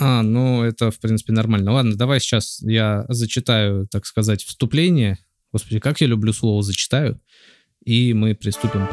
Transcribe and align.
А, 0.00 0.22
ну 0.22 0.62
это, 0.62 0.90
в 0.90 1.00
принципе, 1.00 1.32
нормально. 1.32 1.72
Ладно, 1.72 1.96
давай 1.96 2.20
сейчас 2.20 2.60
я 2.62 3.04
зачитаю, 3.08 3.88
так 3.88 4.06
сказать, 4.06 4.44
вступление. 4.44 5.18
Господи, 5.52 5.80
как 5.80 6.00
я 6.00 6.06
люблю 6.06 6.32
слово 6.32 6.62
«зачитаю». 6.62 7.20
И 7.84 8.12
мы 8.12 8.34
приступим. 8.34 8.86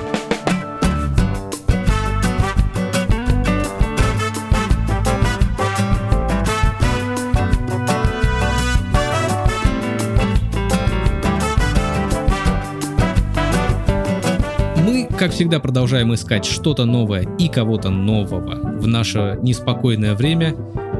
Как 15.17 15.31
всегда, 15.31 15.59
продолжаем 15.59 16.13
искать 16.13 16.45
что-то 16.45 16.85
новое 16.85 17.25
и 17.39 17.47
кого-то 17.47 17.89
нового 17.89 18.79
в 18.79 18.85
наше 18.85 19.39
неспокойное 19.41 20.13
время. 20.13 20.55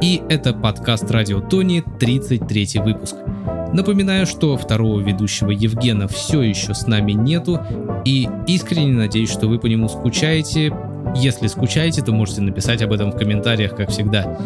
И 0.05 0.21
это 0.29 0.53
подкаст 0.53 1.09
«Радио 1.09 1.41
Тони», 1.41 1.83
33 1.99 2.73
выпуск. 2.75 3.15
Напоминаю, 3.73 4.27
что 4.27 4.55
второго 4.55 4.99
ведущего 4.99 5.49
Евгена 5.49 6.07
все 6.07 6.43
еще 6.43 6.75
с 6.75 6.85
нами 6.85 7.13
нету, 7.13 7.59
и 8.05 8.29
искренне 8.45 8.93
надеюсь, 8.93 9.31
что 9.31 9.47
вы 9.47 9.57
по 9.57 9.65
нему 9.65 9.89
скучаете. 9.89 10.71
Если 11.15 11.47
скучаете, 11.47 12.03
то 12.03 12.11
можете 12.11 12.41
написать 12.41 12.83
об 12.83 12.93
этом 12.93 13.13
в 13.13 13.17
комментариях, 13.17 13.75
как 13.75 13.89
всегда. 13.89 14.37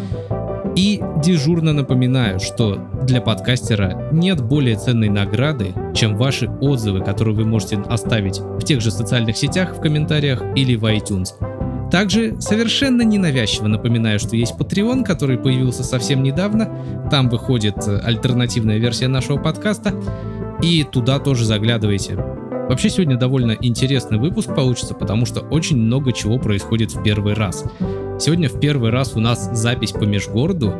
И 0.77 1.01
дежурно 1.21 1.73
напоминаю, 1.73 2.39
что 2.39 2.79
для 3.03 3.19
подкастера 3.19 4.07
нет 4.13 4.41
более 4.41 4.77
ценной 4.77 5.09
награды, 5.09 5.73
чем 5.93 6.15
ваши 6.15 6.49
отзывы, 6.61 7.01
которые 7.01 7.35
вы 7.35 7.43
можете 7.43 7.79
оставить 7.89 8.39
в 8.39 8.63
тех 8.63 8.79
же 8.79 8.91
социальных 8.91 9.35
сетях, 9.35 9.75
в 9.75 9.81
комментариях 9.81 10.41
или 10.55 10.77
в 10.77 10.85
iTunes. 10.85 11.33
Также 11.91 12.39
совершенно 12.39 13.01
ненавязчиво 13.01 13.67
напоминаю, 13.67 14.19
что 14.19 14.35
есть 14.35 14.53
Patreon, 14.57 15.03
который 15.03 15.37
появился 15.37 15.83
совсем 15.83 16.21
недавно. 16.21 16.69
Там 17.09 17.29
выходит 17.29 17.75
э, 17.87 17.99
альтернативная 17.99 18.77
версия 18.77 19.07
нашего 19.07 19.37
подкаста. 19.37 19.93
И 20.61 20.83
туда 20.83 21.19
тоже 21.19 21.45
заглядывайте. 21.45 22.15
Вообще 22.15 22.89
сегодня 22.91 23.17
довольно 23.17 23.57
интересный 23.59 24.19
выпуск 24.19 24.53
получится, 24.53 24.93
потому 24.93 25.25
что 25.25 25.39
очень 25.39 25.77
много 25.77 26.13
чего 26.13 26.37
происходит 26.37 26.93
в 26.93 27.01
первый 27.01 27.33
раз. 27.33 27.63
Сегодня 28.19 28.49
в 28.49 28.59
первый 28.59 28.91
раз 28.91 29.15
у 29.15 29.19
нас 29.19 29.49
запись 29.53 29.91
по 29.91 30.03
межгороду. 30.03 30.75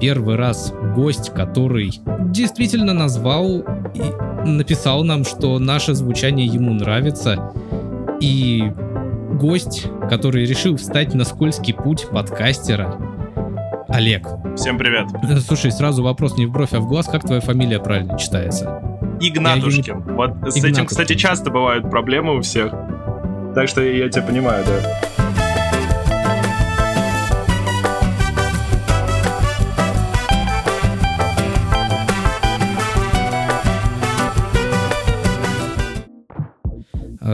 Первый 0.00 0.36
раз 0.36 0.72
гость, 0.94 1.30
который 1.34 2.00
действительно 2.30 2.94
назвал 2.94 3.58
и 3.94 4.48
написал 4.48 5.04
нам, 5.04 5.24
что 5.26 5.58
наше 5.58 5.94
звучание 5.94 6.46
ему 6.46 6.72
нравится. 6.72 7.52
И 8.20 8.72
гость, 9.28 9.86
который 10.08 10.44
решил 10.44 10.76
встать 10.76 11.14
на 11.14 11.24
скользкий 11.24 11.74
путь 11.74 12.08
подкастера, 12.10 12.98
Олег. 13.88 14.26
Всем 14.56 14.78
привет. 14.78 15.08
Слушай, 15.46 15.72
сразу 15.72 16.02
вопрос 16.02 16.36
не 16.36 16.46
в 16.46 16.50
бровь, 16.50 16.72
а 16.72 16.80
в 16.80 16.88
глаз. 16.88 17.06
Как 17.06 17.22
твоя 17.22 17.40
фамилия 17.40 17.78
правильно 17.78 18.18
читается? 18.18 18.82
Игнатушкин. 19.20 19.96
Не... 19.96 20.12
Вот 20.12 20.30
Игнатушкин. 20.30 20.62
с 20.62 20.64
этим, 20.64 20.86
кстати, 20.86 21.14
часто 21.14 21.50
бывают 21.50 21.90
проблемы 21.90 22.36
у 22.36 22.40
всех. 22.42 22.72
Так 23.54 23.68
что 23.68 23.82
я 23.82 24.08
тебя 24.08 24.22
понимаю, 24.22 24.64
да. 24.66 25.07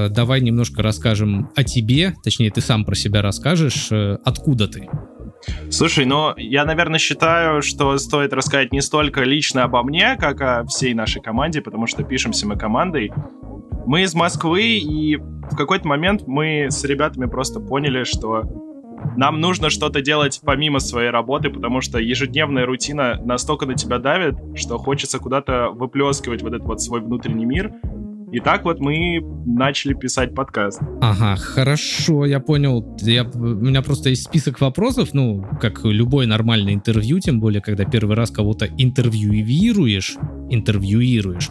Давай 0.09 0.41
немножко 0.41 0.83
расскажем 0.83 1.51
о 1.55 1.65
тебе, 1.65 2.15
точнее, 2.23 2.51
ты 2.51 2.61
сам 2.61 2.85
про 2.85 2.95
себя 2.95 3.23
расскажешь, 3.23 3.89
э, 3.91 4.19
откуда 4.25 4.69
ты. 4.69 4.89
Слушай, 5.71 6.07
ну, 6.07 6.35
я, 6.37 6.65
наверное, 6.65 6.99
считаю, 6.99 7.63
что 7.63 7.97
стоит 7.99 8.33
рассказать 8.33 8.73
не 8.73 8.81
столько 8.81 9.23
лично 9.23 9.65
обо 9.65 9.83
мне, 9.83 10.17
как 10.17 10.41
о 10.41 10.65
всей 10.65 10.95
нашей 10.95 11.21
команде, 11.21 11.61
потому 11.61 11.87
что 11.87 12.03
пишемся 12.03 12.47
мы 12.47 12.57
командой. 12.57 13.13
Мы 13.87 14.03
из 14.03 14.15
Москвы, 14.15 14.79
и 14.79 15.17
в 15.17 15.57
какой-то 15.57 15.87
момент 15.87 16.23
мы 16.27 16.69
с 16.71 16.83
ребятами 16.85 17.27
просто 17.27 17.61
поняли, 17.61 18.05
что 18.05 18.45
нам 19.17 19.41
нужно 19.41 19.71
что-то 19.71 20.01
делать 20.01 20.41
помимо 20.45 20.79
своей 20.79 21.11
работы, 21.11 21.51
потому 21.51 21.81
что 21.81 21.99
ежедневная 21.99 22.67
рутина 22.67 23.21
настолько 23.23 23.67
на 23.67 23.75
тебя 23.75 23.99
давит, 23.99 24.37
что 24.57 24.79
хочется 24.79 25.19
куда-то 25.19 25.69
выплескивать 25.71 26.43
вот 26.43 26.55
этот 26.55 26.67
вот 26.67 26.81
свой 26.81 27.01
внутренний 27.01 27.45
мир. 27.45 27.73
И 28.35 28.41
так 28.41 28.65
вот 28.65 28.81
мы 28.81 29.21
начали 29.47 29.95
писать 29.95 30.35
подкаст. 30.35 30.81
Ага, 31.01 31.37
хорошо, 31.37 32.27
я 32.27 32.41
понял. 32.41 32.85
Я, 33.01 33.23
у 33.23 33.39
меня 33.39 33.81
просто 33.81 34.09
есть 34.09 34.25
список 34.25 34.61
вопросов, 34.61 35.11
ну, 35.13 35.47
как 35.61 35.85
любой 35.85 36.27
нормальный 36.27 36.75
интервью, 36.75 37.21
тем 37.21 37.39
более, 37.39 37.63
когда 37.63 37.85
первый 37.85 38.17
раз 38.17 38.33
кого-то 38.33 38.67
интервьюируешь, 38.77 40.17
интервьюируешь, 40.51 41.51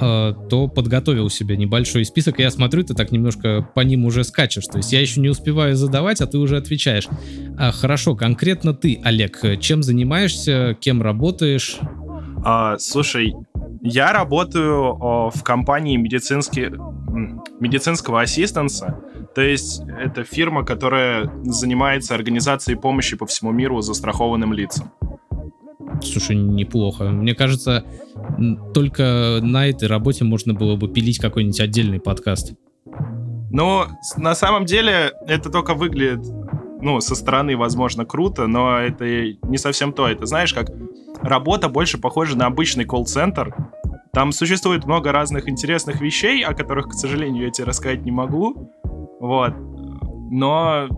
э, 0.00 0.34
то 0.48 0.68
подготовил 0.68 1.28
себе 1.28 1.56
небольшой 1.56 2.04
список, 2.04 2.38
и 2.38 2.42
я 2.42 2.52
смотрю, 2.52 2.84
ты 2.84 2.94
так 2.94 3.10
немножко 3.10 3.68
по 3.74 3.80
ним 3.80 4.04
уже 4.04 4.22
скачешь. 4.22 4.66
То 4.66 4.78
есть 4.78 4.92
я 4.92 5.00
еще 5.00 5.20
не 5.20 5.30
успеваю 5.30 5.74
задавать, 5.74 6.20
а 6.20 6.28
ты 6.28 6.38
уже 6.38 6.58
отвечаешь. 6.58 7.08
А, 7.58 7.72
хорошо, 7.72 8.14
конкретно 8.14 8.72
ты, 8.72 9.00
Олег, 9.02 9.40
чем 9.58 9.82
занимаешься, 9.82 10.76
кем 10.80 11.02
работаешь? 11.02 11.78
А, 12.44 12.78
слушай, 12.78 13.34
я 13.82 14.12
работаю 14.12 14.96
о, 15.00 15.30
в 15.30 15.42
компании 15.42 15.96
медицинский, 15.96 16.70
медицинского 17.60 18.20
ассистенса. 18.20 19.00
То 19.34 19.42
есть 19.42 19.82
это 20.00 20.24
фирма, 20.24 20.64
которая 20.64 21.30
занимается 21.42 22.14
организацией 22.14 22.76
помощи 22.76 23.16
по 23.16 23.26
всему 23.26 23.50
миру 23.50 23.80
застрахованным 23.80 24.52
лицам. 24.52 24.92
Слушай, 26.00 26.36
неплохо. 26.36 27.10
Мне 27.10 27.34
кажется, 27.34 27.84
только 28.72 29.40
на 29.42 29.68
этой 29.68 29.88
работе 29.88 30.24
можно 30.24 30.54
было 30.54 30.76
бы 30.76 30.88
пилить 30.88 31.18
какой-нибудь 31.18 31.60
отдельный 31.60 32.00
подкаст. 32.00 32.54
Ну, 33.50 33.84
на 34.16 34.34
самом 34.34 34.64
деле, 34.64 35.12
это 35.26 35.50
только 35.50 35.74
выглядит, 35.74 36.24
ну, 36.80 37.00
со 37.00 37.14
стороны, 37.14 37.56
возможно, 37.56 38.04
круто, 38.04 38.46
но 38.46 38.78
это 38.78 39.04
не 39.04 39.58
совсем 39.58 39.92
то. 39.92 40.08
Это, 40.08 40.24
знаешь, 40.26 40.54
как 40.54 40.70
работа 41.22 41.68
больше 41.68 41.98
похожа 41.98 42.36
на 42.36 42.46
обычный 42.46 42.84
колл-центр. 42.84 43.54
Там 44.12 44.32
существует 44.32 44.84
много 44.84 45.10
разных 45.10 45.48
интересных 45.48 46.00
вещей, 46.00 46.44
о 46.44 46.54
которых, 46.54 46.88
к 46.88 46.92
сожалению, 46.92 47.44
я 47.44 47.50
тебе 47.50 47.66
рассказать 47.66 48.04
не 48.04 48.10
могу. 48.10 48.70
Вот. 49.20 49.54
Но 50.30 50.88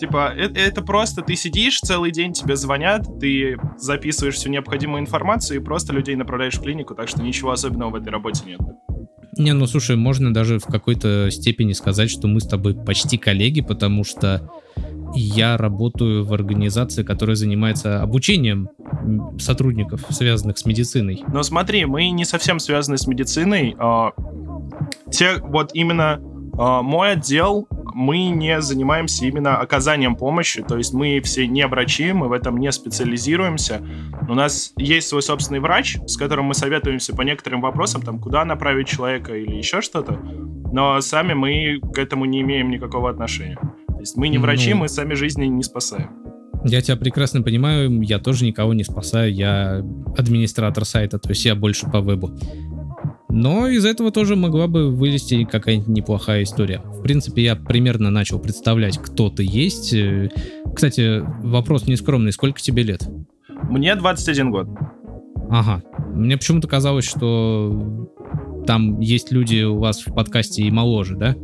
Типа, 0.00 0.32
это, 0.34 0.58
это 0.58 0.80
просто 0.80 1.20
ты 1.20 1.36
сидишь 1.36 1.80
целый 1.80 2.10
день, 2.10 2.32
тебе 2.32 2.56
звонят, 2.56 3.06
ты 3.20 3.58
записываешь 3.76 4.36
всю 4.36 4.48
необходимую 4.48 5.02
информацию 5.02 5.60
и 5.60 5.62
просто 5.62 5.92
людей 5.92 6.16
направляешь 6.16 6.54
в 6.54 6.62
клинику, 6.62 6.94
так 6.94 7.06
что 7.06 7.22
ничего 7.22 7.50
особенного 7.50 7.90
в 7.90 7.94
этой 7.96 8.08
работе 8.08 8.44
нет. 8.46 8.60
Не, 9.36 9.52
ну 9.52 9.66
слушай, 9.66 9.96
можно 9.96 10.32
даже 10.32 10.58
в 10.58 10.64
какой-то 10.64 11.30
степени 11.30 11.74
сказать, 11.74 12.10
что 12.10 12.28
мы 12.28 12.40
с 12.40 12.46
тобой 12.46 12.74
почти 12.74 13.18
коллеги, 13.18 13.60
потому 13.60 14.04
что 14.04 14.50
я 15.14 15.56
работаю 15.56 16.24
в 16.24 16.32
организации, 16.32 17.02
которая 17.02 17.36
занимается 17.36 18.02
обучением 18.02 18.68
сотрудников, 19.38 20.02
связанных 20.10 20.58
с 20.58 20.64
медициной. 20.64 21.24
Но 21.32 21.42
смотри, 21.42 21.84
мы 21.86 22.10
не 22.10 22.24
совсем 22.24 22.58
связаны 22.58 22.98
с 22.98 23.06
медициной. 23.06 23.74
А, 23.78 24.12
те, 25.10 25.36
вот 25.42 25.70
именно 25.74 26.20
а, 26.58 26.82
мой 26.82 27.12
отдел, 27.12 27.66
мы 27.94 28.28
не 28.28 28.60
занимаемся 28.60 29.26
именно 29.26 29.56
оказанием 29.58 30.14
помощи, 30.14 30.62
то 30.62 30.76
есть 30.76 30.92
мы 30.92 31.20
все 31.20 31.46
не 31.46 31.66
врачи, 31.66 32.12
мы 32.12 32.28
в 32.28 32.32
этом 32.32 32.58
не 32.58 32.70
специализируемся. 32.70 33.82
У 34.28 34.34
нас 34.34 34.72
есть 34.76 35.08
свой 35.08 35.22
собственный 35.22 35.60
врач, 35.60 35.98
с 36.06 36.16
которым 36.16 36.46
мы 36.46 36.54
советуемся 36.54 37.14
по 37.14 37.22
некоторым 37.22 37.60
вопросам, 37.60 38.02
там, 38.02 38.18
куда 38.18 38.44
направить 38.44 38.88
человека 38.88 39.34
или 39.34 39.56
еще 39.56 39.80
что-то, 39.80 40.20
но 40.72 41.00
сами 41.00 41.34
мы 41.34 41.80
к 41.92 41.98
этому 41.98 42.24
не 42.26 42.42
имеем 42.42 42.70
никакого 42.70 43.10
отношения. 43.10 43.58
То 44.00 44.04
есть 44.04 44.16
мы 44.16 44.28
не 44.28 44.38
врачи, 44.38 44.72
ну, 44.72 44.80
мы 44.80 44.88
сами 44.88 45.12
жизни 45.12 45.44
не 45.44 45.62
спасаем. 45.62 46.08
Я 46.64 46.80
тебя 46.80 46.96
прекрасно 46.96 47.42
понимаю, 47.42 48.00
я 48.00 48.18
тоже 48.18 48.46
никого 48.46 48.72
не 48.72 48.82
спасаю, 48.82 49.30
я 49.30 49.84
администратор 50.16 50.86
сайта, 50.86 51.18
то 51.18 51.28
есть 51.28 51.44
я 51.44 51.54
больше 51.54 51.84
по 51.84 52.00
вебу. 52.00 52.30
Но 53.28 53.68
из 53.68 53.84
этого 53.84 54.10
тоже 54.10 54.36
могла 54.36 54.68
бы 54.68 54.90
вылезти 54.90 55.44
какая-нибудь 55.44 55.88
неплохая 55.88 56.44
история. 56.44 56.78
В 56.78 57.02
принципе, 57.02 57.42
я 57.42 57.56
примерно 57.56 58.08
начал 58.08 58.38
представлять, 58.38 58.96
кто 58.96 59.28
ты 59.28 59.44
есть. 59.46 59.92
Э, 59.92 60.30
кстати, 60.74 61.22
вопрос 61.46 61.86
нескромный, 61.86 62.32
сколько 62.32 62.58
тебе 62.58 62.82
лет? 62.82 63.06
Мне 63.68 63.94
21 63.96 64.50
год. 64.50 64.68
Ага. 65.50 65.82
Мне 66.14 66.38
почему-то 66.38 66.68
казалось, 66.68 67.04
что 67.04 68.08
там 68.66 68.98
есть 69.00 69.30
люди 69.30 69.62
у 69.62 69.78
вас 69.78 70.06
в 70.06 70.14
подкасте 70.14 70.62
и 70.62 70.70
моложе, 70.70 71.16
да? 71.16 71.36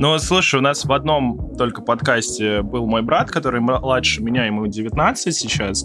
Ну, 0.00 0.18
слушай, 0.18 0.56
у 0.56 0.62
нас 0.62 0.86
в 0.86 0.92
одном 0.94 1.54
только 1.58 1.82
подкасте 1.82 2.62
был 2.62 2.86
мой 2.86 3.02
брат, 3.02 3.30
который 3.30 3.60
младше 3.60 4.22
меня, 4.22 4.46
ему 4.46 4.66
19 4.66 5.34
сейчас. 5.34 5.84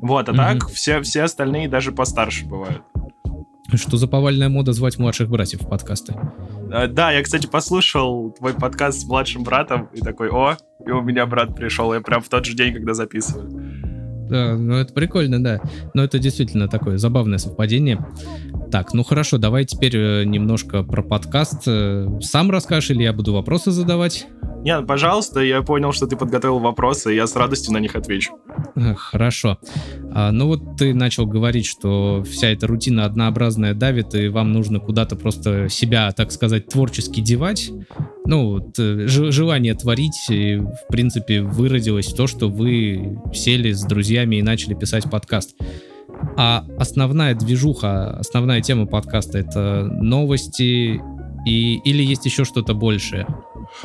Вот, 0.00 0.28
а 0.28 0.32
mm-hmm. 0.32 0.36
так 0.36 0.68
все, 0.70 1.00
все 1.02 1.22
остальные 1.22 1.68
даже 1.68 1.92
постарше 1.92 2.44
бывают. 2.44 2.82
Что 3.72 3.96
за 3.98 4.08
повальная 4.08 4.48
мода 4.48 4.72
звать 4.72 4.98
младших 4.98 5.30
братьев 5.30 5.60
в 5.60 5.68
подкасты? 5.68 6.12
А, 6.72 6.88
да, 6.88 7.12
я, 7.12 7.22
кстати, 7.22 7.46
послушал 7.46 8.32
твой 8.32 8.52
подкаст 8.52 9.02
с 9.02 9.04
младшим 9.04 9.44
братом 9.44 9.88
и 9.92 10.00
такой, 10.00 10.28
о, 10.30 10.56
и 10.84 10.90
у 10.90 11.00
меня 11.00 11.24
брат 11.26 11.54
пришел, 11.54 11.94
я 11.94 12.00
прям 12.00 12.20
в 12.20 12.28
тот 12.28 12.44
же 12.44 12.54
день, 12.56 12.74
когда 12.74 12.94
записываю. 12.94 13.48
Да, 14.28 14.56
ну 14.56 14.74
это 14.74 14.92
прикольно, 14.92 15.40
да. 15.40 15.60
Но 15.94 16.02
это 16.02 16.18
действительно 16.18 16.66
такое 16.66 16.98
забавное 16.98 17.38
совпадение. 17.38 18.04
Так, 18.72 18.94
ну 18.94 19.04
хорошо, 19.04 19.36
давай 19.36 19.66
теперь 19.66 19.94
э, 19.94 20.24
немножко 20.24 20.82
про 20.82 21.02
подкаст. 21.02 21.64
Э, 21.66 22.08
сам 22.22 22.50
расскажешь 22.50 22.88
или 22.88 23.02
я 23.02 23.12
буду 23.12 23.34
вопросы 23.34 23.70
задавать? 23.70 24.26
Нет, 24.62 24.86
пожалуйста, 24.86 25.40
я 25.40 25.60
понял, 25.60 25.92
что 25.92 26.06
ты 26.06 26.16
подготовил 26.16 26.58
вопросы, 26.58 27.12
и 27.12 27.16
я 27.16 27.26
с 27.26 27.36
радостью 27.36 27.74
на 27.74 27.78
них 27.78 27.96
отвечу. 27.96 28.32
Хорошо. 28.96 29.58
А, 30.14 30.32
ну 30.32 30.46
вот 30.46 30.76
ты 30.78 30.94
начал 30.94 31.26
говорить, 31.26 31.66
что 31.66 32.24
вся 32.24 32.48
эта 32.48 32.66
рутина 32.66 33.04
однообразная 33.04 33.74
давит, 33.74 34.14
и 34.14 34.28
вам 34.28 34.52
нужно 34.52 34.80
куда-то 34.80 35.16
просто 35.16 35.68
себя, 35.68 36.10
так 36.12 36.32
сказать, 36.32 36.68
творчески 36.68 37.20
девать. 37.20 37.72
Ну, 38.24 38.52
вот, 38.52 38.78
э, 38.78 39.06
желание 39.06 39.74
творить, 39.74 40.30
и, 40.30 40.56
в 40.56 40.86
принципе, 40.88 41.42
выродилось 41.42 42.06
то, 42.06 42.26
что 42.26 42.48
вы 42.48 43.18
сели 43.34 43.72
с 43.72 43.82
друзьями 43.82 44.36
и 44.36 44.42
начали 44.42 44.72
писать 44.72 45.10
подкаст. 45.10 45.56
А 46.36 46.64
основная 46.78 47.34
движуха, 47.34 48.18
основная 48.18 48.60
тема 48.60 48.86
подкаста— 48.86 49.38
это 49.40 49.84
новости 49.84 51.00
и, 51.44 51.74
или 51.84 52.02
есть 52.02 52.24
еще 52.24 52.44
что-то 52.44 52.74
большее? 52.74 53.26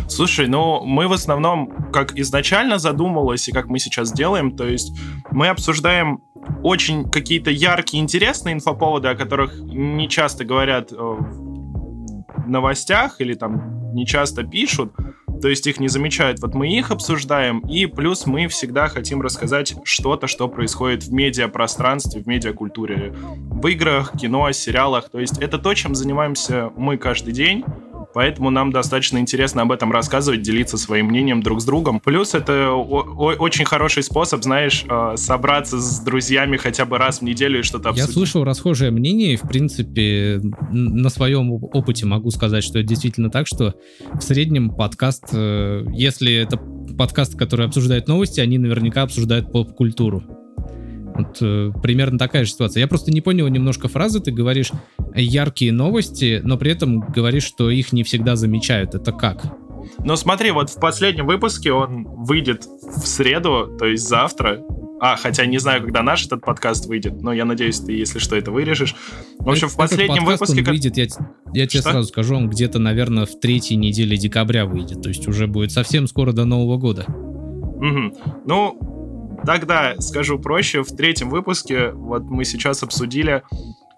Слушай, 0.07 0.47
ну 0.47 0.83
мы 0.83 1.07
в 1.07 1.13
основном, 1.13 1.91
как 1.91 2.17
изначально 2.17 2.77
задумывалось 2.77 3.47
и 3.47 3.51
как 3.51 3.67
мы 3.67 3.79
сейчас 3.79 4.11
делаем, 4.11 4.55
то 4.55 4.67
есть 4.67 4.97
мы 5.31 5.47
обсуждаем 5.47 6.21
очень 6.63 7.09
какие-то 7.09 7.51
яркие, 7.51 8.03
интересные 8.03 8.53
инфоповоды, 8.53 9.07
о 9.07 9.15
которых 9.15 9.59
не 9.59 10.07
часто 10.09 10.45
говорят 10.45 10.91
э, 10.91 10.95
в 10.95 12.49
новостях 12.49 13.19
или 13.21 13.33
там 13.33 13.93
не 13.93 14.05
часто 14.05 14.43
пишут, 14.43 14.93
то 15.41 15.47
есть 15.47 15.67
их 15.67 15.79
не 15.79 15.87
замечают. 15.87 16.39
Вот 16.39 16.53
мы 16.53 16.67
их 16.67 16.91
обсуждаем, 16.91 17.59
и 17.59 17.85
плюс 17.85 18.25
мы 18.25 18.47
всегда 18.47 18.87
хотим 18.87 19.21
рассказать 19.21 19.75
что-то, 19.83 20.27
что 20.27 20.47
происходит 20.47 21.03
в 21.03 21.13
медиапространстве, 21.13 22.21
в 22.21 22.27
медиакультуре, 22.27 23.13
в 23.13 23.67
играх, 23.67 24.13
кино, 24.17 24.51
сериалах. 24.51 25.09
То 25.09 25.19
есть 25.19 25.37
это 25.39 25.57
то, 25.57 25.73
чем 25.73 25.95
занимаемся 25.95 26.71
мы 26.75 26.97
каждый 26.97 27.33
день. 27.33 27.63
Поэтому 28.13 28.49
нам 28.49 28.71
достаточно 28.71 29.17
интересно 29.17 29.61
об 29.61 29.71
этом 29.71 29.91
рассказывать, 29.91 30.41
делиться 30.41 30.77
своим 30.77 31.07
мнением 31.07 31.41
друг 31.43 31.61
с 31.61 31.65
другом. 31.65 31.99
Плюс 31.99 32.33
это 32.33 32.71
очень 32.71 33.65
хороший 33.65 34.03
способ, 34.03 34.43
знаешь, 34.43 34.85
э, 34.89 35.13
собраться 35.17 35.79
с 35.79 35.99
друзьями 35.99 36.57
хотя 36.57 36.85
бы 36.85 36.97
раз 36.97 37.19
в 37.19 37.21
неделю 37.23 37.59
и 37.59 37.63
что-то 37.63 37.89
обсудить. 37.89 38.09
Я 38.09 38.13
слышал 38.13 38.43
расхожее 38.43 38.91
мнение, 38.91 39.33
и, 39.33 39.35
в 39.35 39.41
принципе, 39.41 40.41
на 40.71 41.09
своем 41.09 41.51
опыте 41.51 42.05
могу 42.05 42.31
сказать, 42.31 42.63
что 42.63 42.79
это 42.79 42.87
действительно 42.87 43.29
так, 43.29 43.47
что 43.47 43.75
в 44.13 44.21
среднем 44.21 44.71
подкаст, 44.71 45.25
э, 45.33 45.85
если 45.93 46.33
это 46.33 46.57
подкаст, 46.97 47.37
который 47.37 47.65
обсуждает 47.67 48.07
новости, 48.07 48.39
они 48.39 48.57
наверняка 48.57 49.03
обсуждают 49.03 49.51
поп-культуру. 49.51 50.23
Вот 51.17 51.37
э, 51.41 51.71
примерно 51.81 52.17
такая 52.17 52.45
же 52.45 52.51
ситуация. 52.51 52.81
Я 52.81 52.87
просто 52.87 53.11
не 53.11 53.21
понял 53.21 53.47
немножко 53.47 53.87
фразы. 53.87 54.19
Ты 54.19 54.31
говоришь 54.31 54.71
яркие 55.15 55.71
новости, 55.71 56.41
но 56.43 56.57
при 56.57 56.71
этом 56.71 56.99
говоришь, 56.99 57.43
что 57.43 57.69
их 57.69 57.91
не 57.91 58.03
всегда 58.03 58.35
замечают. 58.35 58.93
Это 58.95 59.11
как? 59.11 59.43
Ну 59.99 60.15
смотри, 60.15 60.51
вот 60.51 60.69
в 60.69 60.79
последнем 60.79 61.25
выпуске 61.25 61.71
он 61.71 62.03
выйдет 62.03 62.65
в 62.65 63.07
среду, 63.07 63.75
то 63.79 63.85
есть 63.85 64.07
завтра. 64.07 64.61
А, 64.99 65.15
хотя 65.15 65.45
не 65.45 65.59
знаю, 65.59 65.83
когда 65.83 66.01
наш 66.01 66.25
этот 66.25 66.41
подкаст 66.41 66.87
выйдет, 66.87 67.21
но 67.21 67.31
я 67.31 67.45
надеюсь, 67.45 67.79
ты, 67.79 67.93
если 67.93 68.17
что, 68.17 68.35
это 68.35 68.51
вырежешь. 68.51 68.95
В 69.37 69.49
общем, 69.49 69.69
в 69.69 69.75
последнем 69.75 70.23
этот 70.27 70.39
выпуске... 70.39 70.61
Он 70.61 70.65
выйдет, 70.65 70.97
я, 70.97 71.05
я 71.53 71.67
тебе 71.67 71.83
сразу 71.83 72.07
скажу, 72.07 72.35
он 72.35 72.49
где-то, 72.49 72.79
наверное, 72.79 73.27
в 73.27 73.39
третьей 73.39 73.77
неделе 73.77 74.17
декабря 74.17 74.65
выйдет. 74.65 75.03
То 75.03 75.09
есть 75.09 75.27
уже 75.27 75.45
будет 75.45 75.71
совсем 75.71 76.07
скоро 76.07 76.31
до 76.31 76.45
Нового 76.45 76.77
года. 76.77 77.05
Угу. 77.07 78.17
Ну, 78.45 78.96
Тогда 79.47 79.95
скажу 79.99 80.37
проще, 80.37 80.83
в 80.83 80.93
третьем 80.93 81.29
выпуске 81.29 81.91
вот 81.91 82.23
мы 82.23 82.43
сейчас 82.43 82.83
обсудили 82.83 83.43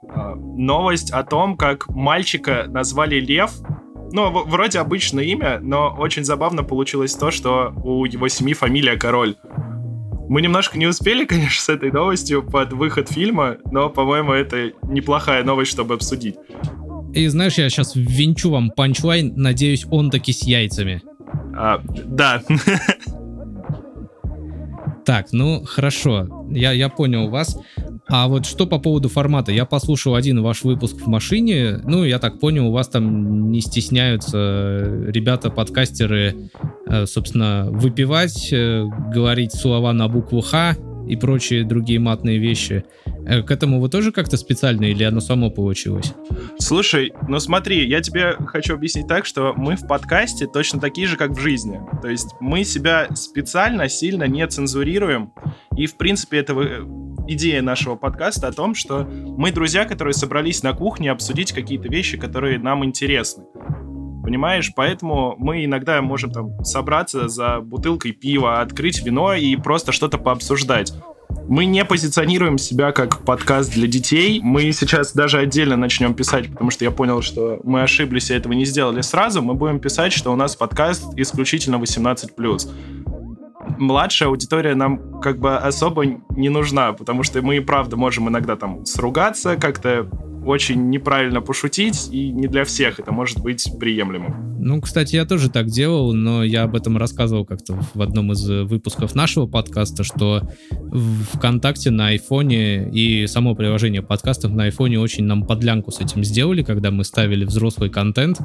э, 0.04 0.36
новость 0.36 1.10
о 1.10 1.24
том, 1.24 1.58
как 1.58 1.90
мальчика 1.90 2.66
назвали 2.68 3.20
Лев. 3.20 3.54
Ну, 4.12 4.30
вроде 4.46 4.78
обычное 4.78 5.24
имя, 5.24 5.60
но 5.60 5.96
очень 5.98 6.24
забавно 6.24 6.64
получилось 6.64 7.16
то, 7.16 7.32
что 7.32 7.74
у 7.84 8.06
его 8.06 8.28
семьи 8.28 8.54
фамилия 8.54 8.96
Король. 8.96 9.38
Мы 10.30 10.44
немножко 10.44 10.78
не 10.78 10.86
успели, 10.86 11.26
конечно, 11.28 11.64
с 11.64 11.70
этой 11.70 11.92
новостью 11.92 12.44
под 12.44 12.74
выход 12.74 13.10
фильма, 13.10 13.58
но, 13.72 13.90
по-моему, 13.90 14.34
это 14.34 14.74
неплохая 14.84 15.44
новость, 15.44 15.72
чтобы 15.72 15.96
обсудить. 15.96 16.36
И 17.16 17.26
знаешь, 17.26 17.58
я 17.58 17.72
сейчас 17.72 17.96
ввинчу 17.96 18.52
вам 18.52 18.70
панчлайн, 18.70 19.34
надеюсь, 19.36 19.88
он 19.90 20.12
таки 20.12 20.32
с 20.32 20.44
яйцами. 20.44 21.02
А, 21.58 21.82
да. 22.06 22.44
Так, 25.10 25.30
ну 25.32 25.64
хорошо, 25.66 26.46
я, 26.52 26.72
я 26.72 26.88
понял 26.88 27.30
вас. 27.30 27.58
А 28.08 28.28
вот 28.28 28.46
что 28.46 28.68
по 28.68 28.78
поводу 28.78 29.10
формата? 29.10 29.52
Я 29.52 29.66
послушал 29.66 30.14
один 30.14 30.44
ваш 30.44 30.64
выпуск 30.64 30.98
в 30.98 31.08
машине. 31.08 31.82
Ну, 31.84 32.04
я 32.04 32.20
так 32.20 32.40
понял, 32.40 32.68
у 32.68 32.72
вас 32.72 32.90
там 32.90 33.50
не 33.50 33.60
стесняются 33.62 34.38
ребята-подкастеры, 35.08 36.52
э, 36.86 37.08
собственно, 37.08 37.70
выпивать, 37.72 38.54
э, 38.54 38.86
говорить 39.12 39.52
слова 39.52 39.94
на 39.94 40.08
букву 40.08 40.42
Х 40.42 40.78
и 41.10 41.16
прочие 41.16 41.66
другие 41.66 42.00
матные 42.00 42.38
вещи. 42.38 42.86
Э, 43.26 43.42
к 43.42 43.52
этому 43.52 43.82
вы 43.82 43.90
тоже 43.90 44.12
как-то 44.12 44.38
специально 44.38 44.86
или 44.86 45.04
оно 45.04 45.20
само 45.20 45.50
получилось? 45.50 46.14
Слушай, 46.60 47.12
ну 47.28 47.40
смотри, 47.40 47.88
я 47.88 48.02
тебе 48.02 48.36
хочу 48.48 48.76
объяснить 48.76 49.08
так, 49.08 49.26
что 49.26 49.54
мы 49.58 49.76
в 49.76 49.88
подкасте 49.88 50.48
точно 50.48 50.80
такие 50.80 51.08
же, 51.08 51.18
как 51.18 51.32
в 51.32 51.40
жизни. 51.40 51.80
То 52.02 52.08
есть 52.08 52.36
мы 52.40 52.64
себя 52.64 53.08
специально 53.16 53.90
сильно 53.90 54.26
не 54.26 54.48
цензурируем. 54.48 55.34
И, 55.76 55.88
в 55.88 55.98
принципе, 55.98 56.38
это 56.38 56.54
идея 57.28 57.62
нашего 57.62 57.96
подкаста 57.96 58.48
о 58.48 58.52
том, 58.52 58.76
что 58.76 59.06
мы 59.06 59.52
друзья, 59.52 59.86
которые 59.86 60.14
собрались 60.14 60.64
на 60.64 60.74
кухне 60.74 61.12
обсудить 61.12 61.52
какие-то 61.52 61.88
вещи, 61.88 62.18
которые 62.18 62.60
нам 62.60 62.84
интересны. 62.84 63.44
Понимаешь? 64.30 64.72
Поэтому 64.76 65.34
мы 65.40 65.66
иногда 65.66 66.00
можем 66.04 66.30
там 66.30 66.64
собраться 66.64 67.28
за 67.30 67.62
бутылкой 67.62 68.12
пива, 68.12 68.62
открыть 68.62 69.04
вино 69.04 69.34
и 69.34 69.56
просто 69.56 69.92
что-то 69.92 70.20
пообсуждать. 70.20 70.94
Мы 71.48 71.66
не 71.66 71.84
позиционируем 71.84 72.60
себя 72.60 72.92
как 72.92 73.26
подкаст 73.26 73.74
для 73.74 73.88
детей. 73.88 74.40
Мы 74.44 74.72
сейчас 74.72 75.14
даже 75.14 75.40
отдельно 75.40 75.78
начнем 75.78 76.14
писать, 76.14 76.52
потому 76.52 76.70
что 76.70 76.86
я 76.86 76.92
понял, 76.92 77.24
что 77.24 77.60
мы 77.64 77.82
ошиблись 77.82 78.30
и 78.30 78.36
этого 78.36 78.54
не 78.54 78.66
сделали 78.66 79.02
сразу. 79.02 79.42
Мы 79.42 79.56
будем 79.56 79.80
писать, 79.80 80.14
что 80.14 80.32
у 80.32 80.36
нас 80.36 80.56
подкаст 80.56 81.12
исключительно 81.18 81.78
18+. 81.78 82.70
Младшая 83.80 84.30
аудитория 84.30 84.76
нам 84.76 85.20
как 85.22 85.40
бы 85.40 85.58
особо 85.58 86.06
не 86.06 86.50
нужна, 86.50 86.94
потому 86.94 87.24
что 87.24 87.42
мы 87.42 87.58
и 87.58 87.62
правда 87.62 87.98
можем 87.98 88.30
иногда 88.30 88.56
там 88.56 88.86
сругаться, 88.86 89.56
как-то 89.56 90.08
очень 90.46 90.90
неправильно 90.90 91.42
пошутить, 91.42 92.10
и 92.12 92.32
не 92.32 92.48
для 92.48 92.64
всех 92.64 93.00
это 93.00 93.12
может 93.12 93.42
быть 93.42 93.68
приемлемым. 93.80 94.50
Ну, 94.62 94.82
кстати, 94.82 95.16
я 95.16 95.26
тоже 95.26 95.50
так 95.50 95.68
делал, 95.68 96.14
но 96.14 96.44
я 96.44 96.64
об 96.64 96.76
этом 96.76 96.98
рассказывал 96.98 97.46
как-то 97.46 97.80
в 97.94 98.02
одном 98.02 98.34
из 98.34 98.48
выпусков 98.48 99.16
нашего 99.16 99.48
подкаста, 99.48 100.04
что 100.04 100.42
ВКонтакте 101.34 101.92
на 101.92 102.08
айфоне 102.08 102.90
и 102.90 103.26
само 103.28 103.56
приложение 103.56 104.02
подкастов 104.02 104.52
на 104.52 104.66
айфоне 104.66 105.00
очень 105.00 105.24
нам 105.24 105.46
подлянку 105.46 105.92
с 105.92 106.02
этим 106.02 106.24
сделали, 106.24 106.64
когда 106.64 106.92
мы 106.92 107.04
ставили 107.06 107.46
взрослый 107.46 107.90
контент, 107.90 108.40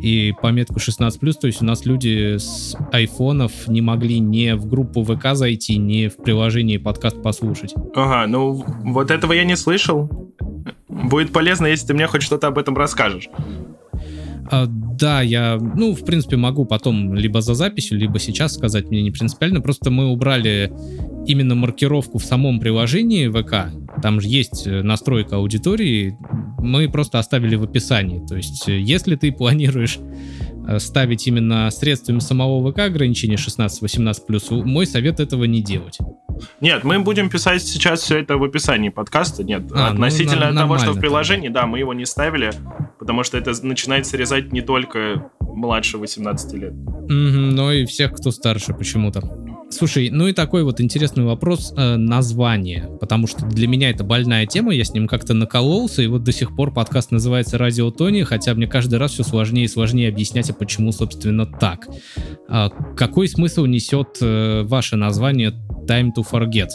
и 0.00 0.32
пометку 0.40 0.74
16+, 0.74 1.32
то 1.40 1.46
есть 1.46 1.62
у 1.62 1.64
нас 1.64 1.84
люди 1.86 2.36
с 2.36 2.76
айфонов 2.92 3.68
не 3.68 3.80
могли 3.80 4.18
ни 4.18 4.52
в 4.52 4.66
группу 4.66 5.02
ВК 5.04 5.34
зайти, 5.34 5.78
ни 5.78 6.08
в 6.08 6.16
приложении 6.16 6.76
подкаст 6.76 7.22
послушать. 7.22 7.74
Ага, 7.94 8.26
ну 8.26 8.64
вот 8.84 9.10
этого 9.10 9.32
я 9.32 9.44
не 9.44 9.56
слышал. 9.56 10.32
Будет 10.88 11.32
полезно, 11.32 11.66
если 11.66 11.88
ты 11.88 11.94
мне 11.94 12.06
хоть 12.06 12.22
что-то 12.22 12.46
об 12.46 12.58
этом 12.58 12.76
расскажешь. 12.76 13.28
А, 14.50 14.66
да, 14.66 15.22
я, 15.22 15.58
ну, 15.58 15.94
в 15.94 16.04
принципе, 16.04 16.36
могу 16.36 16.64
потом 16.64 17.14
либо 17.14 17.40
за 17.40 17.54
записью, 17.54 17.98
либо 17.98 18.18
сейчас 18.18 18.54
сказать, 18.54 18.90
мне 18.90 19.02
не 19.02 19.10
принципиально. 19.10 19.60
Просто 19.60 19.90
мы 19.90 20.06
убрали 20.06 20.72
именно 21.26 21.54
маркировку 21.54 22.18
в 22.18 22.24
самом 22.24 22.60
приложении 22.60 23.28
ВК. 23.28 23.72
Там 24.02 24.20
же 24.20 24.28
есть 24.28 24.66
э, 24.66 24.82
настройка 24.82 25.36
аудитории. 25.36 26.16
Мы 26.58 26.88
просто 26.88 27.18
оставили 27.18 27.56
в 27.56 27.64
описании. 27.64 28.24
То 28.26 28.36
есть, 28.36 28.68
э, 28.68 28.78
если 28.78 29.16
ты 29.16 29.32
планируешь 29.32 29.98
э, 30.68 30.78
ставить 30.78 31.26
именно 31.26 31.70
средствами 31.70 32.20
самого 32.20 32.70
ВК 32.70 32.80
ограничение 32.80 33.38
16-18+, 33.38 34.64
мой 34.64 34.86
совет 34.86 35.20
этого 35.20 35.44
не 35.44 35.62
делать. 35.62 35.98
Нет, 36.60 36.84
мы 36.84 36.98
будем 37.00 37.30
писать 37.30 37.62
сейчас 37.62 38.00
все 38.02 38.18
это 38.18 38.36
в 38.36 38.44
описании 38.44 38.90
подкаста. 38.90 39.42
Нет, 39.42 39.62
а, 39.72 39.88
ну, 39.88 39.94
относительно 39.94 40.50
ну, 40.50 40.60
того, 40.60 40.78
что 40.78 40.92
в 40.92 41.00
приложении, 41.00 41.48
тогда. 41.48 41.62
да, 41.62 41.66
мы 41.66 41.78
его 41.78 41.94
не 41.94 42.04
ставили, 42.04 42.52
потому 43.06 43.22
что 43.22 43.38
это 43.38 43.52
начинает 43.64 44.04
срезать 44.04 44.52
не 44.52 44.62
только 44.62 45.30
младше 45.40 45.96
18 45.96 46.54
лет. 46.54 46.72
Угу, 46.72 47.12
но 47.54 47.72
и 47.72 47.86
всех, 47.86 48.12
кто 48.12 48.32
старше 48.32 48.74
почему-то. 48.74 49.22
Слушай, 49.70 50.10
ну 50.10 50.26
и 50.26 50.32
такой 50.32 50.64
вот 50.64 50.80
интересный 50.80 51.22
вопрос 51.22 51.72
э, 51.76 51.94
название, 51.94 52.90
потому 53.00 53.28
что 53.28 53.46
для 53.46 53.68
меня 53.68 53.90
это 53.90 54.02
больная 54.02 54.44
тема, 54.46 54.74
я 54.74 54.84
с 54.84 54.92
ним 54.92 55.06
как-то 55.06 55.34
накололся, 55.34 56.02
и 56.02 56.08
вот 56.08 56.24
до 56.24 56.32
сих 56.32 56.56
пор 56.56 56.74
подкаст 56.74 57.12
называется 57.12 57.58
«Радио 57.58 57.92
Тони», 57.92 58.24
хотя 58.24 58.54
мне 58.54 58.66
каждый 58.66 58.98
раз 58.98 59.12
все 59.12 59.22
сложнее 59.22 59.66
и 59.66 59.68
сложнее 59.68 60.08
объяснять, 60.08 60.50
а 60.50 60.52
почему, 60.52 60.90
собственно, 60.90 61.46
так. 61.46 61.86
А 62.48 62.70
какой 62.96 63.28
смысл 63.28 63.66
несет 63.66 64.18
э, 64.20 64.62
ваше 64.64 64.96
название 64.96 65.52
«Time 65.86 66.10
to 66.16 66.24
Forget»? 66.28 66.70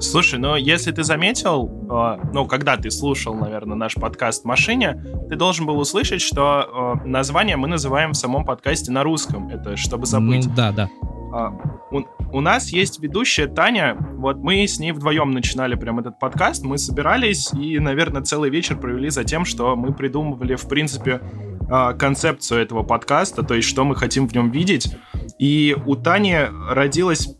Слушай, 0.00 0.38
ну 0.38 0.56
если 0.56 0.92
ты 0.92 1.04
заметил, 1.04 1.70
э, 1.90 2.30
ну 2.32 2.46
когда 2.46 2.76
ты 2.76 2.90
слушал, 2.90 3.34
наверное, 3.34 3.76
наш 3.76 3.94
подкаст 3.94 4.42
в 4.42 4.44
машине, 4.46 5.02
ты 5.28 5.36
должен 5.36 5.66
был 5.66 5.78
услышать, 5.78 6.20
что 6.20 6.98
э, 7.04 7.08
название 7.08 7.56
мы 7.56 7.68
называем 7.68 8.12
в 8.12 8.16
самом 8.16 8.44
подкасте 8.44 8.92
на 8.92 9.02
русском. 9.02 9.48
Это 9.48 9.76
чтобы 9.76 10.06
забыть. 10.06 10.46
Ну, 10.46 10.52
да, 10.54 10.72
да. 10.72 10.90
А, 11.34 11.52
у, 11.90 12.02
у 12.32 12.40
нас 12.40 12.68
есть 12.68 13.00
ведущая 13.00 13.48
Таня. 13.48 13.96
Вот 13.98 14.36
мы 14.36 14.64
с 14.64 14.78
ней 14.78 14.92
вдвоем 14.92 15.32
начинали 15.32 15.74
прям 15.74 15.98
этот 15.98 16.20
подкаст. 16.20 16.62
Мы 16.62 16.78
собирались 16.78 17.52
и, 17.52 17.80
наверное, 17.80 18.22
целый 18.22 18.50
вечер 18.50 18.76
провели 18.76 19.10
за 19.10 19.24
тем, 19.24 19.44
что 19.44 19.74
мы 19.74 19.92
придумывали, 19.92 20.54
в 20.54 20.68
принципе, 20.68 21.20
а, 21.68 21.92
концепцию 21.94 22.62
этого 22.62 22.84
подкаста, 22.84 23.42
то 23.42 23.54
есть 23.54 23.68
что 23.68 23.84
мы 23.84 23.96
хотим 23.96 24.28
в 24.28 24.34
нем 24.34 24.52
видеть. 24.52 24.96
И 25.40 25.76
у 25.86 25.96
Тани 25.96 26.36
родилось 26.70 27.36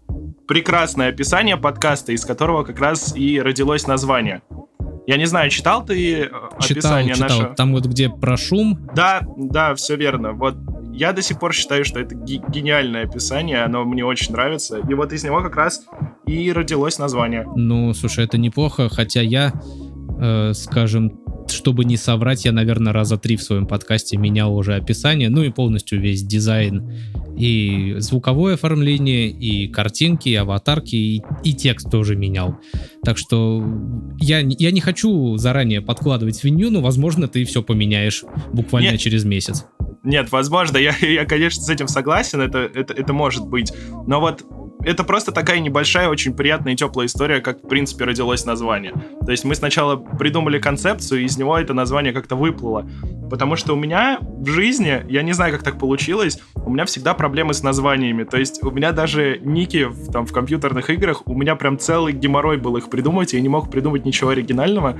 прекрасное 0.48 1.10
описание 1.10 1.56
подкаста, 1.56 2.10
из 2.10 2.24
которого 2.24 2.64
как 2.64 2.80
раз 2.80 3.16
и 3.16 3.40
родилось 3.40 3.86
название. 3.86 4.42
Я 5.06 5.18
не 5.18 5.26
знаю, 5.26 5.50
читал 5.50 5.84
ты 5.84 6.22
э, 6.22 6.28
читал, 6.60 6.98
описание 6.98 7.14
читал. 7.14 7.28
наше? 7.28 7.54
Там 7.54 7.72
вот 7.72 7.86
где 7.86 8.08
про 8.08 8.36
шум. 8.36 8.88
Да, 8.94 9.20
да, 9.36 9.74
все 9.76 9.96
верно. 9.96 10.32
Вот 10.32 10.56
я 10.94 11.12
до 11.12 11.22
сих 11.22 11.38
пор 11.38 11.52
считаю, 11.52 11.84
что 11.84 12.00
это 12.00 12.14
гениальное 12.14 13.04
описание, 13.04 13.62
оно 13.64 13.84
мне 13.84 14.04
очень 14.04 14.32
нравится. 14.32 14.78
И 14.78 14.94
вот 14.94 15.12
из 15.12 15.24
него 15.24 15.42
как 15.42 15.56
раз 15.56 15.84
и 16.26 16.52
родилось 16.52 16.98
название. 16.98 17.46
Ну, 17.56 17.92
слушай, 17.94 18.24
это 18.24 18.38
неплохо, 18.38 18.88
хотя 18.88 19.20
я, 19.20 19.52
э, 20.20 20.52
скажем, 20.54 21.20
чтобы 21.48 21.84
не 21.84 21.96
соврать, 21.96 22.44
я, 22.44 22.52
наверное, 22.52 22.92
раза 22.92 23.18
три 23.18 23.36
в 23.36 23.42
своем 23.42 23.66
подкасте 23.66 24.16
менял 24.16 24.56
уже 24.56 24.76
описание, 24.76 25.28
ну 25.28 25.42
и 25.42 25.50
полностью 25.50 26.00
весь 26.00 26.22
дизайн 26.22 26.90
и 27.36 27.96
звуковое 27.98 28.54
оформление, 28.54 29.28
и 29.28 29.66
картинки, 29.68 30.28
и 30.28 30.34
аватарки, 30.34 30.94
и, 30.94 31.22
и 31.42 31.52
текст 31.52 31.90
тоже 31.90 32.16
менял. 32.16 32.58
Так 33.02 33.18
что 33.18 33.64
я, 34.20 34.38
я 34.38 34.70
не 34.70 34.80
хочу 34.80 35.36
заранее 35.36 35.80
подкладывать 35.80 36.36
свинью, 36.36 36.70
но, 36.70 36.80
возможно, 36.80 37.26
ты 37.26 37.44
все 37.44 37.62
поменяешь 37.62 38.24
буквально 38.52 38.92
Нет. 38.92 39.00
через 39.00 39.24
месяц. 39.24 39.66
Нет, 40.04 40.30
возможно, 40.30 40.76
я, 40.76 40.94
я, 41.00 41.25
конечно, 41.25 41.62
с 41.62 41.68
этим 41.68 41.88
согласен, 41.88 42.40
это, 42.40 42.58
это, 42.58 42.92
это 42.94 43.12
может 43.12 43.46
быть. 43.46 43.73
Но 44.06 44.20
вот 44.20 44.44
это 44.84 45.04
просто 45.04 45.32
такая 45.32 45.60
небольшая, 45.60 46.08
очень 46.08 46.34
приятная 46.34 46.74
и 46.74 46.76
теплая 46.76 47.06
история, 47.06 47.40
как, 47.40 47.62
в 47.62 47.68
принципе, 47.68 48.04
родилось 48.04 48.44
название. 48.44 48.92
То 49.24 49.30
есть 49.30 49.44
мы 49.44 49.54
сначала 49.54 49.96
придумали 49.96 50.58
концепцию, 50.58 51.22
и 51.22 51.24
из 51.24 51.36
него 51.36 51.58
это 51.58 51.74
название 51.74 52.12
как-то 52.12 52.36
выплыло. 52.36 52.86
Потому 53.30 53.56
что 53.56 53.72
у 53.72 53.76
меня 53.76 54.18
в 54.20 54.46
жизни, 54.46 55.04
я 55.08 55.22
не 55.22 55.32
знаю, 55.32 55.52
как 55.52 55.62
так 55.62 55.78
получилось, 55.78 56.38
у 56.54 56.70
меня 56.70 56.84
всегда 56.84 57.14
проблемы 57.14 57.54
с 57.54 57.62
названиями. 57.62 58.24
То 58.24 58.38
есть 58.38 58.62
у 58.62 58.70
меня 58.70 58.92
даже 58.92 59.40
ники 59.42 59.84
в, 59.84 60.12
там, 60.12 60.26
в 60.26 60.32
компьютерных 60.32 60.90
играх, 60.90 61.26
у 61.26 61.34
меня 61.34 61.56
прям 61.56 61.78
целый 61.78 62.12
геморрой 62.12 62.58
был 62.58 62.76
их 62.76 62.90
придумать, 62.90 63.32
я 63.32 63.40
не 63.40 63.48
мог 63.48 63.70
придумать 63.70 64.04
ничего 64.04 64.30
оригинального. 64.30 64.96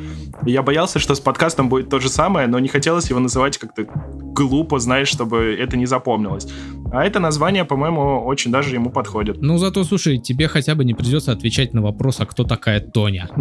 И 0.47 0.51
я 0.51 0.63
боялся, 0.63 0.99
что 0.99 1.15
с 1.15 1.21
подкастом 1.21 1.69
будет 1.69 1.91
то 1.91 2.01
же 2.01 2.09
самое, 2.09 2.47
но 2.47 2.59
не 2.59 2.69
хотелось 2.69 3.11
его 3.11 3.21
называть 3.21 3.59
как-то 3.59 3.87
глупо, 4.35 4.79
знаешь, 4.79 5.09
чтобы 5.09 5.57
это 5.59 5.77
не 5.77 5.87
запомнилось. 5.87 6.49
А 6.93 7.05
это 7.05 7.19
название, 7.19 7.65
по-моему, 7.65 8.25
очень 8.25 8.51
даже 8.51 8.75
ему 8.75 8.91
подходит. 8.91 9.41
Ну, 9.41 9.59
зато, 9.75 9.85
слушай, 9.89 10.19
тебе 10.19 10.47
хотя 10.49 10.75
бы 10.75 10.85
не 10.85 10.95
придется 10.95 11.33
отвечать 11.33 11.75
на 11.75 11.83
вопрос, 11.83 12.21
а 12.21 12.27
кто 12.27 12.45
такая 12.45 12.81
Тоня? 12.81 13.29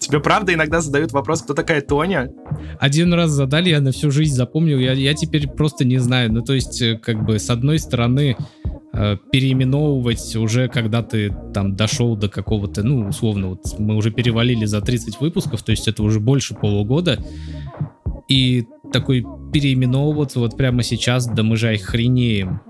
Тебе 0.00 0.20
правда 0.20 0.54
иногда 0.54 0.80
задают 0.80 1.12
вопрос, 1.12 1.42
кто 1.42 1.54
такая 1.54 1.82
Тоня? 1.82 2.32
Один 2.80 3.12
раз 3.12 3.30
задали, 3.30 3.68
я 3.68 3.80
на 3.80 3.92
всю 3.92 4.10
жизнь 4.10 4.34
запомнил, 4.34 4.78
я, 4.78 4.92
я 4.92 5.14
теперь 5.14 5.46
просто 5.46 5.84
не 5.84 5.98
знаю. 5.98 6.32
Ну, 6.32 6.42
то 6.42 6.54
есть, 6.54 6.80
э, 6.80 6.98
как 6.98 7.24
бы, 7.26 7.38
с 7.38 7.50
одной 7.50 7.78
стороны, 7.78 8.36
э, 8.94 9.16
переименовывать 9.30 10.34
уже, 10.36 10.68
когда 10.68 11.02
ты 11.02 11.36
там 11.52 11.76
дошел 11.76 12.16
до 12.16 12.30
какого-то, 12.30 12.82
ну, 12.82 13.08
условно, 13.08 13.48
вот 13.48 13.78
мы 13.78 13.94
уже 13.94 14.10
перевалили 14.10 14.64
за 14.64 14.80
30 14.80 15.20
выпусков, 15.20 15.62
то 15.62 15.70
есть 15.70 15.86
это 15.86 16.02
уже 16.02 16.18
больше 16.18 16.54
полугода, 16.54 17.22
и 18.28 18.66
такой 18.90 19.24
переименовываться 19.52 20.40
вот 20.40 20.56
прямо 20.56 20.82
сейчас, 20.82 21.26
да 21.26 21.42
мы 21.42 21.56
же 21.56 21.68
охренеем. 21.68 22.62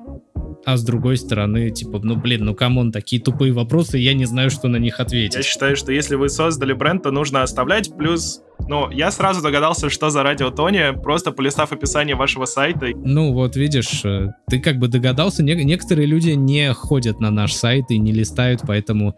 А 0.64 0.76
с 0.76 0.84
другой 0.84 1.16
стороны, 1.16 1.70
типа, 1.70 2.00
ну 2.02 2.16
блин, 2.16 2.44
ну 2.44 2.54
come 2.54 2.76
on, 2.76 2.92
такие 2.92 3.22
тупые 3.22 3.52
вопросы, 3.52 3.98
я 3.98 4.14
не 4.14 4.26
знаю, 4.26 4.50
что 4.50 4.68
на 4.68 4.76
них 4.76 5.00
ответить. 5.00 5.36
Я 5.36 5.42
считаю, 5.42 5.76
что 5.76 5.92
если 5.92 6.14
вы 6.14 6.28
создали 6.28 6.72
бренд, 6.72 7.02
то 7.02 7.10
нужно 7.10 7.42
оставлять. 7.42 7.96
Плюс, 7.96 8.42
ну, 8.68 8.90
я 8.90 9.10
сразу 9.10 9.42
догадался, 9.42 9.90
что 9.90 10.10
за 10.10 10.22
радио 10.22 10.50
Тони, 10.50 10.92
просто 11.02 11.32
полистав 11.32 11.72
описание 11.72 12.14
вашего 12.14 12.44
сайта. 12.44 12.87
Ну 12.94 13.32
вот, 13.32 13.56
видишь, 13.56 14.04
э, 14.04 14.28
ты 14.48 14.60
как 14.60 14.78
бы 14.78 14.88
догадался, 14.88 15.42
не- 15.42 15.64
некоторые 15.64 16.06
люди 16.06 16.30
не 16.30 16.72
ходят 16.75 17.20
на 17.20 17.30
наш 17.30 17.52
сайт 17.54 17.87
и 17.90 17.98
не 17.98 18.12
листают, 18.12 18.60
поэтому 18.66 19.14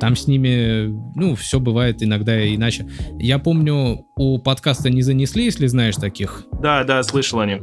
там 0.00 0.16
с 0.16 0.26
ними, 0.26 0.88
ну, 1.14 1.34
все 1.34 1.60
бывает 1.60 2.02
иногда 2.02 2.46
иначе. 2.54 2.86
Я 3.18 3.38
помню, 3.38 4.06
у 4.16 4.38
подкаста 4.38 4.90
не 4.90 5.02
занесли, 5.02 5.44
если 5.44 5.66
знаешь 5.66 5.96
таких. 5.96 6.44
Да, 6.62 6.84
да, 6.84 7.02
слышал 7.02 7.40
о 7.40 7.46
них. 7.46 7.62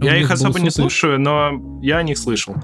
У 0.00 0.04
Я 0.04 0.16
их 0.16 0.30
особо 0.30 0.60
не 0.60 0.70
слушаю, 0.70 1.18
но 1.20 1.80
я 1.82 1.98
о 1.98 2.02
них 2.02 2.18
слышал. 2.18 2.54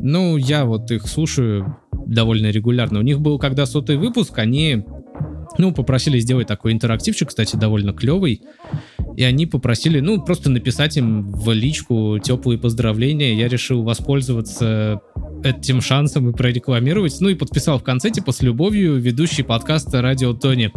Ну, 0.00 0.36
я 0.38 0.64
вот 0.64 0.90
их 0.90 1.06
слушаю 1.06 1.76
довольно 2.06 2.46
регулярно. 2.46 3.00
У 3.00 3.02
них 3.02 3.20
был, 3.20 3.38
когда 3.38 3.66
сотый 3.66 3.96
выпуск, 3.96 4.38
они, 4.38 4.84
ну, 5.58 5.72
попросили 5.72 6.18
сделать 6.18 6.46
такой 6.46 6.72
интерактивчик, 6.72 7.28
кстати, 7.28 7.56
довольно 7.56 7.92
клевый. 7.92 8.42
И 9.16 9.24
они 9.24 9.46
попросили, 9.46 10.00
ну, 10.00 10.22
просто 10.22 10.50
написать 10.50 10.96
им 10.96 11.30
в 11.32 11.52
личку 11.52 12.18
теплые 12.22 12.58
поздравления. 12.58 13.34
Я 13.34 13.48
решил 13.48 13.82
воспользоваться 13.82 15.02
этим 15.42 15.80
шансом 15.80 16.28
и 16.28 16.32
прорекламировать. 16.32 17.16
Ну 17.20 17.28
и 17.28 17.34
подписал 17.34 17.78
в 17.78 17.82
конце, 17.82 18.10
типа, 18.10 18.32
с 18.32 18.42
любовью, 18.42 19.00
ведущий 19.00 19.42
подкаста 19.42 20.02
«Радио 20.02 20.32
Тони». 20.32 20.72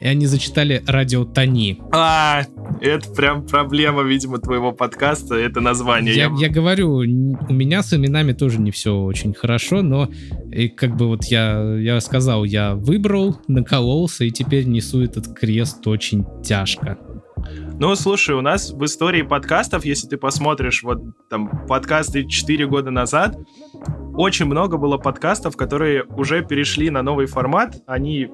И 0.00 0.06
они 0.06 0.26
зачитали 0.26 0.82
«Радио 0.86 1.24
Тони». 1.24 1.80
А, 1.92 2.42
это 2.80 3.10
прям 3.12 3.46
проблема, 3.46 4.02
видимо, 4.02 4.38
твоего 4.38 4.72
подкаста, 4.72 5.34
это 5.34 5.60
название. 5.60 6.14
Я, 6.14 6.32
я 6.38 6.48
говорю, 6.48 6.96
у 6.96 7.52
меня 7.52 7.82
с 7.82 7.92
именами 7.92 8.32
тоже 8.32 8.60
не 8.60 8.70
все 8.70 8.96
очень 8.96 9.34
хорошо, 9.34 9.82
но 9.82 10.08
и 10.52 10.68
как 10.68 10.96
бы 10.96 11.08
вот 11.08 11.24
я, 11.26 11.76
я 11.78 12.00
сказал, 12.00 12.44
я 12.44 12.74
выбрал, 12.74 13.40
накололся, 13.48 14.24
и 14.24 14.30
теперь 14.30 14.66
несу 14.66 15.02
этот 15.02 15.28
крест 15.34 15.86
очень 15.86 16.24
тяжко. 16.42 16.98
Ну, 17.80 17.94
слушай, 17.94 18.34
у 18.34 18.40
нас 18.40 18.72
в 18.72 18.84
истории 18.84 19.22
подкастов, 19.22 19.84
если 19.84 20.08
ты 20.08 20.16
посмотришь 20.16 20.82
вот 20.82 21.00
там 21.30 21.64
подкасты 21.68 22.26
4 22.26 22.66
года 22.66 22.90
назад, 22.90 23.36
очень 24.16 24.46
много 24.46 24.78
было 24.78 24.98
подкастов, 24.98 25.56
которые 25.56 26.02
уже 26.02 26.44
перешли 26.44 26.90
на 26.90 27.02
новый 27.02 27.26
формат, 27.26 27.76
они 27.86 28.28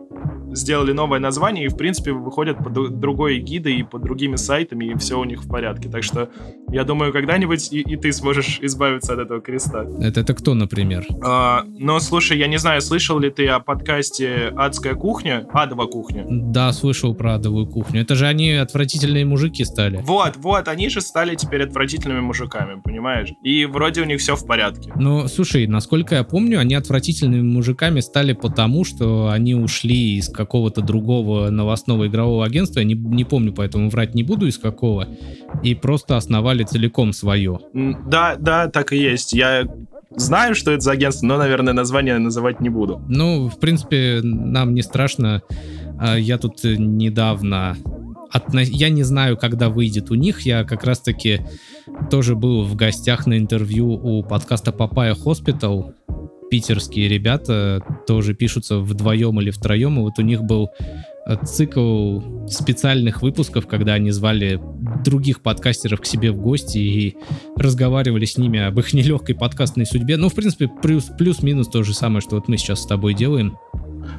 сделали 0.55 0.93
новое 0.93 1.19
название 1.19 1.67
и, 1.67 1.69
в 1.69 1.77
принципе, 1.77 2.13
выходят 2.13 2.59
под 2.59 3.01
другой 3.01 3.39
эгидой 3.39 3.77
и 3.77 3.83
под 3.83 4.03
другими 4.03 4.37
сайтами, 4.37 4.87
и 4.87 4.97
все 4.97 5.19
у 5.19 5.25
них 5.25 5.45
в 5.45 5.49
порядке. 5.49 5.89
Так 5.89 6.03
что, 6.03 6.31
я 6.71 6.85
думаю, 6.85 7.13
когда-нибудь 7.13 7.73
и, 7.73 7.81
и 7.81 7.97
ты 7.97 8.13
сможешь 8.13 8.59
избавиться 8.63 9.15
от 9.15 9.21
этого 9.21 9.41
креста. 9.41 9.85
Это, 10.01 10.21
это 10.21 10.35
кто, 10.35 10.55
например? 10.55 11.07
А, 11.23 11.65
но, 11.79 11.99
слушай, 12.01 12.39
я 12.39 12.47
не 12.47 12.59
знаю, 12.59 12.81
слышал 12.81 13.19
ли 13.19 13.31
ты 13.31 13.47
о 13.49 13.61
подкасте 13.61 14.53
«Адская 14.57 14.95
кухня», 14.95 15.47
«Адова 15.53 15.87
кухня»? 15.87 16.25
Да, 16.29 16.73
слышал 16.73 17.15
про 17.15 17.35
адовую 17.35 17.67
кухню. 17.67 18.03
Это 18.03 18.15
же 18.15 18.27
они 18.27 18.53
отвратительные 18.53 19.25
мужики 19.35 19.65
стали. 19.65 20.01
Вот, 20.05 20.37
вот, 20.37 20.69
они 20.69 20.89
же 20.89 21.01
стали 21.01 21.35
теперь 21.35 21.65
отвратительными 21.65 22.21
мужиками, 22.21 22.81
понимаешь? 22.81 23.31
И 23.43 23.65
вроде 23.67 24.03
у 24.03 24.05
них 24.05 24.21
все 24.21 24.37
в 24.37 24.47
порядке. 24.47 24.93
Но, 24.95 25.27
слушай, 25.27 25.67
насколько 25.67 26.15
я 26.15 26.23
помню, 26.23 26.61
они 26.61 26.77
отвратительными 26.77 27.43
мужиками 27.43 27.99
стали 27.99 28.33
потому, 28.33 28.85
что 28.85 29.29
они 29.29 29.57
ушли 29.57 30.19
из 30.19 30.29
какого-то 30.29 30.83
другого 30.83 31.51
новостного 31.51 32.07
игрового 32.07 32.45
агентства, 32.45 32.79
я 32.79 32.85
не, 32.85 32.95
не 32.95 33.25
помню, 33.25 33.53
поэтому 33.53 33.91
врать 33.91 34.15
не 34.15 34.23
буду 34.23 34.47
из 34.47 34.57
какого, 34.57 35.09
и 35.65 35.75
просто 35.75 36.17
основали 36.17 36.63
целиком 36.63 37.13
свое. 37.13 37.59
Да, 37.73 38.37
да, 38.39 38.69
так 38.69 38.93
и 38.93 38.99
есть. 38.99 39.33
Я 39.33 39.65
знаю, 40.11 40.55
что 40.55 40.71
это 40.71 40.81
за 40.81 40.93
агентство, 40.93 41.27
но, 41.27 41.39
наверное, 41.39 41.73
название 41.73 42.19
называть 42.19 42.61
не 42.61 42.69
буду. 42.69 43.03
Ну, 43.09 43.49
в 43.49 43.59
принципе, 43.59 44.21
нам 44.23 44.75
не 44.75 44.83
страшно. 44.83 45.43
А, 45.99 46.17
Я 46.17 46.39
тут 46.39 46.61
недавно... 46.63 47.77
отно- 48.35 48.61
Я 48.63 48.89
не 48.89 49.03
знаю, 49.03 49.37
когда 49.37 49.69
выйдет 49.69 50.11
у 50.11 50.15
них. 50.15 50.43
Я 50.43 50.65
как 50.65 50.85
раз-таки 50.85 51.41
тоже 52.11 52.35
был 52.35 52.65
в 52.65 52.75
гостях 52.75 53.27
на 53.27 53.39
интервью 53.39 53.91
у 53.93 54.23
подкаста 54.23 54.73
Папая 54.73 55.15
Hospital. 55.15 55.95
Питерские 56.51 57.09
ребята 57.09 57.81
тоже 58.07 58.35
пишутся 58.35 58.79
вдвоем 58.79 59.41
или 59.41 59.51
втроем. 59.51 59.99
И 59.99 60.03
вот 60.03 60.19
у 60.19 60.23
них 60.23 60.43
был 60.43 60.69
э, 61.27 61.37
цикл 61.45 62.21
специальных 62.49 63.23
выпусков, 63.23 63.67
когда 63.67 63.95
они 63.95 64.11
звали 64.11 64.61
других 65.05 65.41
подкастеров 65.43 66.01
к 66.01 66.07
себе 66.07 66.31
в 66.33 66.37
гости 66.37 66.79
и 66.79 67.17
разговаривали 67.57 68.25
с 68.25 68.37
ними 68.37 68.61
об 68.61 68.79
их 68.79 68.93
нелегкой 68.93 69.35
подкастной 69.35 69.87
судьбе. 69.87 70.17
Ну, 70.17 70.29
в 70.29 70.35
принципе, 70.35 70.69
плюс, 70.69 71.05
плюс-минус 71.19 71.69
то 71.69 71.83
же 71.83 71.95
самое, 71.95 72.21
что 72.21 72.37
вот 72.37 72.47
мы 72.49 72.57
сейчас 72.57 72.83
с 72.83 72.87
тобой 72.87 73.15
делаем. 73.15 73.57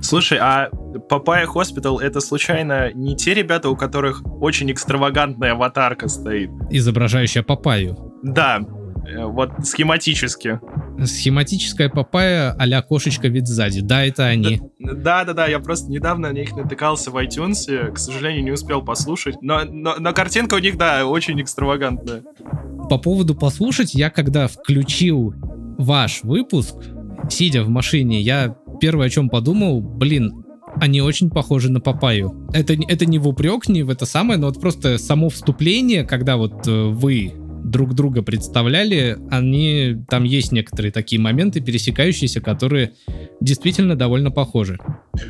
Слушай, 0.02 0.38
а 0.42 0.70
Папая 1.10 1.46
Hospital 1.46 2.00
это 2.00 2.20
случайно 2.20 2.92
не 2.94 3.16
те 3.16 3.34
ребята, 3.34 3.70
у 3.70 3.76
которых 3.76 4.24
очень 4.42 4.72
экстравагантная 4.72 5.52
аватарка 5.52 6.08
стоит? 6.08 6.50
Изображающая 6.70 7.44
папаю. 7.44 8.14
Да, 8.24 8.60
Э, 9.08 9.26
вот 9.26 9.52
схематически. 9.64 10.60
Схематическая 11.04 11.90
папая 11.90 12.56
а-ля 12.58 12.82
кошечка 12.82 13.28
вид 13.28 13.48
сзади. 13.48 13.82
Да, 13.82 14.04
это 14.04 14.26
они. 14.26 14.62
Да-да-да, 14.80 15.48
я 15.48 15.60
просто 15.60 15.92
недавно 15.92 16.30
на 16.30 16.34
них 16.34 16.56
натыкался 16.56 17.12
в 17.12 17.18
iTunes, 17.18 17.92
к 17.92 17.98
сожалению, 17.98 18.44
не 18.44 18.52
успел 18.52 18.82
послушать. 18.82 19.36
Но, 19.42 19.64
но, 19.66 19.96
но 20.00 20.14
картинка 20.14 20.56
у 20.56 20.60
них, 20.60 20.78
да, 20.78 21.06
очень 21.06 21.40
экстравагантная. 21.42 22.24
По 22.90 22.98
поводу 22.98 23.36
послушать, 23.36 23.94
я 23.94 24.10
когда 24.10 24.48
включил 24.48 25.34
ваш 25.78 26.24
выпуск, 26.24 26.76
сидя 27.30 27.64
в 27.64 27.70
машине, 27.70 28.22
я 28.22 28.56
первое, 28.86 29.08
о 29.08 29.10
чем 29.10 29.30
подумал, 29.30 29.82
блин, 29.82 30.46
они 30.80 31.02
очень 31.02 31.32
похожи 31.32 31.72
на 31.72 31.80
Папаю. 31.80 32.48
Это, 32.54 32.76
это 32.88 33.08
не 33.08 33.18
в 33.18 33.28
упрек, 33.28 33.68
не 33.68 33.82
в 33.82 33.90
это 33.90 34.06
самое, 34.06 34.40
но 34.40 34.46
вот 34.46 34.62
просто 34.62 35.00
само 35.00 35.30
вступление, 35.30 36.04
когда 36.04 36.38
вот 36.38 36.68
э, 36.68 36.90
вы 36.90 37.34
друг 37.64 37.96
друга 37.96 38.22
представляли, 38.22 39.18
они 39.32 39.96
там 40.08 40.24
есть 40.24 40.52
некоторые 40.52 40.92
такие 40.92 41.20
моменты 41.20 41.62
пересекающиеся, 41.62 42.42
которые 42.42 42.94
действительно 43.42 43.96
довольно 43.96 44.30
похожи. 44.30 44.78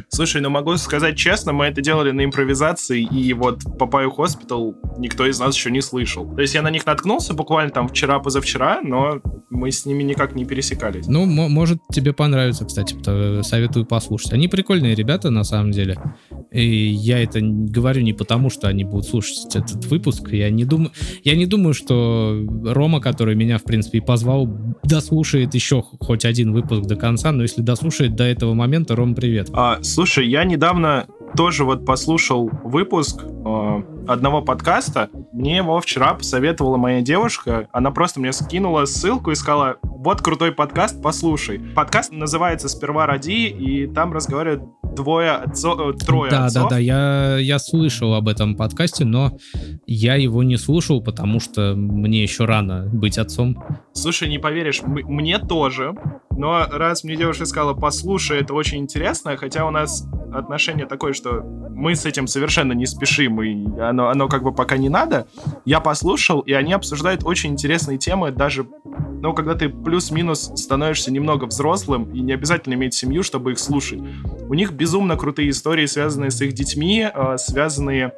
Слушай, 0.09 0.41
ну 0.41 0.49
могу 0.49 0.75
сказать 0.77 1.17
честно, 1.17 1.53
мы 1.53 1.65
это 1.65 1.81
делали 1.81 2.11
на 2.11 2.25
импровизации, 2.25 3.03
и 3.03 3.33
вот 3.33 3.61
Папаю 3.77 4.11
Хоспитал 4.11 4.75
никто 4.97 5.25
из 5.25 5.39
нас 5.39 5.55
еще 5.55 5.71
не 5.71 5.81
слышал. 5.81 6.25
То 6.35 6.41
есть 6.41 6.53
я 6.55 6.61
на 6.61 6.69
них 6.69 6.85
наткнулся 6.85 7.33
буквально 7.33 7.71
там 7.71 7.87
вчера-позавчера, 7.87 8.81
но 8.81 9.21
мы 9.49 9.71
с 9.71 9.85
ними 9.85 10.03
никак 10.03 10.35
не 10.35 10.45
пересекались. 10.45 11.07
Ну, 11.07 11.25
может 11.25 11.79
тебе 11.91 12.13
понравится, 12.13 12.65
кстати, 12.65 12.95
советую 13.43 13.85
послушать. 13.85 14.33
Они 14.33 14.47
прикольные 14.47 14.95
ребята, 14.95 15.29
на 15.29 15.43
самом 15.43 15.71
деле. 15.71 15.97
И 16.51 16.65
я 16.65 17.19
это 17.21 17.39
говорю 17.41 18.01
не 18.01 18.13
потому, 18.13 18.49
что 18.49 18.67
они 18.67 18.83
будут 18.83 19.07
слушать 19.07 19.55
этот 19.55 19.85
выпуск. 19.85 20.29
Я 20.31 20.49
не 20.49 20.65
думаю, 20.65 20.91
я 21.23 21.35
не 21.35 21.45
думаю, 21.45 21.73
что 21.73 22.41
Рома, 22.63 23.01
который 23.01 23.35
меня, 23.35 23.57
в 23.57 23.63
принципе, 23.63 23.99
и 23.99 24.01
позвал, 24.01 24.47
дослушает 24.83 25.53
еще 25.53 25.81
хоть 25.81 26.25
один 26.25 26.53
выпуск 26.53 26.83
до 26.83 26.95
конца, 26.95 27.31
но 27.31 27.43
если 27.43 27.61
дослушает 27.61 28.15
до 28.15 28.23
этого 28.23 28.53
момента, 28.53 28.95
Ром, 28.95 29.15
привет. 29.15 29.49
А, 29.53 29.75
слушай, 29.82 30.27
я 30.27 30.44
недавно 30.44 31.08
тоже 31.36 31.65
вот 31.65 31.86
послушал 31.86 32.50
выпуск 32.63 33.22
э, 33.24 33.82
одного 34.08 34.41
подкаста. 34.41 35.10
Мне 35.34 35.58
его 35.58 35.79
вчера 35.82 36.13
посоветовала 36.13 36.77
моя 36.77 37.01
девушка. 37.01 37.67
Она 37.72 37.91
просто 37.91 38.20
мне 38.20 38.32
скинула 38.32 38.86
ссылку 38.86 39.32
и 39.32 39.36
сказала, 39.36 39.77
вот 39.84 40.22
крутой 40.22 40.51
подкаст, 40.51 41.01
послушай. 41.01 41.60
Подкаст 41.75 42.12
называется 42.12 42.70
«Сперва 42.70 43.05
ради», 43.05 43.48
и 43.48 43.88
там 43.88 44.13
разговаривают 44.13 44.63
двое 44.95 45.31
отцов, 45.31 45.79
э, 45.79 45.93
трое 46.05 46.31
да, 46.31 46.45
отцов. 46.45 46.63
Да, 46.63 46.69
да, 46.69 46.75
да, 46.75 46.79
я, 46.79 47.37
я 47.37 47.59
слышал 47.59 48.13
об 48.13 48.27
этом 48.27 48.55
подкасте, 48.55 49.05
но 49.05 49.37
я 49.85 50.15
его 50.15 50.43
не 50.43 50.57
слушал, 50.57 51.01
потому 51.01 51.39
что 51.39 51.73
мне 51.75 52.23
еще 52.23 52.45
рано 52.45 52.89
быть 52.91 53.17
отцом. 53.17 53.63
Слушай, 53.93 54.29
не 54.29 54.39
поверишь, 54.39 54.81
мне 54.83 55.39
тоже. 55.39 55.95
Но 56.37 56.65
раз 56.69 57.03
мне 57.03 57.15
девушка 57.15 57.45
сказала, 57.45 57.73
послушай, 57.73 58.41
это 58.41 58.53
очень 58.53 58.79
интересно, 58.79 59.37
хотя 59.37 59.65
у 59.65 59.71
нас 59.71 60.05
отношение 60.33 60.85
такое, 60.85 61.13
что 61.13 61.41
мы 61.41 61.95
с 61.95 62.05
этим 62.05 62.27
совершенно 62.27 62.73
не 62.73 62.85
спешим, 62.85 63.41
и 63.41 63.79
оно, 63.79 64.09
оно 64.09 64.27
как 64.27 64.43
бы 64.43 64.53
пока 64.53 64.77
не 64.77 64.89
надо. 64.89 65.27
Я 65.65 65.79
послушал, 65.79 66.41
и 66.41 66.53
они 66.53 66.73
обсуждают 66.73 67.23
очень 67.23 67.51
интересные 67.51 67.97
темы, 67.97 68.31
даже, 68.31 68.67
ну, 69.21 69.33
когда 69.33 69.55
ты 69.55 69.69
плюс-минус 69.69 70.51
становишься 70.55 71.11
немного 71.11 71.45
взрослым, 71.45 72.11
и 72.13 72.19
не 72.19 72.33
обязательно 72.33 72.73
иметь 72.73 72.93
семью, 72.93 73.23
чтобы 73.23 73.53
их 73.53 73.59
слушать. 73.59 73.99
У 74.47 74.53
них 74.53 74.73
безумно 74.85 75.17
крутые 75.17 75.49
истории, 75.49 75.87
связанные 75.87 76.29
с 76.29 76.39
их 76.41 76.53
детьми, 76.53 77.01
а, 77.11 77.39
связанные 77.39 78.13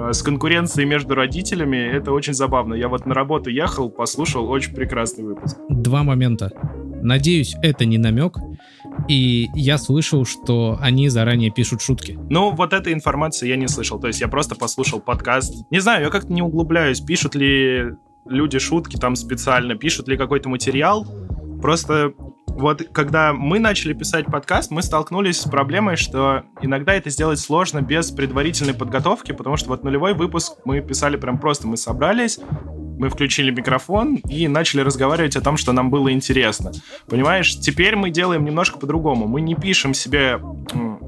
а, 0.00 0.12
с 0.12 0.20
конкуренцией 0.20 0.84
между 0.84 1.14
родителями. 1.14 1.76
Это 1.76 2.10
очень 2.10 2.34
забавно. 2.34 2.74
Я 2.74 2.88
вот 2.88 3.06
на 3.06 3.14
работу 3.14 3.50
ехал, 3.50 3.88
послушал, 3.88 4.50
очень 4.50 4.74
прекрасный 4.74 5.22
выпуск. 5.22 5.56
Два 5.68 6.02
момента. 6.02 6.50
Надеюсь, 7.02 7.54
это 7.62 7.84
не 7.84 7.98
намек. 7.98 8.36
И 9.08 9.46
я 9.54 9.78
слышал, 9.78 10.24
что 10.24 10.76
они 10.80 11.08
заранее 11.08 11.52
пишут 11.52 11.80
шутки. 11.80 12.18
Ну, 12.28 12.50
вот 12.50 12.72
этой 12.72 12.92
информации 12.92 13.48
я 13.48 13.54
не 13.54 13.68
слышал. 13.68 14.00
То 14.00 14.08
есть 14.08 14.20
я 14.20 14.26
просто 14.26 14.56
послушал 14.56 14.98
подкаст. 14.98 15.54
Не 15.70 15.78
знаю, 15.78 16.06
я 16.06 16.10
как-то 16.10 16.32
не 16.32 16.42
углубляюсь, 16.42 17.00
пишут 17.00 17.36
ли 17.36 17.92
люди 18.26 18.58
шутки 18.58 18.96
там 18.96 19.14
специально, 19.14 19.76
пишут 19.76 20.08
ли 20.08 20.16
какой-то 20.16 20.48
материал. 20.48 21.06
Просто 21.60 22.12
вот 22.46 22.82
когда 22.92 23.32
мы 23.32 23.58
начали 23.58 23.92
писать 23.92 24.26
подкаст, 24.26 24.70
мы 24.70 24.82
столкнулись 24.82 25.40
с 25.40 25.48
проблемой, 25.48 25.96
что 25.96 26.44
иногда 26.60 26.94
это 26.94 27.10
сделать 27.10 27.38
сложно 27.38 27.80
без 27.80 28.10
предварительной 28.10 28.74
подготовки, 28.74 29.32
потому 29.32 29.56
что 29.56 29.70
вот 29.70 29.84
нулевой 29.84 30.14
выпуск 30.14 30.54
мы 30.64 30.80
писали 30.80 31.16
прям 31.16 31.38
просто, 31.38 31.66
мы 31.66 31.76
собрались, 31.76 32.38
мы 32.98 33.08
включили 33.08 33.50
микрофон 33.50 34.16
и 34.28 34.46
начали 34.48 34.80
разговаривать 34.80 35.34
о 35.34 35.40
том, 35.40 35.56
что 35.56 35.72
нам 35.72 35.90
было 35.90 36.12
интересно. 36.12 36.70
Понимаешь, 37.08 37.58
теперь 37.58 37.96
мы 37.96 38.10
делаем 38.10 38.44
немножко 38.44 38.78
по-другому. 38.78 39.26
Мы 39.26 39.40
не 39.40 39.54
пишем 39.54 39.92
себе 39.92 40.40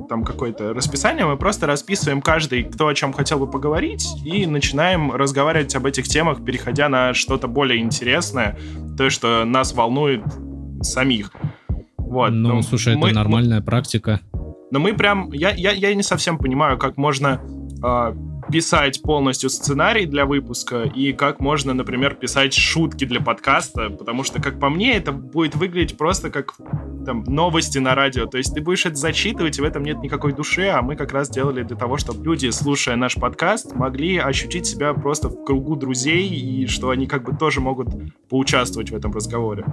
там 0.08 0.24
какое-то 0.24 0.74
расписание, 0.74 1.24
мы 1.24 1.36
просто 1.36 1.66
расписываем 1.66 2.20
каждый, 2.20 2.64
кто 2.64 2.88
о 2.88 2.94
чем 2.94 3.12
хотел 3.12 3.38
бы 3.38 3.50
поговорить, 3.50 4.06
и 4.24 4.44
начинаем 4.46 5.12
разговаривать 5.12 5.74
об 5.76 5.86
этих 5.86 6.08
темах, 6.08 6.44
переходя 6.44 6.88
на 6.88 7.14
что-то 7.14 7.48
более 7.48 7.80
интересное, 7.80 8.58
то, 8.98 9.08
что 9.08 9.44
нас 9.44 9.72
волнует 9.72 10.22
самих. 10.84 11.32
Вот. 11.96 12.30
Ну, 12.30 12.54
ну 12.54 12.62
слушай, 12.62 12.96
мы, 12.96 13.08
это 13.08 13.16
нормальная 13.16 13.60
мы, 13.60 13.64
практика. 13.64 14.20
Но 14.70 14.78
мы 14.78 14.92
прям... 14.94 15.32
Я, 15.32 15.50
я, 15.50 15.72
я 15.72 15.94
не 15.94 16.02
совсем 16.02 16.38
понимаю, 16.38 16.78
как 16.78 16.96
можно 16.96 17.40
э, 17.82 18.14
писать 18.50 19.02
полностью 19.02 19.50
сценарий 19.50 20.06
для 20.06 20.26
выпуска 20.26 20.82
и 20.82 21.12
как 21.12 21.40
можно, 21.40 21.74
например, 21.74 22.14
писать 22.14 22.54
шутки 22.54 23.04
для 23.04 23.20
подкаста, 23.20 23.90
потому 23.90 24.22
что, 24.24 24.40
как 24.40 24.58
по 24.60 24.70
мне, 24.70 24.94
это 24.94 25.12
будет 25.12 25.56
выглядеть 25.56 25.96
просто 25.96 26.30
как 26.30 26.54
там 27.04 27.24
новости 27.24 27.78
на 27.78 27.94
радио. 27.94 28.26
То 28.26 28.38
есть 28.38 28.54
ты 28.54 28.60
будешь 28.60 28.86
это 28.86 28.96
зачитывать, 28.96 29.58
и 29.58 29.62
в 29.62 29.64
этом 29.64 29.82
нет 29.82 29.98
никакой 30.02 30.32
души, 30.32 30.68
а 30.68 30.82
мы 30.82 30.96
как 30.96 31.12
раз 31.12 31.28
делали 31.28 31.62
для 31.62 31.76
того, 31.76 31.96
чтобы 31.96 32.24
люди, 32.24 32.48
слушая 32.50 32.96
наш 32.96 33.14
подкаст, 33.14 33.74
могли 33.74 34.18
ощутить 34.18 34.66
себя 34.66 34.94
просто 34.94 35.28
в 35.28 35.44
кругу 35.44 35.76
друзей, 35.76 36.28
и 36.28 36.66
что 36.66 36.90
они 36.90 37.06
как 37.06 37.24
бы 37.24 37.36
тоже 37.36 37.60
могут 37.60 37.88
поучаствовать 38.28 38.90
в 38.90 38.94
этом 38.94 39.12
разговоре. 39.12 39.64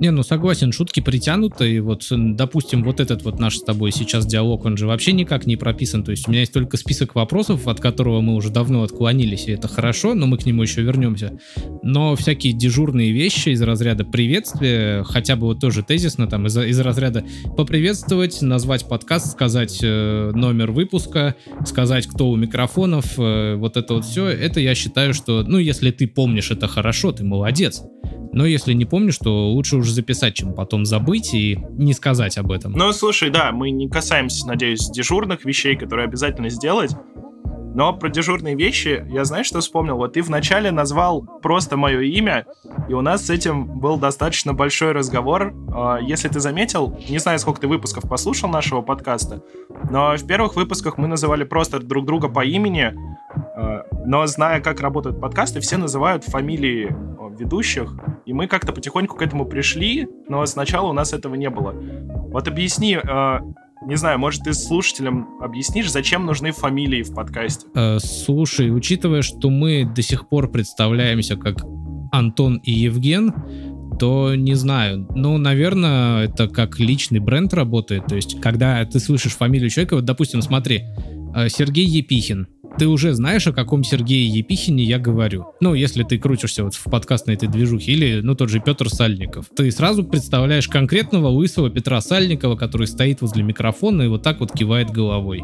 Не, 0.00 0.10
ну 0.10 0.22
согласен, 0.22 0.72
шутки 0.72 1.00
притянуты, 1.00 1.74
и 1.74 1.80
вот, 1.80 2.06
допустим, 2.10 2.82
вот 2.82 3.00
этот 3.00 3.22
вот 3.22 3.38
наш 3.38 3.58
с 3.58 3.62
тобой 3.62 3.92
сейчас 3.92 4.26
диалог, 4.26 4.64
он 4.64 4.76
же 4.76 4.86
вообще 4.86 5.12
никак 5.12 5.46
не 5.46 5.56
прописан, 5.56 6.02
то 6.02 6.10
есть 6.10 6.26
у 6.26 6.30
меня 6.30 6.40
есть 6.40 6.52
только 6.52 6.76
список 6.76 7.14
вопросов, 7.14 7.68
от 7.68 7.80
которого 7.80 8.20
мы 8.20 8.34
уже 8.34 8.50
давно 8.50 8.82
отклонились, 8.82 9.46
и 9.46 9.52
это 9.52 9.68
хорошо, 9.68 10.14
но 10.14 10.26
мы 10.26 10.38
к 10.38 10.46
нему 10.46 10.62
еще 10.62 10.82
вернемся. 10.82 11.38
Но 11.82 12.16
всякие 12.16 12.52
дежурные 12.52 13.12
вещи 13.12 13.50
из 13.50 13.62
разряда 13.62 14.04
приветствия, 14.04 15.04
хотя 15.04 15.36
бы 15.36 15.46
вот 15.46 15.60
тоже 15.60 15.82
тезисно, 15.82 16.26
там, 16.26 16.46
из, 16.46 16.56
из 16.56 16.80
разряда 16.80 17.24
поприветствовать, 17.56 18.42
назвать 18.42 18.88
подкаст, 18.88 19.32
сказать 19.32 19.78
э, 19.82 20.32
номер 20.34 20.72
выпуска, 20.72 21.36
сказать, 21.64 22.06
кто 22.06 22.28
у 22.30 22.36
микрофонов, 22.36 23.18
э, 23.18 23.54
вот 23.54 23.76
это 23.76 23.94
вот 23.94 24.04
все, 24.04 24.26
это 24.26 24.58
я 24.60 24.74
считаю, 24.74 25.14
что, 25.14 25.44
ну, 25.46 25.58
если 25.58 25.90
ты 25.90 26.06
помнишь 26.08 26.50
это 26.50 26.66
хорошо, 26.66 27.12
ты 27.12 27.24
молодец. 27.24 27.82
Но 28.32 28.46
если 28.46 28.72
не 28.72 28.86
помнишь, 28.86 29.18
то 29.18 29.50
лучше 29.50 29.76
уже 29.76 29.91
записать, 29.92 30.34
чем 30.34 30.54
потом 30.54 30.84
забыть 30.84 31.34
и 31.34 31.58
не 31.72 31.92
сказать 31.92 32.38
об 32.38 32.50
этом. 32.50 32.72
Ну, 32.72 32.92
слушай, 32.92 33.30
да, 33.30 33.52
мы 33.52 33.70
не 33.70 33.88
касаемся, 33.88 34.46
надеюсь, 34.46 34.90
дежурных 34.90 35.44
вещей, 35.44 35.76
которые 35.76 36.06
обязательно 36.06 36.48
сделать. 36.48 36.92
Но 37.74 37.94
про 37.94 38.08
дежурные 38.10 38.54
вещи 38.54 39.04
я 39.08 39.24
знаешь, 39.24 39.46
что 39.46 39.60
вспомнил? 39.60 39.96
Вот 39.96 40.12
ты 40.12 40.22
вначале 40.22 40.70
назвал 40.70 41.22
просто 41.42 41.76
мое 41.76 42.00
имя, 42.00 42.46
и 42.88 42.92
у 42.92 43.00
нас 43.00 43.26
с 43.26 43.30
этим 43.30 43.78
был 43.78 43.96
достаточно 43.96 44.52
большой 44.52 44.92
разговор. 44.92 45.54
А, 45.74 45.98
если 45.98 46.28
ты 46.28 46.38
заметил, 46.40 46.98
не 47.08 47.18
знаю, 47.18 47.38
сколько 47.38 47.62
ты 47.62 47.68
выпусков 47.68 48.08
послушал 48.08 48.50
нашего 48.50 48.82
подкаста, 48.82 49.42
но 49.90 50.14
в 50.16 50.26
первых 50.26 50.56
выпусках 50.56 50.98
мы 50.98 51.08
называли 51.08 51.44
просто 51.44 51.78
друг 51.78 52.04
друга 52.04 52.28
по 52.28 52.44
имени, 52.44 52.92
а, 53.34 53.86
но 54.04 54.26
зная, 54.26 54.60
как 54.60 54.80
работают 54.80 55.18
подкасты, 55.20 55.60
все 55.60 55.78
называют 55.78 56.24
фамилии 56.24 56.94
ведущих, 57.38 57.94
и 58.26 58.32
мы 58.32 58.46
как-то 58.46 58.72
потихоньку 58.72 59.16
к 59.16 59.22
этому 59.22 59.46
пришли, 59.46 60.08
но 60.28 60.44
сначала 60.46 60.88
у 60.90 60.92
нас 60.92 61.12
этого 61.12 61.34
не 61.34 61.50
было. 61.50 61.72
Вот 61.72 62.48
объясни, 62.48 62.96
э, 62.96 63.38
не 63.86 63.96
знаю, 63.96 64.18
может, 64.18 64.42
ты 64.42 64.54
слушателям 64.54 65.40
объяснишь, 65.40 65.90
зачем 65.90 66.24
нужны 66.26 66.52
фамилии 66.52 67.02
в 67.02 67.14
подкасте? 67.14 67.66
Э, 67.74 67.98
слушай, 67.98 68.74
учитывая, 68.74 69.22
что 69.22 69.50
мы 69.50 69.84
до 69.84 70.02
сих 70.02 70.28
пор 70.28 70.50
представляемся 70.50 71.36
как 71.36 71.64
Антон 72.12 72.56
и 72.58 72.72
Евген, 72.72 73.34
то 73.98 74.34
не 74.34 74.54
знаю. 74.54 75.06
Ну, 75.14 75.38
наверное, 75.38 76.24
это 76.24 76.48
как 76.48 76.78
личный 76.78 77.20
бренд 77.20 77.52
работает. 77.54 78.06
То 78.06 78.16
есть, 78.16 78.40
когда 78.40 78.84
ты 78.84 79.00
слышишь 79.00 79.32
фамилию 79.32 79.70
человека, 79.70 79.96
вот, 79.96 80.04
допустим, 80.04 80.42
смотри, 80.42 80.82
э, 81.34 81.48
Сергей 81.48 81.86
Епихин 81.86 82.48
ты 82.78 82.86
уже 82.88 83.14
знаешь, 83.14 83.46
о 83.46 83.52
каком 83.52 83.84
Сергее 83.84 84.26
Епихине 84.26 84.84
я 84.84 84.98
говорю. 84.98 85.46
Ну, 85.60 85.74
если 85.74 86.02
ты 86.02 86.18
крутишься 86.18 86.64
вот 86.64 86.74
в 86.74 86.84
подкастной 86.84 87.34
этой 87.34 87.48
движухе, 87.48 87.92
или, 87.92 88.20
ну, 88.20 88.34
тот 88.34 88.48
же 88.48 88.60
Петр 88.60 88.88
Сальников. 88.88 89.46
Ты 89.54 89.70
сразу 89.70 90.04
представляешь 90.04 90.68
конкретного 90.68 91.28
лысого 91.28 91.70
Петра 91.70 92.00
Сальникова, 92.00 92.56
который 92.56 92.86
стоит 92.86 93.20
возле 93.20 93.42
микрофона 93.42 94.02
и 94.02 94.08
вот 94.08 94.22
так 94.22 94.40
вот 94.40 94.52
кивает 94.52 94.90
головой. 94.90 95.42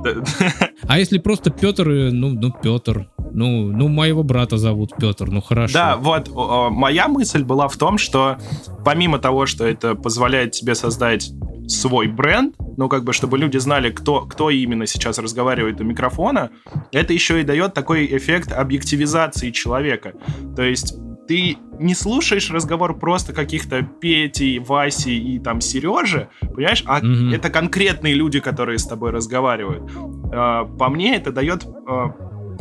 А 0.86 0.98
если 0.98 1.18
просто 1.18 1.50
Петр, 1.50 1.86
ну, 1.88 2.30
ну, 2.30 2.52
Петр, 2.62 3.08
Ну, 3.32 3.72
ну, 3.72 3.88
моего 3.88 4.22
брата 4.22 4.56
зовут 4.56 4.92
Петр, 4.98 5.28
ну 5.30 5.40
хорошо. 5.40 5.74
Да, 5.74 5.96
вот 5.96 6.30
моя 6.70 7.08
мысль 7.08 7.42
была 7.44 7.68
в 7.68 7.76
том, 7.76 7.98
что 7.98 8.38
помимо 8.84 9.18
того, 9.18 9.46
что 9.46 9.66
это 9.66 9.94
позволяет 9.94 10.52
тебе 10.52 10.74
создать 10.74 11.30
свой 11.68 12.08
бренд, 12.08 12.56
ну, 12.76 12.88
как 12.88 13.04
бы, 13.04 13.12
чтобы 13.12 13.38
люди 13.38 13.58
знали, 13.58 13.90
кто, 13.90 14.22
кто 14.22 14.50
именно 14.50 14.86
сейчас 14.86 15.18
разговаривает 15.18 15.80
у 15.80 15.84
микрофона, 15.84 16.50
это 16.92 17.12
еще 17.12 17.40
и 17.40 17.44
дает 17.44 17.74
такой 17.74 18.06
эффект 18.06 18.52
объективизации 18.52 19.50
человека. 19.50 20.14
То 20.56 20.62
есть 20.62 20.96
ты 21.28 21.58
не 21.78 21.94
слушаешь 21.94 22.50
разговор 22.50 22.98
просто 22.98 23.32
каких-то 23.32 23.82
Пети, 23.82 24.58
Васи 24.58 25.16
и 25.16 25.38
там 25.38 25.60
Сережи, 25.60 26.28
понимаешь, 26.40 26.82
а 26.86 27.00
mm-hmm. 27.00 27.34
это 27.34 27.50
конкретные 27.50 28.14
люди, 28.14 28.40
которые 28.40 28.78
с 28.78 28.86
тобой 28.86 29.10
разговаривают. 29.10 29.88
А, 30.32 30.64
по 30.64 30.88
мне 30.88 31.16
это 31.16 31.30
дает 31.30 31.66
а, 31.86 32.14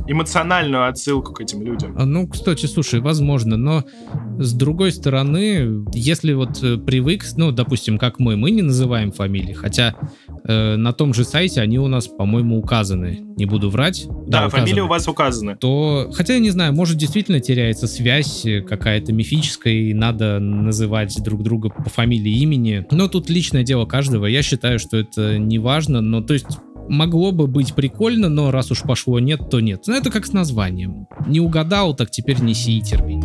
эмоциональную 0.08 0.88
отсылку 0.88 1.34
к 1.34 1.42
этим 1.42 1.62
людям. 1.62 1.96
А, 1.98 2.06
ну, 2.06 2.28
кстати, 2.28 2.66
слушай, 2.66 3.00
возможно, 3.00 3.58
но 3.58 3.84
с 4.40 4.54
другой 4.54 4.92
стороны, 4.92 5.86
если 5.94 6.34
вот 6.34 6.64
э, 6.64 6.78
привык, 6.78 7.26
ну, 7.36 7.52
допустим, 7.52 7.98
как 7.98 8.20
мы, 8.20 8.36
мы 8.36 8.52
не 8.52 8.62
называем 8.62 9.12
фамилии, 9.12 9.54
хотя 9.54 9.96
э, 10.44 10.76
на 10.76 10.94
том 10.94 11.14
же 11.14 11.24
сайте 11.24 11.62
они 11.62 11.80
у 11.80 11.88
нас, 11.88 12.08
по-моему, 12.08 12.58
указаны. 12.58 13.20
Не 13.38 13.46
буду 13.46 13.70
врать. 13.70 14.06
Да, 14.28 14.44
да 14.44 14.50
фамилии 14.50 14.82
у 14.82 14.88
вас 14.88 15.08
указаны. 15.08 15.56
То, 15.58 16.10
хотя 16.14 16.34
я 16.34 16.40
не 16.40 16.50
знаю, 16.50 16.74
может 16.74 16.98
действительно 16.98 17.40
теряется 17.40 17.88
связь 17.88 18.46
какая-то 18.68 19.14
мифическая 19.14 19.74
и 19.74 19.94
надо 19.94 20.40
называть 20.40 21.16
друг 21.24 21.44
друга 21.44 21.70
по 21.70 21.90
фамилии 21.90 22.40
имени. 22.40 22.86
Но 22.92 23.08
тут 23.08 23.30
личное 23.30 23.64
дело 23.64 23.86
каждого. 23.86 24.26
Я 24.26 24.42
считаю, 24.42 24.80
что 24.80 24.98
это 24.98 25.38
не 25.38 25.60
важно, 25.60 26.02
но 26.02 26.22
то 26.22 26.34
есть 26.34 26.48
могло 26.88 27.32
бы 27.32 27.48
быть 27.48 27.76
прикольно, 27.76 28.30
но 28.30 28.52
раз 28.52 28.72
уж 28.72 28.84
пошло 28.84 29.20
нет, 29.20 29.50
то 29.50 29.60
нет. 29.60 29.84
Ну 29.88 29.94
это 29.94 30.10
как 30.10 30.26
с 30.26 30.34
названием. 30.34 31.08
Не 31.26 31.40
угадал, 31.40 31.96
так 31.96 32.12
теперь 32.12 32.42
неси 32.42 32.78
и 32.78 32.82
терпи. 32.82 33.20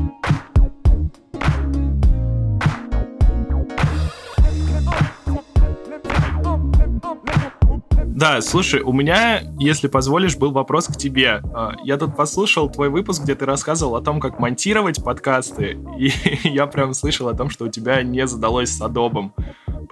Да, 8.23 8.41
слушай, 8.41 8.81
у 8.81 8.93
меня, 8.93 9.43
если 9.59 9.89
позволишь, 9.89 10.37
был 10.37 10.53
вопрос 10.53 10.87
к 10.87 10.97
тебе. 10.97 11.43
А, 11.55 11.73
я 11.83 11.97
тут 11.97 12.15
послушал 12.15 12.71
твой 12.71 12.89
выпуск, 12.89 13.25
где 13.25 13.35
ты 13.35 13.47
рассказывал 13.47 13.97
о 13.97 14.01
том, 14.01 14.21
как 14.21 14.39
монтировать 14.39 15.03
подкасты, 15.03 15.77
и 15.99 16.13
я 16.45 16.67
прям 16.69 16.95
слышал 16.95 17.29
о 17.29 17.35
том, 17.35 17.51
что 17.51 17.65
у 17.65 17.69
тебя 17.69 18.01
не 18.03 18.25
задалось 18.29 18.71
с 18.71 18.81
Adobe. 18.81 19.33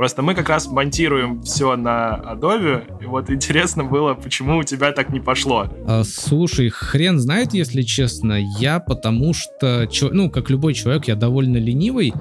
Просто 0.00 0.22
мы 0.22 0.34
как 0.34 0.48
раз 0.48 0.66
монтируем 0.66 1.42
все 1.42 1.76
на 1.76 2.18
Adobe, 2.32 3.02
и 3.02 3.04
вот 3.04 3.28
интересно 3.28 3.84
было, 3.84 4.14
почему 4.14 4.56
у 4.56 4.62
тебя 4.62 4.92
так 4.92 5.10
не 5.10 5.20
пошло. 5.20 5.66
А, 5.86 6.04
слушай, 6.04 6.70
хрен 6.70 7.18
знает, 7.18 7.52
если 7.52 7.82
честно. 7.82 8.38
Я 8.58 8.80
потому 8.80 9.34
что, 9.34 9.86
ну, 10.10 10.30
как 10.30 10.48
любой 10.48 10.72
человек, 10.72 11.04
я 11.04 11.16
довольно 11.16 11.58
ленивый. 11.58 12.14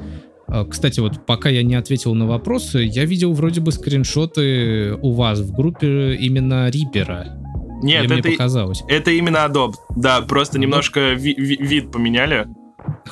А, 0.47 0.65
кстати, 0.65 0.99
вот 0.99 1.25
пока 1.25 1.47
я 1.47 1.63
не 1.63 1.75
ответил 1.75 2.13
на 2.15 2.27
вопросы, 2.27 2.79
я 2.79 3.05
видел 3.05 3.31
вроде 3.31 3.61
бы 3.61 3.71
скриншоты 3.71 4.95
у 5.01 5.13
вас 5.13 5.39
в 5.39 5.53
группе 5.53 6.15
именно 6.15 6.69
Рипера. 6.69 7.27
Нет, 7.81 8.03
это, 8.03 8.13
мне 8.15 8.23
показалось. 8.23 8.83
это 8.89 9.11
именно 9.11 9.37
Adobe. 9.37 9.75
Да, 9.95 10.19
просто 10.19 10.59
немножко 10.59 10.99
ви- 10.99 11.35
ви- 11.37 11.65
вид 11.65 11.91
поменяли. 11.93 12.45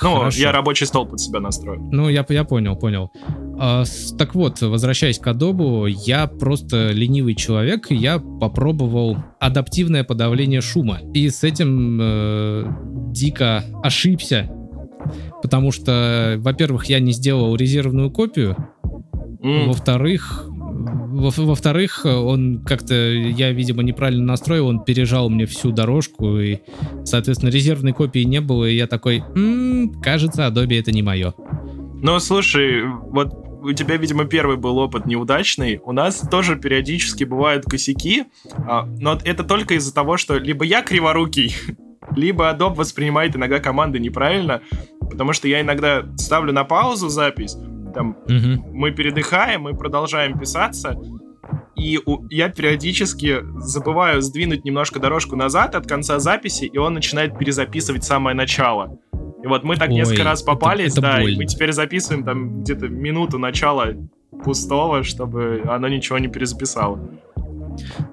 Ну, 0.02 0.16
Хорошо. 0.16 0.42
я 0.42 0.52
рабочий 0.52 0.88
стол 0.88 1.08
под 1.08 1.20
себя 1.20 1.40
настрою. 1.40 1.80
Ну, 1.92 2.10
я, 2.10 2.26
я 2.30 2.44
понял, 2.44 2.78
понял. 2.78 3.12
А, 3.60 3.84
так 4.18 4.36
вот, 4.36 4.62
возвращаясь 4.62 5.20
к 5.20 5.28
Adobe, 5.28 5.90
я 6.06 6.28
просто 6.28 6.92
ленивый 6.92 7.36
человек, 7.36 7.88
я 7.90 8.20
попробовал 8.20 9.18
адаптивное 9.40 10.04
подавление 10.04 10.62
шума. 10.62 11.00
И 11.14 11.30
с 11.30 11.44
этим 11.44 12.00
э, 12.00 12.66
дико 13.12 13.64
ошибся, 13.84 14.52
потому 15.42 15.72
что, 15.72 16.36
во-первых, 16.38 16.86
я 16.86 17.00
не 17.00 17.14
сделал 17.14 17.56
резервную 17.56 18.12
копию, 18.12 18.56
mm. 19.42 19.68
во-вторых, 19.68 20.48
во-вторых, 20.50 22.06
он 22.06 22.64
как-то, 22.64 22.94
я, 22.94 23.52
видимо, 23.52 23.82
неправильно 23.82 24.24
настроил, 24.24 24.68
он 24.68 24.84
пережал 24.84 25.30
мне 25.30 25.48
всю 25.48 25.72
дорожку, 25.72 26.38
и, 26.38 26.60
соответственно, 27.06 27.50
резервной 27.50 27.94
копии 27.94 28.20
не 28.20 28.40
было, 28.40 28.66
и 28.66 28.76
я 28.76 28.86
такой, 28.86 29.24
м-м, 29.36 30.00
кажется, 30.02 30.48
Adobe 30.48 30.80
это 30.80 30.92
не 30.92 31.02
мое. 31.02 31.34
Ну, 32.00 32.20
слушай, 32.20 32.84
вот 33.10 33.47
у 33.62 33.74
тебя, 33.74 33.98
видимо, 33.98 34.26
первый 34.26 34.58
был 34.58 34.78
опыт 34.78 35.06
неудачный. 35.06 35.80
У 35.84 35.92
нас 35.92 36.20
тоже 36.30 36.56
периодически 36.56 37.24
бывают 37.24 37.66
косяки, 37.66 38.26
а, 38.68 38.86
но 39.00 39.18
это 39.24 39.44
только 39.44 39.76
из-за 39.76 39.94
того, 39.94 40.18
что 40.18 40.38
либо 40.38 40.64
я 40.66 40.82
криворукий, 40.82 41.56
либо 42.16 42.52
Adobe 42.52 42.76
воспринимает 42.76 43.36
иногда 43.36 43.60
команды 43.60 44.00
неправильно, 44.00 44.62
потому 45.00 45.34
что 45.34 45.48
я 45.48 45.62
иногда 45.62 46.06
ставлю 46.18 46.54
на 46.54 46.64
паузу 46.64 47.10
запись, 47.10 47.58
там 47.94 48.12
угу. 48.26 48.70
мы 48.74 48.92
передыхаем, 48.92 49.64
мы 49.64 49.76
продолжаем 49.76 50.38
писаться, 50.38 50.98
и 51.76 52.00
у, 52.06 52.28
я 52.30 52.50
периодически 52.50 53.40
забываю 53.58 54.22
сдвинуть 54.22 54.66
немножко 54.66 55.00
дорожку 55.00 55.36
назад 55.36 55.76
от 55.76 55.88
конца 55.88 56.20
записи, 56.20 56.66
и 56.66 56.78
он 56.78 56.94
начинает 56.94 57.38
перезаписывать 57.38 58.04
самое 58.04 58.36
начало. 58.36 59.00
И 59.44 59.48
вот 59.48 59.64
мы 59.64 59.76
так 59.78 59.90
Ой, 59.90 59.96
несколько 59.96 60.24
раз 60.24 60.42
попались, 60.42 60.94
это, 60.94 61.02
это 61.02 61.02
да, 61.02 61.20
больно. 61.20 61.36
и 61.36 61.38
мы 61.38 61.46
теперь 61.46 61.72
записываем 61.72 62.24
там 62.24 62.62
где-то 62.64 62.88
минуту 62.88 63.38
начала 63.38 63.94
пустого, 64.44 65.04
чтобы 65.04 65.62
оно 65.68 65.88
ничего 65.88 66.18
не 66.18 66.28
перезаписало. 66.28 67.00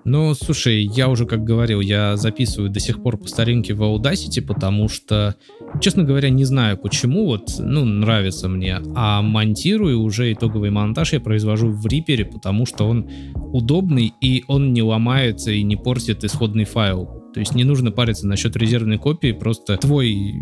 Ну, 0.05 0.35
слушай, 0.35 0.83
я 0.83 1.09
уже, 1.09 1.27
как 1.27 1.43
говорил, 1.45 1.81
я 1.81 2.17
записываю 2.17 2.71
до 2.71 2.81
сих 2.81 3.03
пор 3.03 3.17
по 3.17 3.27
старинке 3.27 3.75
в 3.75 3.83
Audacity, 3.83 4.43
потому 4.43 4.89
что, 4.89 5.37
честно 5.81 6.05
говоря, 6.05 6.29
не 6.29 6.45
знаю 6.45 6.77
почему, 6.77 7.27
вот, 7.27 7.55
ну, 7.59 7.85
нравится 7.85 8.49
мне, 8.49 8.81
а 8.95 9.23
монтирую 9.23 10.01
уже 10.01 10.33
итоговый 10.33 10.71
монтаж 10.71 11.15
я 11.15 11.21
произвожу 11.21 11.71
в 11.71 11.87
Reaper, 11.87 12.27
потому 12.27 12.67
что 12.67 12.87
он 12.87 13.09
удобный, 13.35 14.13
и 14.21 14.45
он 14.49 14.73
не 14.73 14.83
ломается 14.83 15.51
и 15.51 15.63
не 15.63 15.77
портит 15.77 16.25
исходный 16.25 16.65
файл. 16.65 17.23
То 17.33 17.41
есть 17.41 17.55
не 17.55 17.65
нужно 17.65 17.91
париться 17.91 18.29
насчет 18.29 18.55
резервной 18.57 18.99
копии, 18.99 19.33
просто 19.33 19.77
твой 19.77 20.35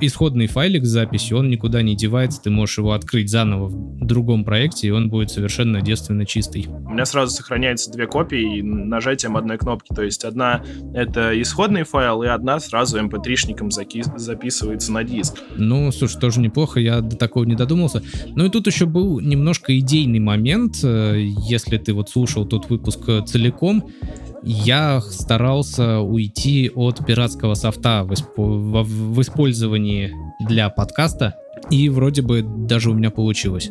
исходный 0.00 0.46
файлик 0.46 0.84
с 0.84 0.88
записью, 0.88 1.38
он 1.38 1.50
никуда 1.50 1.82
не 1.82 1.96
девается, 1.96 2.40
ты 2.42 2.50
можешь 2.50 2.78
его 2.78 2.92
открыть 2.92 3.30
заново 3.30 3.68
в 3.68 4.06
другом 4.06 4.44
проекте, 4.44 4.88
и 4.88 4.90
он 4.90 5.08
будет 5.08 5.30
совершенно 5.30 5.80
девственно 5.80 6.26
чистый. 6.26 6.66
У 6.68 6.90
меня 6.90 7.04
сразу 7.04 7.32
сохраняется 7.34 7.90
две 7.90 8.06
копии 8.06 8.60
нажатием 8.62 9.36
одной 9.36 9.58
кнопки, 9.58 9.94
то 9.94 10.02
есть 10.02 10.24
одна 10.24 10.62
это 10.94 11.40
исходный 11.40 11.84
файл, 11.84 12.22
и 12.22 12.26
одна 12.26 12.60
сразу 12.60 12.98
mp3-шником 12.98 13.68
эм 13.68 14.18
записывается 14.18 14.92
на 14.92 15.04
диск. 15.04 15.38
Ну, 15.56 15.90
слушай, 15.92 16.18
тоже 16.18 16.40
неплохо, 16.40 16.80
я 16.80 17.00
до 17.00 17.16
такого 17.16 17.44
не 17.44 17.54
додумался. 17.54 18.02
Ну 18.34 18.46
и 18.46 18.50
тут 18.50 18.66
еще 18.66 18.86
был 18.86 19.20
немножко 19.20 19.78
идейный 19.78 20.20
момент, 20.20 20.76
э, 20.82 21.28
если 21.48 21.78
ты 21.78 21.92
вот 21.92 22.10
слушал 22.10 22.46
тот 22.46 22.68
выпуск 22.68 23.00
э, 23.08 23.22
целиком, 23.26 23.88
я 24.44 25.00
старался 25.00 26.00
уйти 26.00 26.70
от 26.74 27.04
пиратского 27.04 27.54
софта 27.54 28.04
в, 28.04 28.12
исп... 28.12 28.36
в 28.36 29.20
использовании 29.20 30.12
для 30.40 30.68
подкаста, 30.68 31.34
и 31.70 31.88
вроде 31.88 32.22
бы 32.22 32.42
даже 32.42 32.90
у 32.90 32.94
меня 32.94 33.10
получилось. 33.10 33.70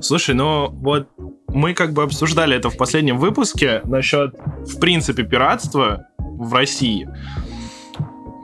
Слушай, 0.00 0.34
ну 0.34 0.70
вот 0.70 1.08
мы 1.48 1.74
как 1.74 1.92
бы 1.92 2.02
обсуждали 2.02 2.56
это 2.56 2.70
в 2.70 2.76
последнем 2.76 3.18
выпуске 3.18 3.80
насчет, 3.84 4.34
в 4.66 4.78
принципе, 4.78 5.24
пиратства 5.24 6.06
в 6.18 6.52
России. 6.52 7.08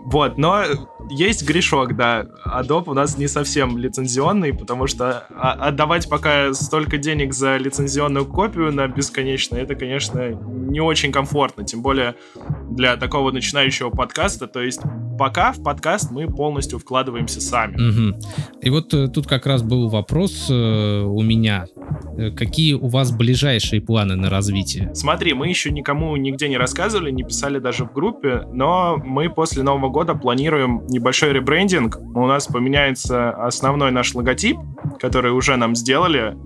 Вот, 0.07 0.39
но 0.39 0.65
есть 1.11 1.47
грешок, 1.47 1.97
да. 1.97 2.27
Adobe 2.47 2.85
у 2.87 2.95
нас 2.95 3.19
не 3.19 3.29
совсем 3.29 3.77
лицензионный, 3.77 4.53
потому 4.53 4.87
что 4.87 5.25
отдавать 5.37 6.09
пока 6.09 6.53
столько 6.55 6.99
денег 6.99 7.35
за 7.35 7.57
лицензионную 7.57 8.27
копию 8.27 8.73
на 8.73 8.87
бесконечно, 8.89 9.57
это, 9.57 9.75
конечно, 9.75 10.29
не 10.31 10.81
очень 10.81 11.13
комфортно. 11.13 11.65
Тем 11.65 11.83
более 11.83 12.15
для 12.71 12.97
такого 12.97 13.31
начинающего 13.31 13.91
подкаста. 13.91 14.47
То 14.47 14.63
есть 14.63 14.81
пока 15.19 15.53
в 15.53 15.63
подкаст 15.63 16.11
мы 16.11 16.27
полностью 16.27 16.79
вкладываемся 16.79 17.41
сами. 17.41 17.75
Угу. 17.75 18.19
И 18.63 18.71
вот 18.71 18.95
э, 18.95 19.09
тут 19.09 19.27
как 19.27 19.45
раз 19.47 19.63
был 19.63 19.89
вопрос 19.89 20.49
э, 20.51 21.03
у 21.03 21.21
меня. 21.21 21.67
Э, 22.17 22.31
какие 22.31 22.75
у 22.75 22.89
вас 22.89 23.13
ближайшие 23.13 23.83
планы 23.83 24.17
на 24.17 24.31
развитие? 24.31 24.95
Смотри, 24.95 25.35
мы 25.35 25.49
еще 25.49 25.71
никому 25.71 26.17
нигде 26.17 26.49
не 26.49 26.57
рассказывали, 26.57 27.11
не 27.11 27.23
писали 27.23 27.59
даже 27.59 27.85
в 27.85 27.93
группе, 27.93 28.47
но 28.53 28.97
мы 29.05 29.29
после 29.29 29.63
Нового 29.63 29.91
года 29.91 30.15
планируем 30.15 30.87
небольшой 31.01 31.33
ребрендинг. 31.33 31.99
У 32.15 32.27
нас 32.27 32.47
поменяется 32.47 33.31
основной 33.31 33.91
наш 33.91 34.15
логотип, 34.15 34.57
который 35.01 35.33
уже 35.33 35.57
нам 35.57 35.75
сделали. 35.75 36.37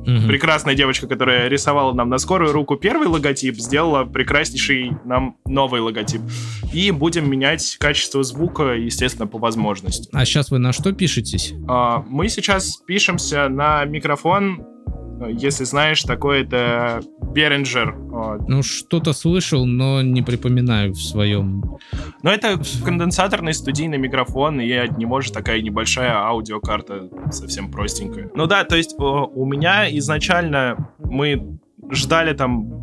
Угу. 0.00 0.28
Прекрасная 0.28 0.74
девочка, 0.74 1.06
которая 1.06 1.48
рисовала 1.48 1.92
нам 1.92 2.08
на 2.08 2.18
скорую 2.18 2.52
руку 2.52 2.76
первый 2.76 3.06
логотип, 3.06 3.56
сделала 3.56 4.04
прекраснейший 4.04 4.92
нам 5.04 5.36
новый 5.44 5.82
логотип. 5.82 6.22
И 6.72 6.90
будем 6.90 7.30
менять 7.30 7.76
качество 7.78 8.22
звука, 8.22 8.72
естественно, 8.72 9.26
по 9.26 9.38
возможности. 9.38 10.08
А 10.12 10.24
сейчас 10.24 10.50
вы 10.50 10.58
на 10.58 10.72
что 10.72 10.92
пишетесь? 10.92 11.52
А, 11.68 12.02
мы 12.08 12.28
сейчас 12.28 12.78
пишемся 12.78 13.48
на 13.48 13.84
микрофон 13.84 14.64
если 15.28 15.64
знаешь, 15.64 16.02
такой 16.02 16.42
это 16.42 17.00
Behringer. 17.20 18.44
Ну, 18.48 18.62
что-то 18.62 19.12
слышал, 19.12 19.66
но 19.66 20.02
не 20.02 20.22
припоминаю 20.22 20.92
в 20.92 21.02
своем... 21.02 21.78
Но 22.22 22.30
это 22.30 22.60
конденсаторный 22.84 23.54
студийный 23.54 23.98
микрофон, 23.98 24.60
и 24.60 24.70
от 24.72 24.98
него 24.98 25.20
же 25.20 25.32
такая 25.32 25.62
небольшая 25.62 26.12
аудиокарта, 26.12 27.08
совсем 27.30 27.70
простенькая. 27.70 28.30
Ну 28.34 28.46
да, 28.46 28.64
то 28.64 28.76
есть 28.76 28.94
у 28.98 29.44
меня 29.46 29.88
изначально 29.98 30.90
мы 30.98 31.58
ждали 31.90 32.34
там 32.34 32.80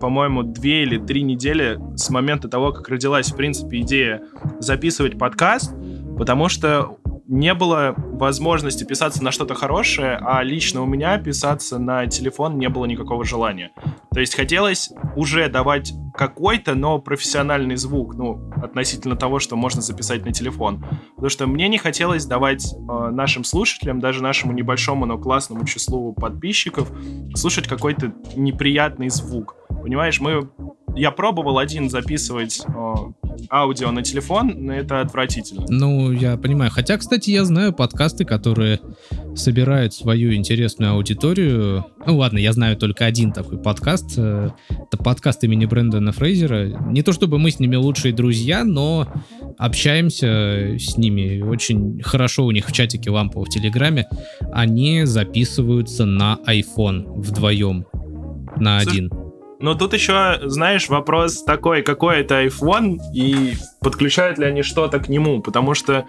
по-моему, 0.00 0.42
две 0.42 0.82
или 0.82 0.98
три 0.98 1.22
недели 1.22 1.78
с 1.94 2.08
момента 2.08 2.48
того, 2.48 2.72
как 2.72 2.88
родилась, 2.88 3.30
в 3.30 3.36
принципе, 3.36 3.80
идея 3.80 4.22
записывать 4.58 5.18
подкаст, 5.18 5.74
потому 6.16 6.48
что 6.48 6.96
не 7.30 7.54
было 7.54 7.94
возможности 7.96 8.82
писаться 8.82 9.22
на 9.22 9.30
что-то 9.30 9.54
хорошее, 9.54 10.18
а 10.20 10.42
лично 10.42 10.82
у 10.82 10.86
меня 10.86 11.16
писаться 11.16 11.78
на 11.78 12.08
телефон 12.08 12.58
не 12.58 12.68
было 12.68 12.86
никакого 12.86 13.24
желания. 13.24 13.70
То 14.12 14.18
есть 14.18 14.34
хотелось 14.34 14.90
уже 15.14 15.48
давать 15.48 15.92
какой-то, 16.12 16.74
но 16.74 16.98
профессиональный 16.98 17.76
звук, 17.76 18.16
ну, 18.16 18.50
относительно 18.56 19.14
того, 19.14 19.38
что 19.38 19.54
можно 19.54 19.80
записать 19.80 20.24
на 20.24 20.32
телефон. 20.32 20.84
Потому 21.14 21.28
что 21.28 21.46
мне 21.46 21.68
не 21.68 21.78
хотелось 21.78 22.26
давать 22.26 22.74
э, 22.74 23.10
нашим 23.10 23.44
слушателям, 23.44 24.00
даже 24.00 24.24
нашему 24.24 24.52
небольшому, 24.52 25.06
но 25.06 25.16
классному 25.16 25.64
числу 25.66 26.12
подписчиков, 26.12 26.90
слушать 27.36 27.68
какой-то 27.68 28.12
неприятный 28.34 29.08
звук. 29.08 29.54
Понимаешь, 29.68 30.20
мы 30.20 30.50
я 30.96 31.10
пробовал 31.10 31.58
один 31.58 31.88
записывать 31.90 32.62
о, 32.66 33.12
аудио 33.50 33.90
на 33.90 34.02
телефон, 34.02 34.54
но 34.56 34.72
это 34.74 35.00
отвратительно. 35.00 35.66
Ну, 35.68 36.12
я 36.12 36.36
понимаю. 36.36 36.70
Хотя, 36.70 36.98
кстати, 36.98 37.30
я 37.30 37.44
знаю 37.44 37.72
подкасты, 37.72 38.24
которые 38.24 38.80
собирают 39.34 39.94
свою 39.94 40.34
интересную 40.34 40.92
аудиторию. 40.92 41.86
Ну 42.06 42.16
ладно, 42.16 42.38
я 42.38 42.52
знаю 42.52 42.76
только 42.76 43.06
один 43.06 43.32
такой 43.32 43.58
подкаст. 43.58 44.14
Э, 44.16 44.50
это 44.68 44.96
подкаст 44.96 45.44
имени 45.44 45.66
Брэндона 45.66 46.12
Фрейзера. 46.12 46.66
Не 46.90 47.02
то 47.02 47.12
чтобы 47.12 47.38
мы 47.38 47.50
с 47.50 47.58
ними 47.58 47.76
лучшие 47.76 48.12
друзья, 48.12 48.64
но 48.64 49.06
общаемся 49.58 50.76
с 50.78 50.96
ними 50.96 51.40
очень 51.42 52.00
хорошо 52.02 52.46
у 52.46 52.50
них 52.50 52.68
в 52.68 52.72
чатике 52.72 53.10
лампово 53.10 53.44
в 53.44 53.48
Телеграме. 53.48 54.06
Они 54.52 55.04
записываются 55.04 56.04
на 56.04 56.38
iPhone 56.46 57.20
вдвоем 57.20 57.86
на 58.56 58.78
один. 58.78 59.10
Но 59.60 59.74
тут 59.74 59.92
еще, 59.92 60.40
знаешь, 60.44 60.88
вопрос 60.88 61.42
такой, 61.42 61.82
какой 61.82 62.20
это 62.20 62.44
iPhone 62.44 62.98
и 63.12 63.54
подключают 63.80 64.38
ли 64.38 64.46
они 64.46 64.62
что-то 64.62 64.98
к 64.98 65.08
нему, 65.08 65.42
потому 65.42 65.74
что 65.74 66.06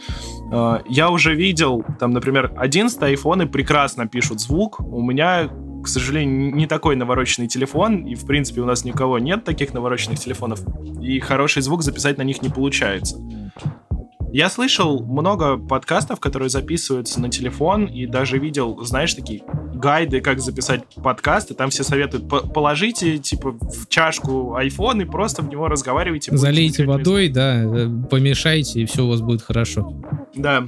э, 0.51 0.79
я 0.87 1.09
уже 1.09 1.35
видел, 1.35 1.83
там, 1.99 2.11
например, 2.11 2.53
11 2.55 3.01
айфоны 3.03 3.47
прекрасно 3.47 4.07
пишут 4.07 4.39
звук, 4.39 4.79
у 4.79 5.01
меня 5.01 5.49
к 5.83 5.87
сожалению, 5.87 6.55
не 6.55 6.67
такой 6.67 6.95
навороченный 6.95 7.47
телефон, 7.47 8.05
и, 8.05 8.13
в 8.13 8.25
принципе, 8.27 8.61
у 8.61 8.65
нас 8.65 8.85
никого 8.85 9.17
нет 9.17 9.43
таких 9.43 9.73
навороченных 9.73 10.19
телефонов, 10.19 10.61
и 11.01 11.19
хороший 11.19 11.63
звук 11.63 11.81
записать 11.81 12.19
на 12.19 12.21
них 12.21 12.43
не 12.43 12.49
получается. 12.49 13.17
Я 14.33 14.49
слышал 14.49 15.03
много 15.03 15.57
подкастов, 15.57 16.19
которые 16.19 16.49
записываются 16.49 17.19
на 17.19 17.29
телефон, 17.29 17.85
и 17.85 18.05
даже 18.05 18.37
видел, 18.37 18.81
знаешь, 18.83 19.13
такие 19.13 19.43
гайды, 19.73 20.21
как 20.21 20.39
записать 20.39 20.83
подкаст, 21.03 21.51
и 21.51 21.53
там 21.53 21.69
все 21.69 21.83
советуют, 21.83 22.29
положите, 22.29 23.17
типа, 23.17 23.51
в 23.51 23.87
чашку 23.89 24.55
iPhone 24.57 25.01
и 25.01 25.05
просто 25.05 25.41
в 25.41 25.49
него 25.49 25.67
разговаривайте. 25.67 26.35
Залейте 26.35 26.85
водой, 26.85 27.27
да, 27.27 27.63
э, 27.63 27.89
помешайте, 28.09 28.81
и 28.81 28.85
все 28.85 29.03
у 29.03 29.09
вас 29.09 29.21
будет 29.21 29.41
хорошо. 29.41 29.93
Да, 30.33 30.65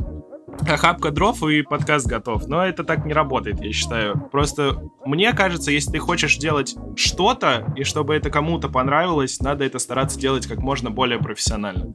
охапка 0.68 1.12
дров 1.12 1.42
и 1.44 1.62
подкаст 1.62 2.06
готов. 2.06 2.48
Но 2.48 2.66
это 2.66 2.84
так 2.84 3.06
не 3.06 3.14
работает, 3.14 3.62
я 3.62 3.72
считаю. 3.72 4.30
Просто 4.32 4.82
мне 5.06 5.32
кажется, 5.34 5.72
если 5.72 5.92
ты 5.92 6.00
хочешь 6.00 6.38
делать 6.38 6.76
что-то, 6.96 7.74
и 7.78 7.84
чтобы 7.84 8.16
это 8.16 8.30
кому-то 8.30 8.68
понравилось, 8.68 9.40
надо 9.40 9.64
это 9.64 9.80
стараться 9.80 10.20
делать 10.20 10.48
как 10.48 10.60
можно 10.60 10.92
более 10.92 11.20
профессионально. 11.20 11.94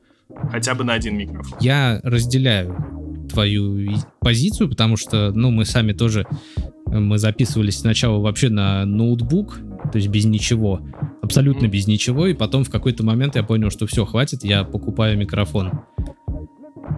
Хотя 0.50 0.74
бы 0.74 0.84
на 0.84 0.94
один 0.94 1.16
микрофон. 1.16 1.58
Я 1.60 2.00
разделяю 2.02 2.76
твою 3.30 3.96
позицию, 4.20 4.68
потому 4.68 4.96
что, 4.96 5.32
ну, 5.32 5.50
мы 5.50 5.64
сами 5.64 5.92
тоже, 5.92 6.26
мы 6.86 7.18
записывались 7.18 7.78
сначала 7.78 8.18
вообще 8.18 8.48
на 8.48 8.84
ноутбук, 8.84 9.58
то 9.92 9.96
есть 9.96 10.08
без 10.08 10.24
ничего, 10.24 10.80
абсолютно 11.22 11.66
без 11.66 11.86
ничего, 11.86 12.26
и 12.26 12.34
потом 12.34 12.64
в 12.64 12.70
какой-то 12.70 13.04
момент 13.04 13.36
я 13.36 13.42
понял, 13.42 13.70
что 13.70 13.86
все, 13.86 14.04
хватит, 14.04 14.44
я 14.44 14.64
покупаю 14.64 15.18
микрофон. 15.18 15.72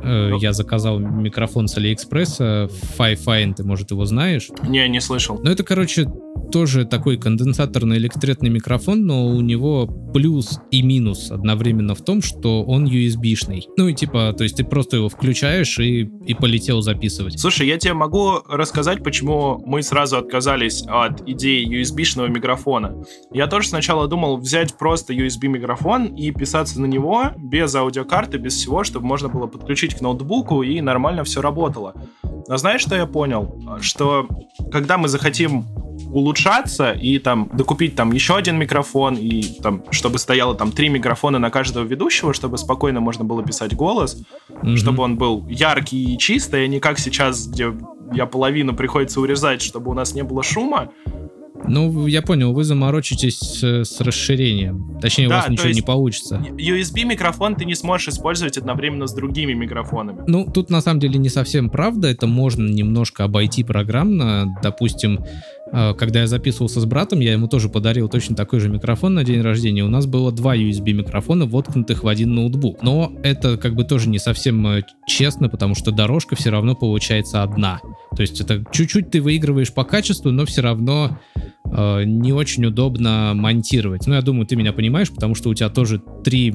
Э. 0.03 0.33
Я 0.41 0.53
заказал 0.53 0.99
микрофон 0.99 1.69
с 1.69 1.77
Алиэкспресса, 1.77 2.71
Fi-Fine, 2.99 3.55
ты, 3.55 3.65
может, 3.65 3.91
его 3.91 4.05
знаешь? 4.05 4.49
Не, 4.63 4.89
не 4.89 5.01
слышал. 5.01 5.41
Ну, 5.43 5.51
это, 5.51 5.63
короче, 5.63 6.07
тоже 6.51 6.85
такой 6.85 7.17
конденсаторный 7.17 7.99
электретный 7.99 8.51
микрофон, 8.51 9.07
но 9.07 9.27
у 9.27 9.41
него 9.41 9.87
плюс 10.13 10.61
и 10.71 10.83
минус 10.83 11.31
одновременно 11.31 11.95
в 11.95 12.03
том, 12.03 12.23
что 12.23 12.65
он 12.65 12.87
USB-шный. 12.87 13.63
Ну 13.77 13.89
и 13.89 13.95
типа, 13.95 14.35
то 14.37 14.43
есть 14.43 14.57
ты 14.57 14.65
просто 14.65 14.97
его 14.97 15.09
включаешь 15.09 15.79
и, 15.79 16.11
и 16.27 16.35
полетел 16.35 16.83
записывать. 16.83 17.39
Слушай, 17.39 17.69
я 17.69 17.79
тебе 17.79 17.95
могу 17.95 18.41
рассказать, 18.49 19.05
почему 19.05 19.63
мы 19.65 19.83
сразу 19.83 20.19
отказались 20.19 20.83
от 20.87 21.29
идеи 21.29 21.67
USB-шного 21.81 22.29
микрофона. 22.29 23.03
Я 23.33 23.47
тоже 23.47 23.69
сначала 23.69 24.09
думал 24.09 24.39
взять 24.39 24.77
просто 24.77 25.15
USB-микрофон 25.15 26.07
и 26.17 26.33
писаться 26.33 26.81
на 26.81 26.87
него 26.87 27.33
без 27.37 27.75
аудиокарты, 27.75 28.39
без 28.39 28.55
всего, 28.55 28.83
чтобы 28.85 29.07
можно 29.07 29.29
было 29.29 29.47
подключить 29.47 29.90
к 29.95 30.01
ноутбуку 30.01 30.63
и 30.63 30.81
нормально 30.81 31.25
все 31.25 31.41
работало. 31.41 31.95
Но 32.49 32.57
знаешь, 32.57 32.81
что 32.81 32.97
я 32.97 33.07
понял? 33.07 33.79
Что 33.81 34.27
когда 34.73 34.99
мы 34.99 35.09
захотим 35.09 35.67
улучшаться 36.13 36.93
и 36.93 37.19
там 37.19 37.49
докупить 37.53 37.95
там 37.95 38.13
еще 38.13 38.37
один 38.37 38.59
микрофон 38.59 39.15
и 39.15 39.43
там, 39.63 39.85
чтобы 39.91 40.19
стояло 40.19 40.55
там 40.55 40.73
три 40.73 40.89
микрофона 40.89 41.39
на 41.39 41.51
каждого 41.51 41.85
ведущего, 41.85 42.35
чтобы 42.35 42.59
спокойно 42.59 43.01
можно 43.01 43.25
было 43.25 43.45
писать 43.45 43.75
голос, 43.75 44.23
mm-hmm. 44.49 44.77
чтобы 44.77 45.03
он 45.03 45.17
был 45.17 45.47
яркий 45.49 46.15
и 46.15 46.19
чистый, 46.19 46.65
а 46.65 46.67
не 46.67 46.81
как 46.81 46.99
сейчас, 46.99 47.47
где 47.47 47.73
я 48.13 48.27
половину 48.27 48.75
приходится 48.75 49.21
урезать, 49.21 49.63
чтобы 49.63 49.91
у 49.91 49.95
нас 49.95 50.15
не 50.15 50.23
было 50.23 50.43
шума. 50.43 50.91
Ну, 51.67 52.07
я 52.07 52.23
понял, 52.23 52.53
вы 52.53 52.65
заморочитесь 52.65 53.63
с, 53.63 54.01
расширением. 54.01 54.99
Точнее, 55.01 55.29
да, 55.29 55.35
у 55.35 55.39
вас 55.39 55.49
ничего 55.49 55.71
не 55.71 55.83
получится. 55.83 56.37
USB-микрофон 56.37 57.55
ты 57.57 57.65
не 57.65 57.75
сможешь 57.75 58.09
использовать 58.09 58.57
одновременно 58.59 59.07
с 59.07 59.15
другими 59.15 59.53
микрофонами. 59.53 60.23
Ну, 60.27 60.47
тут 60.53 60.71
на 60.71 60.81
самом 60.81 61.01
деле 61.01 61.19
не 61.19 61.29
совсем 61.29 61.71
правда. 61.71 62.09
Это 62.09 62.27
можно 62.27 62.69
немножко 62.69 63.25
обойти 63.25 63.65
программно. 63.65 64.57
Допустим, 64.63 65.25
э, 65.73 65.95
когда 65.95 66.21
я 66.21 66.27
записывался 66.27 66.81
с 66.81 66.85
братом, 66.85 67.21
я 67.21 67.33
ему 67.33 67.49
тоже 67.49 67.69
подарил 67.69 68.09
точно 68.09 68.37
такой 68.37 68.61
же 68.61 68.69
микрофон 68.69 69.15
на 69.15 69.25
день 69.25 69.41
рождения. 69.41 69.85
У 69.85 69.89
нас 69.89 70.07
было 70.07 70.33
два 70.33 70.57
USB 70.57 70.93
микрофона, 70.93 71.47
воткнутых 71.47 72.05
в 72.05 72.09
один 72.09 72.35
ноутбук. 72.35 72.83
Но 72.83 73.13
это 73.23 73.57
как 73.57 73.75
бы 73.75 73.85
тоже 73.85 74.09
не 74.09 74.19
совсем 74.19 74.67
э, 74.67 74.83
честно, 75.07 75.49
потому 75.49 75.75
что 75.75 75.91
дорожка 75.91 76.37
все 76.37 76.51
равно 76.51 76.75
получается 76.75 77.43
одна. 77.43 77.81
То 78.17 78.23
есть 78.23 78.41
это 78.41 78.65
чуть-чуть 78.73 79.11
ты 79.11 79.21
выигрываешь 79.21 79.73
по 79.73 79.85
качеству, 79.85 80.31
но 80.31 80.45
все 80.45 80.63
равно 80.63 81.19
э, 81.73 82.05
не 82.05 82.33
очень 82.33 82.67
удобно 82.67 83.33
монтировать. 83.35 84.07
Ну, 84.07 84.15
я 84.15 84.23
думаю, 84.23 84.47
ты 84.47 84.57
меня 84.57 84.73
понимаешь, 84.73 85.11
потому 85.11 85.35
что 85.35 85.51
у 85.51 85.55
тебя 85.55 85.69
тоже 85.69 86.03
три 86.25 86.53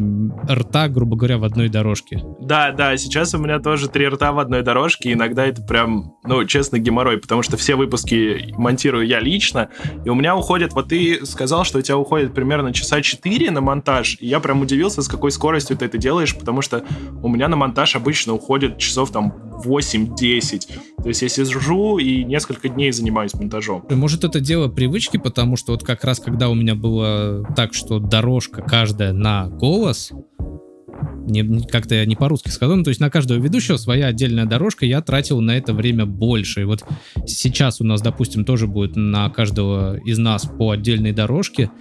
рта, 0.50 0.88
грубо 0.88 1.16
говоря, 1.16 1.38
в 1.38 1.44
одной 1.44 1.70
дорожке. 1.70 2.22
Да, 2.42 2.72
да, 2.72 2.96
сейчас 2.98 3.34
у 3.34 3.38
меня 3.38 3.60
тоже 3.60 3.90
три 3.90 4.08
рта 4.08 4.32
в 4.32 4.40
одной 4.40 4.62
дорожке. 4.62 5.14
Иногда 5.14 5.46
это 5.46 5.62
прям, 5.62 6.14
ну, 6.24 6.46
честно, 6.46 6.80
геморрой, 6.80 7.18
потому 7.18 7.42
что 7.42 7.58
все 7.58 7.76
выпуски 7.76 8.54
монтирую 8.58 9.06
я 9.08 9.20
лично, 9.20 9.70
и 10.04 10.10
у 10.10 10.16
меня 10.16 10.36
уходит, 10.36 10.74
вот 10.74 10.90
ты 10.90 11.26
сказал, 11.26 11.64
что 11.64 11.80
у 11.80 11.82
тебя 11.82 11.98
уходит 11.98 12.34
примерно 12.34 12.74
часа 12.74 13.02
4 13.02 13.52
на 13.52 13.62
монтаж, 13.62 14.18
и 14.20 14.28
я 14.28 14.40
прям 14.40 14.62
удивился, 14.62 15.02
с 15.02 15.08
какой 15.08 15.32
скоростью 15.32 15.78
ты 15.78 15.86
это 15.86 15.98
делаешь, 15.98 16.36
потому 16.36 16.62
что 16.62 16.84
у 17.22 17.30
меня 17.30 17.48
на 17.48 17.56
монтаж 17.56 17.96
обычно 17.96 18.34
уходит 18.34 18.78
часов 18.78 19.12
там 19.12 19.34
8-10. 19.64 20.68
То 21.02 21.10
есть 21.10 21.22
я 21.22 21.30
сижу 21.30 21.98
и 21.98 22.24
несколько 22.24 22.70
дней 22.70 22.92
занимаюсь 22.92 23.34
монтажом. 23.34 23.86
Может, 23.90 24.24
это 24.24 24.40
дело 24.40 24.68
привычки, 24.68 25.18
потому 25.18 25.56
что 25.56 25.74
вот 25.74 25.84
как 25.84 26.04
раз 26.04 26.20
когда 26.20 26.50
у 26.50 26.56
меня 26.56 26.76
было 26.76 27.46
так, 27.56 27.74
что 27.74 28.00
дорожка 28.00 28.62
каждая 28.62 29.14
на 29.14 29.48
голос, 29.48 30.12
не, 31.28 31.66
как-то 31.68 31.96
я 31.96 32.06
не 32.06 32.16
по-русски 32.16 32.50
сказал, 32.50 32.78
ну, 32.78 32.84
то 32.84 32.90
есть 32.90 33.00
на 33.00 33.10
каждого 33.10 33.40
ведущего 33.40 33.78
своя 33.78 34.08
отдельная 34.08 34.46
дорожка, 34.46 34.86
я 34.86 35.02
тратил 35.02 35.42
на 35.42 35.58
это 35.58 35.74
время 35.74 36.06
больше. 36.06 36.62
И 36.62 36.66
вот 36.66 36.84
сейчас 37.26 37.82
у 37.82 37.84
нас, 37.84 38.02
допустим, 38.02 38.46
тоже 38.46 38.68
будет 38.68 38.96
на 38.96 39.30
каждого 39.30 39.98
из 39.98 40.18
нас 40.18 40.46
по 40.46 40.72
отдельной 40.72 41.12
дорожке, 41.12 41.72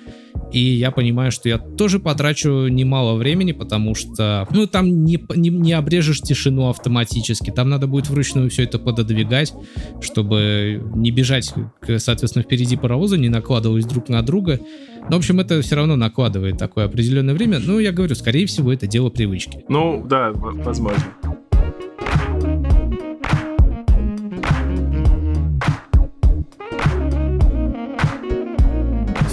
и 0.53 0.61
я 0.61 0.91
понимаю, 0.91 1.33
что 1.33 1.49
я 1.49 1.59
тоже 1.59 1.99
потрачу 1.99 2.69
немало 2.69 3.17
времени, 3.17 3.53
потому 3.53 3.95
что, 3.95 4.47
ну, 4.51 4.67
там 4.67 5.05
не, 5.05 5.25
не, 5.35 5.49
не 5.49 5.73
обрежешь 5.73 6.21
тишину 6.21 6.69
автоматически, 6.69 7.51
там 7.51 7.69
надо 7.69 7.87
будет 7.87 8.09
вручную 8.09 8.51
все 8.51 8.63
это 8.63 8.79
пододвигать, 8.79 9.53
чтобы 10.01 10.83
не 10.95 11.11
бежать, 11.11 11.53
соответственно, 11.99 12.45
впереди 12.45 12.77
паровоза, 12.77 13.17
не 13.17 13.29
накладываясь 13.29 13.87
друг 13.87 14.09
на 14.09 14.23
друга. 14.23 14.61
Но, 15.11 15.17
в 15.17 15.19
общем, 15.19 15.41
это 15.41 15.61
все 15.61 15.77
равно 15.77 15.97
накладывает 15.97 16.57
такое 16.57 16.87
определенное 16.87 17.35
время. 17.35 17.59
Ну, 17.59 17.79
я 17.79 17.93
говорю, 17.93 18.15
скорее 18.15 18.47
всего, 18.47 18.73
это 18.73 18.87
дело 18.87 19.11
привычки. 19.11 19.65
Ну, 19.69 20.05
да, 20.07 20.31
возможно. 20.33 21.03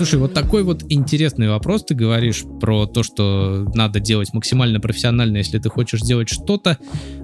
Слушай, 0.01 0.17
вот 0.17 0.33
такой 0.33 0.63
вот 0.63 0.83
интересный 0.89 1.47
вопрос. 1.47 1.83
Ты 1.83 1.93
говоришь 1.93 2.43
про 2.59 2.87
то, 2.87 3.03
что 3.03 3.67
надо 3.75 3.99
делать 3.99 4.33
максимально 4.33 4.79
профессионально, 4.79 5.37
если 5.37 5.59
ты 5.59 5.69
хочешь 5.69 6.01
делать 6.01 6.27
что-то. 6.27 6.79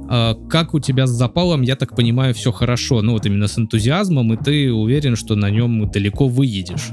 А, 0.08 0.36
как 0.48 0.76
у 0.76 0.80
тебя 0.80 1.08
с 1.08 1.10
запалом, 1.10 1.64
я 1.64 1.76
так 1.76 1.96
понимаю, 1.96 2.36
все 2.36 2.52
хорошо. 2.52 3.02
Ну 3.02 3.14
вот 3.14 3.26
именно 3.26 3.48
с 3.48 3.58
энтузиазмом, 3.58 4.32
и 4.32 4.38
ты 4.38 4.72
уверен, 4.72 5.16
что 5.16 5.36
на 5.36 5.50
нем 5.50 5.90
далеко 5.90 6.28
выедешь. 6.28 6.90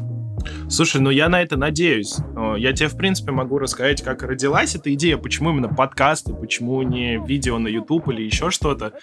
Слушай, 0.70 1.02
ну 1.02 1.10
я 1.10 1.28
на 1.28 1.42
это 1.42 1.58
надеюсь. 1.58 2.16
Я 2.56 2.72
тебе, 2.72 2.88
в 2.88 2.96
принципе, 2.96 3.32
могу 3.32 3.58
рассказать, 3.58 4.00
как 4.00 4.22
родилась 4.22 4.74
эта 4.74 4.90
идея, 4.94 5.18
почему 5.18 5.50
именно 5.50 5.68
подкасты, 5.68 6.32
почему 6.32 6.80
не 6.80 7.22
видео 7.26 7.58
на 7.58 7.68
YouTube 7.68 8.08
или 8.08 8.22
еще 8.22 8.50
что-то. 8.50 8.94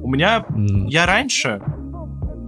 У 0.00 0.10
меня... 0.10 0.46
Mm. 0.48 0.88
Я 0.88 1.04
раньше 1.04 1.60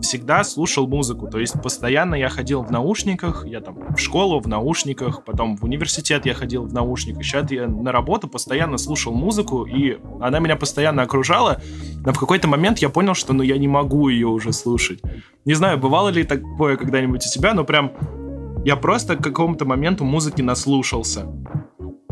всегда 0.04 0.44
слушал 0.44 0.86
музыку. 0.86 1.28
То 1.28 1.38
есть 1.38 1.60
постоянно 1.62 2.14
я 2.14 2.28
ходил 2.28 2.62
в 2.62 2.70
наушниках, 2.70 3.46
я 3.46 3.60
там 3.60 3.94
в 3.94 3.98
школу 3.98 4.40
в 4.40 4.46
наушниках, 4.46 5.24
потом 5.24 5.56
в 5.56 5.64
университет 5.64 6.26
я 6.26 6.34
ходил 6.34 6.64
в 6.64 6.72
наушниках. 6.72 7.24
Сейчас 7.24 7.50
я 7.50 7.66
на 7.66 7.90
работу 7.90 8.28
постоянно 8.28 8.78
слушал 8.78 9.12
музыку, 9.12 9.64
и 9.64 9.98
она 10.20 10.38
меня 10.38 10.56
постоянно 10.56 11.02
окружала. 11.02 11.60
Но 12.04 12.12
в 12.12 12.18
какой-то 12.18 12.48
момент 12.48 12.78
я 12.78 12.88
понял, 12.88 13.14
что 13.14 13.32
ну 13.32 13.42
я 13.42 13.58
не 13.58 13.68
могу 13.68 14.08
ее 14.08 14.28
уже 14.28 14.52
слушать. 14.52 15.00
Не 15.44 15.54
знаю, 15.54 15.78
бывало 15.78 16.10
ли 16.10 16.24
такое 16.24 16.76
когда-нибудь 16.76 17.26
у 17.26 17.30
тебя, 17.30 17.54
но 17.54 17.64
прям 17.64 17.92
я 18.64 18.76
просто 18.76 19.16
к 19.16 19.22
какому-то 19.22 19.64
моменту 19.64 20.04
музыки 20.04 20.42
наслушался. 20.42 21.26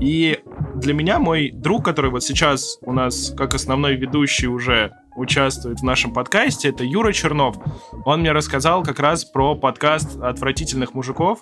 И 0.00 0.40
для 0.74 0.94
меня 0.94 1.18
мой 1.18 1.50
друг, 1.52 1.85
который 1.85 2.11
вот 2.11 2.24
сейчас 2.24 2.78
у 2.83 2.92
нас 2.92 3.33
как 3.37 3.55
основной 3.55 3.96
ведущий 3.96 4.48
уже 4.48 4.92
участвует 5.14 5.81
в 5.81 5.85
нашем 5.85 6.12
подкасте, 6.12 6.68
это 6.68 6.85
Юра 6.85 7.12
Чернов. 7.12 7.57
Он 8.05 8.20
мне 8.20 8.33
рассказал 8.33 8.83
как 8.83 8.98
раз 8.98 9.25
про 9.25 9.55
подкаст 9.55 10.20
«Отвратительных 10.20 10.94
мужиков». 10.94 11.40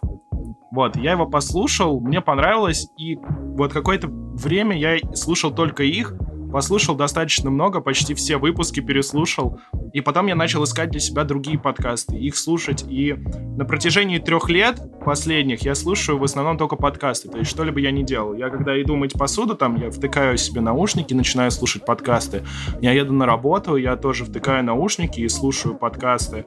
Вот, 0.70 0.96
я 0.96 1.12
его 1.12 1.26
послушал, 1.26 2.00
мне 2.00 2.20
понравилось, 2.20 2.88
и 2.96 3.18
вот 3.20 3.72
какое-то 3.72 4.08
время 4.08 4.76
я 4.78 4.98
слушал 5.14 5.50
только 5.52 5.82
их, 5.82 6.14
послушал 6.50 6.94
достаточно 6.94 7.50
много, 7.50 7.80
почти 7.80 8.14
все 8.14 8.36
выпуски 8.36 8.80
переслушал, 8.80 9.60
и 9.92 10.00
потом 10.00 10.26
я 10.26 10.34
начал 10.34 10.64
искать 10.64 10.90
для 10.90 11.00
себя 11.00 11.24
другие 11.24 11.58
подкасты, 11.58 12.16
их 12.16 12.36
слушать, 12.36 12.84
и 12.88 13.14
на 13.56 13.64
протяжении 13.64 14.18
трех 14.18 14.48
лет 14.48 14.80
последних 15.04 15.62
я 15.62 15.74
слушаю 15.74 16.18
в 16.18 16.24
основном 16.24 16.58
только 16.58 16.76
подкасты, 16.76 17.28
то 17.28 17.38
есть 17.38 17.50
что-либо 17.50 17.80
я 17.80 17.90
не 17.90 18.04
делал. 18.04 18.34
Я 18.34 18.50
когда 18.50 18.80
иду 18.80 18.96
мыть 18.96 19.14
посуду, 19.14 19.54
там 19.54 19.76
я 19.76 19.90
втыкаю 19.90 20.36
себе 20.36 20.60
наушники, 20.60 21.14
начинаю 21.14 21.50
слушать 21.50 21.84
подкасты. 21.84 22.44
Я 22.80 22.92
еду 22.92 23.12
на 23.12 23.26
работу, 23.26 23.76
я 23.76 23.96
тоже 23.96 24.24
втыкаю 24.24 24.64
наушники 24.64 25.20
и 25.20 25.28
слушаю 25.28 25.74
подкасты. 25.74 26.46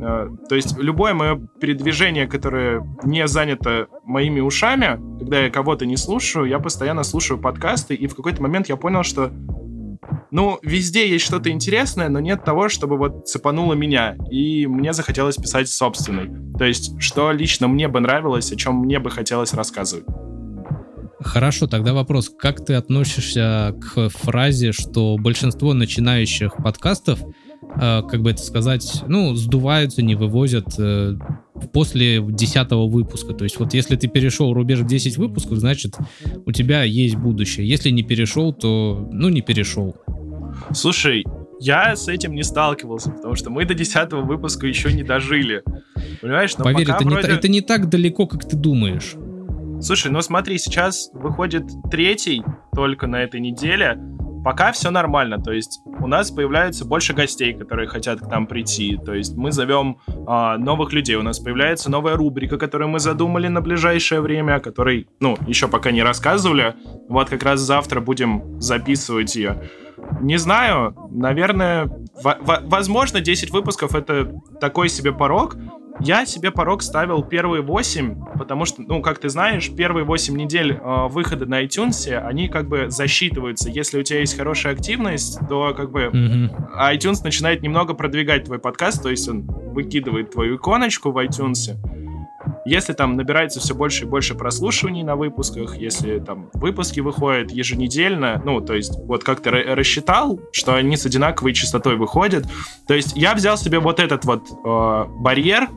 Э, 0.00 0.28
то 0.48 0.54
есть 0.54 0.76
любое 0.78 1.14
мое 1.14 1.36
передвижение, 1.60 2.26
которое 2.26 2.86
не 3.04 3.26
занято 3.28 3.88
моими 4.04 4.40
ушами, 4.40 4.98
когда 5.18 5.40
я 5.40 5.50
кого-то 5.50 5.86
не 5.86 5.96
слушаю, 5.96 6.46
я 6.46 6.58
постоянно 6.58 7.02
слушаю 7.02 7.38
подкасты, 7.38 7.94
и 7.94 8.06
в 8.06 8.14
какой-то 8.14 8.42
момент 8.42 8.68
я 8.68 8.76
понял, 8.76 9.02
что 9.02 9.30
ну, 10.30 10.58
везде 10.62 11.08
есть 11.08 11.24
что-то 11.24 11.50
интересное, 11.50 12.08
но 12.08 12.20
нет 12.20 12.44
того, 12.44 12.68
чтобы 12.68 12.96
вот 12.96 13.28
цепануло 13.28 13.74
меня. 13.74 14.16
И 14.30 14.66
мне 14.66 14.92
захотелось 14.92 15.36
писать 15.36 15.68
собственный. 15.68 16.30
То 16.56 16.64
есть, 16.64 17.00
что 17.00 17.32
лично 17.32 17.68
мне 17.68 17.88
бы 17.88 18.00
нравилось, 18.00 18.52
о 18.52 18.56
чем 18.56 18.76
мне 18.76 18.98
бы 18.98 19.10
хотелось 19.10 19.52
рассказывать. 19.54 20.04
Хорошо, 21.20 21.66
тогда 21.66 21.92
вопрос. 21.92 22.30
Как 22.30 22.64
ты 22.64 22.74
относишься 22.74 23.74
к 23.80 24.08
фразе, 24.08 24.72
что 24.72 25.16
большинство 25.18 25.74
начинающих 25.74 26.56
подкастов 26.56 27.20
Э, 27.76 28.02
как 28.02 28.22
бы 28.22 28.30
это 28.30 28.42
сказать, 28.42 29.02
ну, 29.06 29.34
сдуваются, 29.34 30.02
не 30.02 30.14
вывозят 30.14 30.66
э, 30.78 31.16
после 31.72 32.20
десятого 32.20 32.88
выпуска. 32.88 33.32
То 33.34 33.44
есть 33.44 33.58
вот 33.58 33.74
если 33.74 33.96
ты 33.96 34.08
перешел 34.08 34.52
рубеж 34.52 34.80
в 34.80 34.86
10 34.86 35.16
выпусков, 35.18 35.58
значит, 35.58 35.96
у 36.46 36.52
тебя 36.52 36.82
есть 36.82 37.16
будущее. 37.16 37.68
Если 37.68 37.90
не 37.90 38.02
перешел, 38.02 38.52
то, 38.52 39.08
ну, 39.12 39.28
не 39.28 39.40
перешел. 39.40 39.96
Слушай, 40.72 41.24
я 41.60 41.94
с 41.94 42.08
этим 42.08 42.34
не 42.34 42.42
сталкивался, 42.42 43.10
потому 43.10 43.34
что 43.34 43.50
мы 43.50 43.64
до 43.64 43.74
десятого 43.74 44.22
выпуска 44.22 44.66
еще 44.66 44.92
не 44.92 45.02
дожили. 45.02 45.62
Понимаешь? 46.20 46.56
Но 46.56 46.64
Поверь, 46.64 46.90
это, 46.90 47.04
вроде... 47.04 47.28
не, 47.28 47.34
это 47.34 47.48
не 47.48 47.60
так 47.60 47.88
далеко, 47.88 48.26
как 48.26 48.48
ты 48.48 48.56
думаешь. 48.56 49.14
Слушай, 49.80 50.10
ну 50.10 50.20
смотри, 50.20 50.58
сейчас 50.58 51.10
выходит 51.14 51.64
третий 51.90 52.42
только 52.74 53.06
на 53.06 53.22
этой 53.22 53.40
неделе. 53.40 53.98
Пока 54.44 54.72
все 54.72 54.90
нормально, 54.90 55.38
то 55.38 55.52
есть 55.52 55.80
у 55.84 56.06
нас 56.06 56.30
появляется 56.30 56.84
больше 56.84 57.12
гостей, 57.12 57.52
которые 57.52 57.88
хотят 57.88 58.20
к 58.20 58.26
нам 58.26 58.46
прийти, 58.46 58.96
то 58.96 59.14
есть 59.14 59.36
мы 59.36 59.52
зовем 59.52 59.98
а, 60.26 60.56
новых 60.56 60.92
людей, 60.92 61.16
у 61.16 61.22
нас 61.22 61.38
появляется 61.38 61.90
новая 61.90 62.16
рубрика, 62.16 62.56
которую 62.56 62.88
мы 62.88 63.00
задумали 63.00 63.48
на 63.48 63.60
ближайшее 63.60 64.20
время, 64.20 64.56
о 64.56 64.60
которой, 64.60 65.08
ну, 65.20 65.36
еще 65.46 65.68
пока 65.68 65.90
не 65.90 66.02
рассказывали, 66.02 66.74
вот 67.08 67.28
как 67.28 67.42
раз 67.42 67.60
завтра 67.60 68.00
будем 68.00 68.60
записывать 68.60 69.36
ее. 69.36 69.62
Не 70.20 70.38
знаю, 70.38 70.96
наверное, 71.10 71.90
возможно, 72.22 73.20
10 73.20 73.50
выпусков 73.50 73.94
это 73.94 74.32
такой 74.60 74.88
себе 74.88 75.12
порог, 75.12 75.56
я 76.00 76.26
себе 76.26 76.50
порог 76.50 76.82
ставил 76.82 77.22
первые 77.22 77.62
8, 77.62 78.38
потому 78.38 78.64
что, 78.64 78.82
ну, 78.82 79.02
как 79.02 79.18
ты 79.18 79.28
знаешь, 79.28 79.70
первые 79.70 80.04
8 80.04 80.36
недель 80.36 80.72
э, 80.72 81.06
выхода 81.08 81.46
на 81.46 81.62
iTunes, 81.62 82.10
они 82.16 82.48
как 82.48 82.68
бы 82.68 82.90
засчитываются. 82.90 83.68
Если 83.68 83.98
у 83.98 84.02
тебя 84.02 84.20
есть 84.20 84.36
хорошая 84.36 84.72
активность, 84.72 85.38
то 85.48 85.74
как 85.74 85.90
бы 85.90 86.04
mm-hmm. 86.04 86.94
iTunes 86.94 87.22
начинает 87.22 87.62
немного 87.62 87.94
продвигать 87.94 88.44
твой 88.44 88.58
подкаст, 88.58 89.02
то 89.02 89.10
есть 89.10 89.28
он 89.28 89.42
выкидывает 89.42 90.30
твою 90.30 90.56
иконочку 90.56 91.12
в 91.12 91.18
iTunes. 91.18 91.76
Если 92.64 92.92
там 92.92 93.16
набирается 93.16 93.60
все 93.60 93.74
больше 93.74 94.04
и 94.04 94.06
больше 94.08 94.34
прослушиваний 94.34 95.02
на 95.02 95.16
выпусках, 95.16 95.76
если 95.76 96.18
там 96.18 96.50
выпуски 96.54 97.00
выходят 97.00 97.50
еженедельно, 97.50 98.40
ну, 98.44 98.60
то 98.60 98.74
есть 98.74 98.98
вот 99.04 99.24
как 99.24 99.40
ты 99.40 99.50
рассчитал, 99.50 100.40
что 100.52 100.74
они 100.74 100.96
с 100.96 101.06
одинаковой 101.06 101.52
частотой 101.52 101.96
выходят, 101.96 102.46
то 102.86 102.94
есть 102.94 103.16
я 103.16 103.34
взял 103.34 103.56
себе 103.56 103.78
вот 103.78 104.00
этот 104.00 104.24
вот 104.24 104.48
э, 104.50 105.04
барьер, 105.18 105.68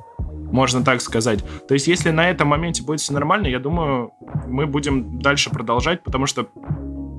можно 0.53 0.83
так 0.83 1.01
сказать. 1.01 1.43
То 1.67 1.73
есть, 1.73 1.87
если 1.87 2.11
на 2.11 2.29
этом 2.29 2.47
моменте 2.47 2.83
будет 2.83 3.01
все 3.01 3.11
нормально, 3.11 3.47
я 3.47 3.59
думаю, 3.59 4.11
мы 4.47 4.67
будем 4.67 5.19
дальше 5.19 5.49
продолжать, 5.49 6.03
потому 6.03 6.27
что 6.27 6.47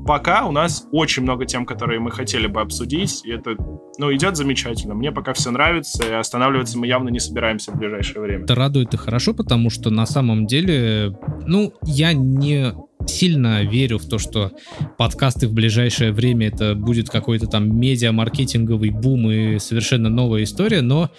пока 0.07 0.47
у 0.47 0.53
нас 0.53 0.87
очень 0.93 1.25
много 1.25 1.45
тем, 1.45 1.67
которые 1.67 1.99
мы 1.99 2.11
хотели 2.11 2.47
бы 2.47 2.61
обсудить, 2.61 3.23
и 3.25 3.33
это, 3.33 3.57
ну, 3.99 4.15
идет 4.15 4.37
замечательно. 4.37 4.95
Мне 4.95 5.11
пока 5.11 5.33
все 5.33 5.51
нравится, 5.51 6.05
и 6.07 6.13
останавливаться 6.13 6.79
мы 6.79 6.87
явно 6.87 7.09
не 7.09 7.19
собираемся 7.19 7.73
в 7.73 7.77
ближайшее 7.77 8.23
время. 8.23 8.45
Это 8.45 8.55
радует 8.55 8.95
и 8.95 8.97
хорошо, 8.97 9.35
потому 9.35 9.69
что 9.69 9.91
на 9.91 10.07
самом 10.07 10.47
деле, 10.47 11.19
ну, 11.47 11.73
я 11.83 12.13
не 12.13 12.73
сильно 13.09 13.65
верю 13.65 13.99
в 13.99 14.07
то, 14.07 14.19
что 14.19 14.53
подкасты 14.97 15.49
в 15.49 15.53
ближайшее 15.53 16.13
время 16.13 16.49
это 16.49 16.75
будет 16.75 17.11
какой-то 17.11 17.47
там 17.47 17.79
медиа-маркетинговый 17.79 18.91
бум 18.91 19.31
и 19.31 19.59
совершенно 19.59 20.09
новая 20.09 20.45
история, 20.45 20.81
но 20.81 21.11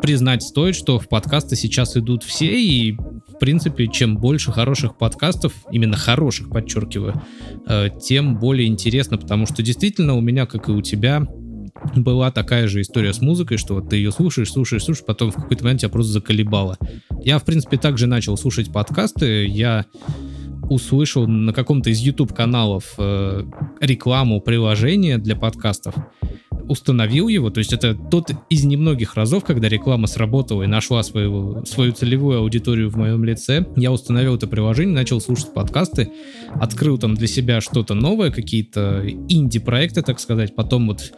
признать 0.00 0.42
стоит, 0.42 0.74
что 0.74 0.98
в 0.98 1.08
подкасты 1.08 1.56
сейчас 1.56 1.96
идут 1.96 2.22
все, 2.22 2.60
и 2.60 2.92
в 2.92 3.38
принципе, 3.38 3.88
чем 3.88 4.16
больше 4.16 4.52
хороших 4.52 4.96
подкастов, 4.96 5.52
именно 5.70 5.96
хороших, 5.96 6.50
подчеркиваю, 6.50 7.22
э, 7.68 7.88
тем 8.02 8.38
более 8.38 8.68
интересно, 8.68 9.18
потому 9.18 9.46
что 9.46 9.62
действительно 9.62 10.14
у 10.14 10.20
меня, 10.20 10.46
как 10.46 10.68
и 10.68 10.72
у 10.72 10.82
тебя, 10.82 11.26
была 11.94 12.30
такая 12.30 12.68
же 12.68 12.80
история 12.80 13.12
с 13.12 13.20
музыкой, 13.20 13.58
что 13.58 13.74
вот 13.74 13.90
ты 13.90 13.96
ее 13.96 14.10
слушаешь, 14.10 14.50
слушаешь, 14.50 14.84
слушаешь, 14.84 15.06
потом 15.06 15.30
в 15.30 15.34
какой-то 15.34 15.64
момент 15.64 15.80
тебя 15.80 15.90
просто 15.90 16.12
заколебало. 16.12 16.78
Я, 17.22 17.38
в 17.38 17.44
принципе, 17.44 17.76
также 17.76 18.06
начал 18.06 18.36
слушать 18.36 18.72
подкасты, 18.72 19.46
я 19.46 19.84
услышал 20.68 21.26
на 21.26 21.52
каком-то 21.52 21.90
из 21.90 22.00
YouTube 22.00 22.34
каналов 22.34 22.94
э, 22.98 23.44
рекламу 23.80 24.40
приложения 24.40 25.18
для 25.18 25.36
подкастов 25.36 25.94
установил 26.68 27.28
его, 27.28 27.50
то 27.50 27.58
есть 27.58 27.72
это 27.72 27.94
тот 27.94 28.30
из 28.50 28.64
немногих 28.64 29.14
разов, 29.14 29.44
когда 29.44 29.68
реклама 29.68 30.06
сработала 30.06 30.62
и 30.62 30.66
нашла 30.66 31.02
свою, 31.02 31.64
свою 31.64 31.92
целевую 31.92 32.38
аудиторию 32.38 32.90
в 32.90 32.96
моем 32.96 33.24
лице, 33.24 33.66
я 33.76 33.92
установил 33.92 34.36
это 34.36 34.46
приложение, 34.46 34.94
начал 34.94 35.20
слушать 35.20 35.52
подкасты, 35.52 36.10
открыл 36.54 36.98
там 36.98 37.14
для 37.14 37.26
себя 37.26 37.60
что-то 37.60 37.94
новое, 37.94 38.30
какие-то 38.30 39.02
инди-проекты, 39.28 40.02
так 40.02 40.20
сказать, 40.20 40.54
потом 40.54 40.88
вот 40.88 41.12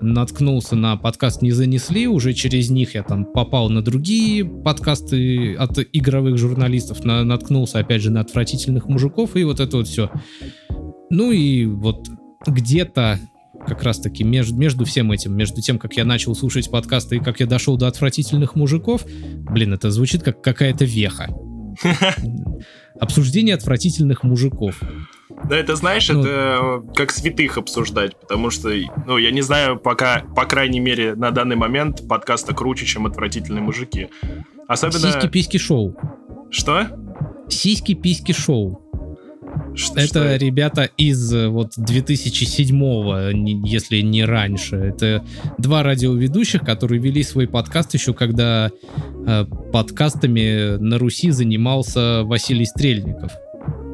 наткнулся 0.00 0.76
на 0.76 0.96
подкаст 0.96 1.42
«Не 1.42 1.52
занесли», 1.52 2.06
уже 2.06 2.32
через 2.32 2.70
них 2.70 2.94
я 2.94 3.02
там 3.02 3.24
попал 3.24 3.70
на 3.70 3.82
другие 3.82 4.44
подкасты 4.44 5.54
от 5.54 5.78
игровых 5.92 6.38
журналистов, 6.38 7.04
на, 7.04 7.24
наткнулся 7.24 7.78
опять 7.78 8.02
же 8.02 8.10
на 8.10 8.20
отвратительных 8.20 8.86
мужиков 8.86 9.36
и 9.36 9.44
вот 9.44 9.60
это 9.60 9.78
вот 9.78 9.88
все. 9.88 10.10
Ну 11.10 11.30
и 11.32 11.66
вот 11.66 12.08
где-то 12.46 13.20
как 13.66 13.82
раз-таки 13.82 14.24
между, 14.24 14.56
между 14.56 14.84
всем 14.84 15.12
этим, 15.12 15.36
между 15.36 15.60
тем, 15.60 15.78
как 15.78 15.94
я 15.94 16.04
начал 16.04 16.34
слушать 16.34 16.70
подкасты 16.70 17.16
и 17.16 17.20
как 17.20 17.40
я 17.40 17.46
дошел 17.46 17.76
до 17.76 17.88
отвратительных 17.88 18.54
мужиков, 18.54 19.04
блин, 19.50 19.74
это 19.74 19.90
звучит 19.90 20.22
как 20.22 20.42
какая-то 20.42 20.84
веха. 20.84 21.28
Обсуждение 23.00 23.54
отвратительных 23.54 24.22
мужиков. 24.22 24.80
Да, 25.48 25.56
это, 25.56 25.76
знаешь, 25.76 26.08
ну, 26.08 26.22
это 26.22 26.82
как 26.94 27.10
святых 27.10 27.58
обсуждать, 27.58 28.18
потому 28.18 28.50
что, 28.50 28.70
ну, 29.06 29.18
я 29.18 29.30
не 29.30 29.42
знаю, 29.42 29.78
пока, 29.78 30.22
по 30.34 30.46
крайней 30.46 30.80
мере, 30.80 31.14
на 31.14 31.30
данный 31.30 31.56
момент 31.56 32.08
подкаста 32.08 32.54
круче, 32.54 32.86
чем 32.86 33.06
«Отвратительные 33.06 33.62
мужики». 33.62 34.08
Особенно... 34.66 34.98
Сиськи-письки 34.98 35.58
шоу. 35.58 35.94
Что? 36.50 36.86
Сиськи-письки 37.48 38.32
шоу. 38.32 38.85
Что, 39.76 40.00
это 40.00 40.06
что 40.06 40.36
ребята 40.36 40.90
из 40.96 41.32
э, 41.32 41.48
вот 41.48 41.76
2007-го, 41.76 43.66
если 43.66 44.00
не 44.00 44.24
раньше. 44.24 44.76
Это 44.76 45.24
два 45.58 45.82
радиоведущих, 45.82 46.62
которые 46.62 47.00
вели 47.00 47.22
свой 47.22 47.46
подкаст 47.46 47.92
еще 47.94 48.14
когда 48.14 48.70
э, 49.26 49.44
подкастами 49.72 50.78
на 50.78 50.98
Руси 50.98 51.30
занимался 51.30 52.22
Василий 52.24 52.64
Стрельников. 52.64 53.32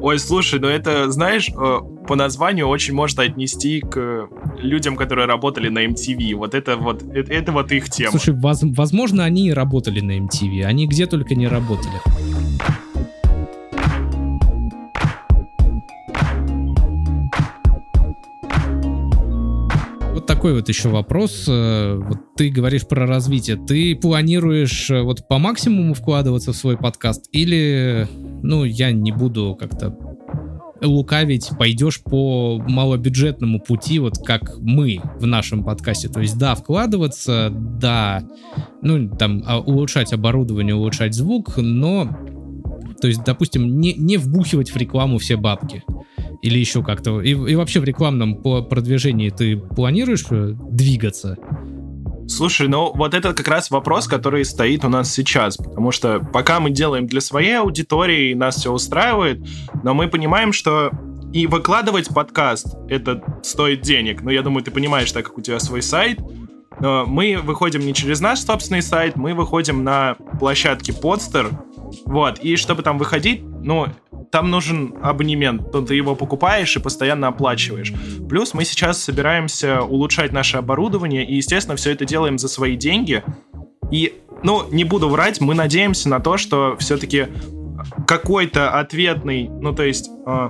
Ой, 0.01 0.19
слушай, 0.19 0.59
ну 0.59 0.67
это, 0.67 1.09
знаешь, 1.11 1.49
э, 1.49 1.79
по 2.07 2.15
названию 2.15 2.67
очень 2.67 2.93
можно 2.93 3.23
отнести 3.23 3.79
к 3.79 4.27
людям, 4.59 4.95
которые 4.95 5.27
работали 5.27 5.69
на 5.69 5.85
MTV. 5.85 6.35
Вот 6.35 6.55
это 6.55 6.75
вот, 6.77 7.03
это, 7.03 7.31
это 7.33 7.51
вот 7.51 7.71
их 7.71 7.89
тема. 7.89 8.11
Слушай, 8.11 8.33
воз, 8.33 8.59
возможно, 8.63 9.23
они 9.23 9.47
и 9.47 9.51
работали 9.51 10.01
на 10.01 10.17
MTV. 10.17 10.63
Они 10.63 10.87
где 10.87 11.05
только 11.05 11.35
не 11.35 11.47
работали. 11.47 11.93
Такой 20.43 20.55
вот 20.55 20.67
еще 20.67 20.89
вопрос. 20.89 21.45
Э, 21.47 21.95
вот 22.05 22.35
ты 22.35 22.49
говоришь 22.49 22.85
про 22.85 23.07
развитие. 23.07 23.55
Ты 23.55 23.95
планируешь 23.95 24.89
э, 24.89 25.01
вот 25.01 25.25
по 25.29 25.37
максимуму 25.37 25.93
вкладываться 25.93 26.51
в 26.51 26.57
свой 26.57 26.75
подкаст 26.75 27.29
или, 27.31 28.09
ну, 28.43 28.65
я 28.65 28.91
не 28.91 29.13
буду 29.13 29.55
как-то 29.57 29.97
лукавить, 30.81 31.49
пойдешь 31.57 32.03
по 32.03 32.61
малобюджетному 32.67 33.61
пути, 33.61 33.99
вот 33.99 34.17
как 34.17 34.57
мы 34.59 34.99
в 35.17 35.25
нашем 35.25 35.63
подкасте. 35.63 36.09
То 36.09 36.19
есть, 36.19 36.37
да, 36.37 36.55
вкладываться, 36.55 37.49
да, 37.49 38.27
ну, 38.81 39.15
там, 39.15 39.43
а, 39.47 39.61
улучшать 39.61 40.11
оборудование, 40.11 40.75
улучшать 40.75 41.13
звук, 41.13 41.55
но, 41.55 42.09
то 43.01 43.07
есть, 43.07 43.23
допустим, 43.23 43.79
не, 43.79 43.93
не 43.93 44.17
вбухивать 44.17 44.71
в 44.71 44.75
рекламу 44.75 45.19
все 45.19 45.37
бабки. 45.37 45.83
Или 46.43 46.59
еще 46.59 46.83
как-то? 46.83 47.21
И, 47.21 47.29
и 47.29 47.55
вообще 47.55 47.79
в 47.79 47.85
рекламном 47.85 48.35
продвижении 48.35 49.29
ты 49.29 49.55
планируешь 49.55 50.25
э, 50.29 50.51
двигаться? 50.69 51.37
Слушай, 52.27 52.67
ну 52.67 52.91
вот 52.93 53.13
это 53.13 53.33
как 53.33 53.47
раз 53.47 53.71
вопрос, 53.71 54.07
который 54.07 54.43
стоит 54.43 54.83
у 54.83 54.89
нас 54.89 55.09
сейчас, 55.13 55.55
потому 55.55 55.91
что 55.91 56.19
пока 56.19 56.59
мы 56.59 56.69
делаем 56.69 57.07
для 57.07 57.21
своей 57.21 57.59
аудитории, 57.59 58.33
нас 58.33 58.57
все 58.57 58.73
устраивает, 58.73 59.41
но 59.83 59.93
мы 59.93 60.09
понимаем, 60.09 60.51
что 60.51 60.91
и 61.31 61.47
выкладывать 61.47 62.09
подкаст, 62.09 62.75
это 62.89 63.23
стоит 63.41 63.81
денег. 63.81 64.21
Но 64.21 64.29
я 64.29 64.41
думаю, 64.41 64.65
ты 64.65 64.71
понимаешь, 64.71 65.11
так 65.13 65.25
как 65.25 65.37
у 65.37 65.41
тебя 65.41 65.59
свой 65.59 65.81
сайт, 65.81 66.19
но 66.81 67.05
мы 67.05 67.39
выходим 67.41 67.85
не 67.85 67.93
через 67.93 68.19
наш 68.19 68.39
собственный 68.39 68.81
сайт, 68.81 69.15
мы 69.15 69.33
выходим 69.33 69.85
на 69.85 70.15
площадке 70.39 70.91
Podster, 70.91 71.55
вот, 72.05 72.39
и 72.39 72.55
чтобы 72.55 72.83
там 72.83 72.97
выходить, 72.97 73.43
ну, 73.43 73.87
там 74.31 74.49
нужен 74.49 74.95
абонемент, 75.01 75.71
то 75.71 75.81
ты 75.81 75.95
его 75.95 76.15
покупаешь 76.15 76.75
и 76.75 76.79
постоянно 76.79 77.27
оплачиваешь. 77.27 77.93
Плюс 78.27 78.53
мы 78.53 78.65
сейчас 78.65 79.01
собираемся 79.01 79.81
улучшать 79.81 80.31
наше 80.31 80.57
оборудование, 80.57 81.25
и, 81.25 81.35
естественно, 81.35 81.75
все 81.75 81.91
это 81.91 82.05
делаем 82.05 82.37
за 82.37 82.47
свои 82.47 82.75
деньги. 82.75 83.23
И, 83.91 84.13
ну, 84.43 84.67
не 84.71 84.83
буду 84.83 85.09
врать, 85.09 85.39
мы 85.39 85.53
надеемся 85.53 86.09
на 86.09 86.19
то, 86.19 86.37
что 86.37 86.75
все-таки 86.79 87.27
какой-то 88.07 88.71
ответный, 88.71 89.49
ну, 89.49 89.73
то 89.73 89.83
есть... 89.83 90.09
Э, 90.25 90.49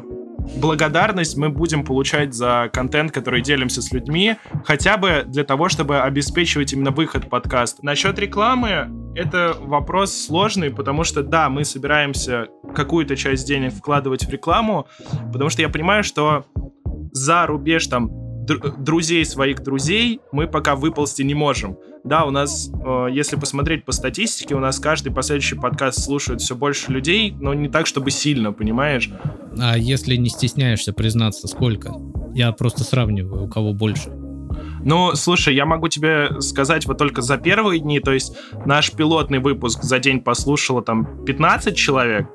благодарность 0.57 1.37
мы 1.37 1.49
будем 1.49 1.83
получать 1.83 2.33
за 2.33 2.69
контент, 2.73 3.11
который 3.11 3.41
делимся 3.41 3.81
с 3.81 3.91
людьми, 3.91 4.35
хотя 4.65 4.97
бы 4.97 5.23
для 5.25 5.43
того, 5.43 5.69
чтобы 5.69 6.01
обеспечивать 6.01 6.73
именно 6.73 6.91
выход 6.91 7.29
подкаста. 7.29 7.85
Насчет 7.85 8.19
рекламы, 8.19 8.87
это 9.15 9.55
вопрос 9.59 10.13
сложный, 10.13 10.71
потому 10.71 11.03
что, 11.03 11.23
да, 11.23 11.49
мы 11.49 11.65
собираемся 11.65 12.47
какую-то 12.75 13.15
часть 13.15 13.47
денег 13.47 13.73
вкладывать 13.73 14.25
в 14.25 14.29
рекламу, 14.29 14.87
потому 15.31 15.49
что 15.49 15.61
я 15.61 15.69
понимаю, 15.69 16.03
что 16.03 16.45
за 17.11 17.45
рубеж 17.45 17.87
там 17.87 18.09
друзей 18.45 19.25
своих 19.25 19.63
друзей 19.63 20.19
мы 20.31 20.47
пока 20.47 20.75
выползти 20.75 21.21
не 21.21 21.33
можем. 21.33 21.77
Да, 22.03 22.25
у 22.25 22.31
нас, 22.31 22.69
э, 22.69 23.07
если 23.11 23.37
посмотреть 23.37 23.85
по 23.85 23.93
статистике, 23.93 24.55
у 24.55 24.59
нас 24.59 24.79
каждый 24.79 25.13
последующий 25.13 25.57
подкаст 25.57 26.03
слушает 26.03 26.41
все 26.41 26.53
больше 26.53 26.91
людей, 26.91 27.31
но 27.31 27.53
не 27.53 27.69
так, 27.69 27.87
чтобы 27.87 28.11
сильно, 28.11 28.51
понимаешь? 28.51 29.09
А 29.57 29.77
если 29.77 30.17
не 30.17 30.29
стесняешься 30.29 30.91
признаться, 30.91 31.47
сколько? 31.47 31.93
Я 32.33 32.51
просто 32.51 32.83
сравниваю, 32.83 33.45
у 33.45 33.47
кого 33.47 33.71
больше. 33.73 34.11
Ну, 34.85 35.15
слушай, 35.15 35.55
я 35.55 35.65
могу 35.65 35.87
тебе 35.87 36.41
сказать 36.41 36.85
вот 36.85 36.97
только 36.97 37.21
за 37.21 37.37
первые 37.37 37.79
дни, 37.79 37.99
то 37.99 38.11
есть 38.11 38.37
наш 38.65 38.91
пилотный 38.91 39.39
выпуск 39.39 39.83
за 39.83 39.99
день 39.99 40.19
послушало 40.19 40.81
там 40.81 41.25
15 41.25 41.75
человек, 41.75 42.27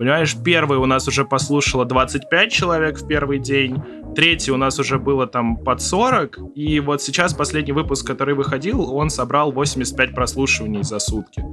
Понимаешь, 0.00 0.34
первый 0.42 0.78
у 0.78 0.86
нас 0.86 1.06
уже 1.08 1.26
послушало 1.26 1.84
25 1.84 2.50
человек 2.50 2.98
в 2.98 3.06
первый 3.06 3.38
день, 3.38 3.76
третий 4.16 4.50
у 4.50 4.56
нас 4.56 4.78
уже 4.78 4.98
было 4.98 5.26
там 5.26 5.58
под 5.58 5.82
40, 5.82 6.38
и 6.54 6.80
вот 6.80 7.02
сейчас 7.02 7.34
последний 7.34 7.72
выпуск, 7.72 8.06
который 8.06 8.34
выходил, 8.34 8.94
он 8.94 9.10
собрал 9.10 9.52
85 9.52 10.14
прослушиваний 10.14 10.82
за 10.82 11.00
сутки. 11.00 11.44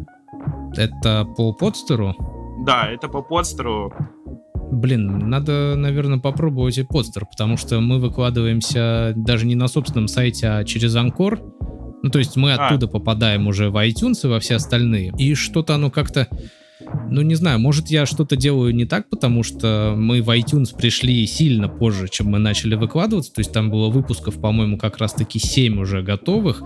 Это 0.78 1.26
по 1.26 1.51
подстеру? 1.51 2.15
Да, 2.65 2.88
это 2.89 3.09
по 3.09 3.22
подстеру. 3.22 3.93
Блин, 4.72 5.30
надо, 5.30 5.76
наверное, 5.76 6.20
попробовать 6.20 6.78
и 6.78 6.84
подстер, 6.84 7.26
потому 7.26 7.57
что 7.57 7.80
мы 7.80 7.99
выкладываемся 7.99 9.13
даже 9.15 9.45
не 9.45 9.55
на 9.55 9.68
собственном 9.68 10.07
сайте, 10.07 10.47
а 10.47 10.63
через 10.63 10.95
Анкор. 10.95 11.41
Ну, 12.03 12.09
то 12.09 12.20
есть 12.20 12.36
мы 12.36 12.53
а. 12.53 12.68
оттуда 12.68 12.88
попадаем 12.88 13.47
уже 13.47 13.70
в 13.70 13.78
iTunes 13.78 14.20
и 14.24 14.28
во 14.28 14.39
все 14.39 14.55
остальные. 14.55 15.13
И 15.18 15.34
что-то 15.36 15.76
оно 15.76 15.89
как-то 15.89 16.28
ну, 17.09 17.22
не 17.22 17.36
знаю, 17.36 17.59
может, 17.59 17.88
я 17.88 18.05
что-то 18.05 18.36
делаю 18.36 18.74
не 18.74 18.86
так, 18.86 19.09
потому 19.09 19.43
что 19.43 19.95
мы 19.97 20.22
в 20.22 20.30
iTunes 20.30 20.76
пришли 20.78 21.26
сильно 21.26 21.68
позже, 21.68 22.07
чем 22.07 22.28
мы 22.28 22.39
начали 22.39 22.76
выкладываться. 22.76 23.34
То 23.34 23.39
есть 23.39 23.51
там 23.51 23.72
было 23.72 23.89
выпусков, 23.89 24.39
по-моему, 24.39 24.78
как 24.78 24.97
раз-таки 24.97 25.39
7 25.39 25.80
уже 25.80 26.03
готовых. 26.03 26.61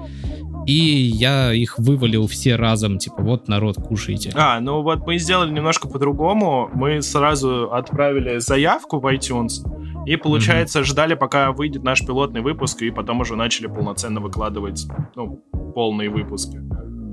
И 0.66 0.74
я 0.74 1.54
их 1.54 1.78
вывалил 1.80 2.28
все 2.28 2.56
разом, 2.56 2.98
типа, 2.98 3.22
вот, 3.22 3.48
народ, 3.48 3.78
кушайте. 3.78 4.32
А, 4.36 4.60
ну 4.60 4.82
вот 4.82 5.06
мы 5.06 5.18
сделали 5.18 5.52
немножко 5.52 5.88
по-другому. 5.88 6.70
Мы 6.74 7.02
сразу 7.02 7.72
отправили 7.72 8.40
заявку 8.40 9.00
в 9.00 9.06
iTunes, 9.14 9.64
и, 10.06 10.16
получается, 10.16 10.80
mm-hmm. 10.80 10.86
ждали, 10.86 11.14
пока 11.14 11.52
выйдет 11.52 11.84
наш 11.84 12.06
пилотный 12.06 12.42
выпуск, 12.42 12.82
и 12.82 12.92
потом 12.92 13.22
уже 13.22 13.36
начали 13.36 13.68
полноценно 13.68 14.20
выкладывать, 14.20 14.88
ну, 15.16 15.44
полные 15.74 16.10
выпуски. 16.10 16.60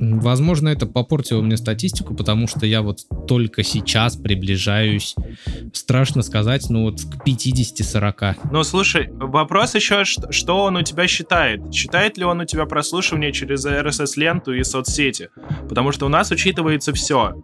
Возможно, 0.01 0.69
это 0.69 0.87
попортило 0.87 1.43
мне 1.43 1.57
статистику, 1.57 2.15
потому 2.15 2.47
что 2.47 2.67
я 2.67 2.83
вот 2.83 3.01
только 3.27 3.63
сейчас 3.63 4.17
приближаюсь, 4.17 5.15
страшно 5.73 6.23
сказать, 6.23 6.67
ну 6.71 6.85
вот 6.85 7.01
к 7.01 7.27
50-40. 7.27 8.37
Ну, 8.53 8.63
слушай, 8.63 9.09
вопрос 9.11 9.75
еще, 9.75 10.05
что 10.05 10.65
он 10.65 10.77
у 10.77 10.83
тебя 10.83 11.07
считает? 11.09 11.73
Считает 11.75 12.17
ли 12.17 12.25
он 12.25 12.41
у 12.41 12.45
тебя 12.45 12.67
прослушивание 12.67 13.33
через 13.33 13.67
RSS-ленту 13.67 14.53
и 14.53 14.63
соцсети? 14.63 15.31
Потому 15.69 15.93
что 15.93 16.07
у 16.07 16.09
нас 16.09 16.31
учитывается 16.31 16.93
все. 16.93 17.35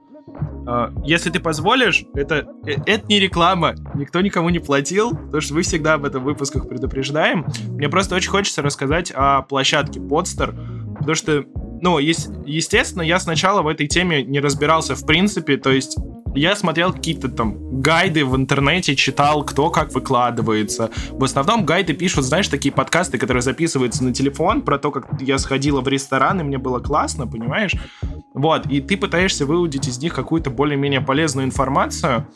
А, 0.67 0.93
если 1.05 1.31
ты 1.31 1.41
позволишь, 1.41 2.05
это, 2.15 2.47
э, 2.67 2.77
это 2.87 3.07
не 3.09 3.21
реклама, 3.21 3.75
никто 3.95 4.21
никому 4.21 4.49
не 4.49 4.59
платил, 4.59 5.11
потому 5.11 5.41
что 5.41 5.55
вы 5.55 5.63
всегда 5.63 5.95
об 5.95 6.05
этом 6.05 6.23
в 6.23 6.25
выпусках 6.27 6.69
предупреждаем. 6.69 7.47
Мне 7.69 7.89
просто 7.89 8.15
очень 8.15 8.31
хочется 8.31 8.63
рассказать 8.63 9.13
о 9.15 9.43
площадке 9.43 10.01
Podster, 10.01 10.55
потому 10.99 11.15
что 11.15 11.45
ну, 11.85 11.99
есть, 11.99 12.31
естественно, 12.47 13.03
я 13.03 13.21
сначала 13.21 13.61
в 13.61 13.69
этой 13.69 13.87
теме 13.87 14.23
не 14.23 14.41
разбирался 14.41 14.95
в 14.95 15.05
принципе, 15.05 15.59
то 15.59 15.71
есть 15.71 15.99
я 16.35 16.57
смотрел 16.57 16.95
какие-то 16.95 17.29
там 17.29 17.83
гайды 17.83 18.25
в 18.25 18.35
интернете, 18.35 18.97
читал, 18.97 19.45
кто 19.45 19.69
как 19.69 19.93
выкладывается. 19.93 20.89
В 21.11 21.23
основном 21.23 21.67
гайды 21.67 21.93
пишут, 21.93 22.25
знаешь, 22.25 22.49
такие 22.49 22.73
подкасты, 22.73 23.19
которые 23.19 23.43
записываются 23.43 24.03
на 24.03 24.15
телефон, 24.15 24.63
про 24.63 24.79
то, 24.79 24.91
как 24.91 25.21
я 25.21 25.37
сходила 25.37 25.83
в 25.83 25.89
ресторан, 25.89 26.41
и 26.41 26.43
мне 26.43 26.57
было 26.57 26.79
классно, 26.79 27.27
понимаешь? 27.27 27.75
Вот, 28.33 28.65
и 28.67 28.81
ты 28.81 28.97
пытаешься 28.97 29.45
выудить 29.45 29.87
из 29.87 29.99
них 29.99 30.15
какую-то 30.15 30.49
более-менее 30.49 31.03
полезную 31.03 31.47
информацию. 31.47 32.27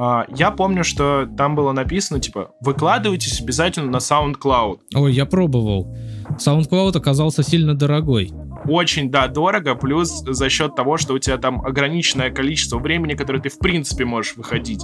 А, 0.00 0.26
я 0.36 0.50
помню, 0.50 0.82
что 0.82 1.28
там 1.38 1.54
было 1.54 1.70
написано, 1.70 2.18
типа, 2.18 2.50
выкладывайтесь 2.60 3.40
обязательно 3.40 3.88
на 3.88 3.98
SoundCloud. 3.98 4.78
Ой, 4.96 5.12
я 5.12 5.26
пробовал. 5.26 5.96
SoundCloud 6.38 6.96
оказался 6.96 7.44
сильно 7.44 7.74
дорогой 7.76 8.32
очень, 8.70 9.10
да, 9.10 9.26
дорого, 9.28 9.74
плюс 9.74 10.22
за 10.24 10.48
счет 10.48 10.76
того, 10.76 10.96
что 10.96 11.14
у 11.14 11.18
тебя 11.18 11.38
там 11.38 11.60
ограниченное 11.64 12.30
количество 12.30 12.78
времени, 12.78 13.14
которое 13.14 13.40
ты 13.40 13.48
в 13.48 13.58
принципе 13.58 14.04
можешь 14.04 14.36
выходить. 14.36 14.82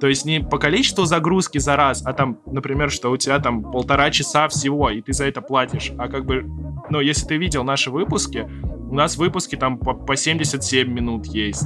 То 0.00 0.08
есть 0.08 0.24
не 0.24 0.40
по 0.40 0.58
количеству 0.58 1.04
загрузки 1.04 1.58
за 1.58 1.76
раз, 1.76 2.02
а 2.04 2.12
там, 2.12 2.40
например, 2.46 2.90
что 2.90 3.10
у 3.10 3.16
тебя 3.16 3.38
там 3.38 3.62
полтора 3.70 4.10
часа 4.10 4.48
всего, 4.48 4.90
и 4.90 5.00
ты 5.00 5.12
за 5.12 5.26
это 5.26 5.40
платишь. 5.40 5.92
А 5.98 6.08
как 6.08 6.26
бы, 6.26 6.44
ну, 6.90 7.00
если 7.00 7.26
ты 7.26 7.36
видел 7.36 7.64
наши 7.64 7.90
выпуски, 7.90 8.48
у 8.90 8.94
нас 8.94 9.16
выпуски 9.16 9.56
там 9.56 9.78
по, 9.78 9.94
по 9.94 10.16
77 10.16 10.88
минут 10.88 11.26
есть. 11.26 11.64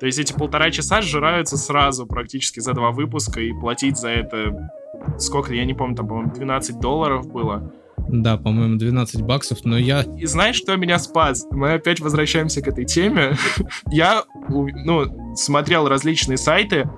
То 0.00 0.06
есть 0.06 0.18
эти 0.18 0.32
полтора 0.32 0.70
часа 0.70 1.00
сжираются 1.02 1.56
сразу 1.56 2.06
практически 2.06 2.58
за 2.58 2.72
два 2.72 2.90
выпуска, 2.90 3.40
и 3.40 3.52
платить 3.52 3.96
за 3.96 4.08
это 4.08 4.70
сколько, 5.18 5.54
я 5.54 5.64
не 5.64 5.74
помню, 5.74 5.96
там, 5.96 6.08
по-моему, 6.08 6.32
12 6.32 6.80
долларов 6.80 7.30
было. 7.30 7.72
Да, 8.12 8.36
по-моему, 8.36 8.76
12 8.76 9.22
баксов, 9.22 9.64
но 9.64 9.78
я... 9.78 10.02
И 10.02 10.26
знаешь, 10.26 10.56
что 10.56 10.76
меня 10.76 10.98
спас? 10.98 11.46
Мы 11.50 11.72
опять 11.72 11.98
возвращаемся 11.98 12.60
к 12.60 12.68
этой 12.68 12.84
теме. 12.84 13.36
я, 13.90 14.24
ну, 14.48 15.34
смотрел 15.34 15.88
различные 15.88 16.36
сайты, 16.36 16.88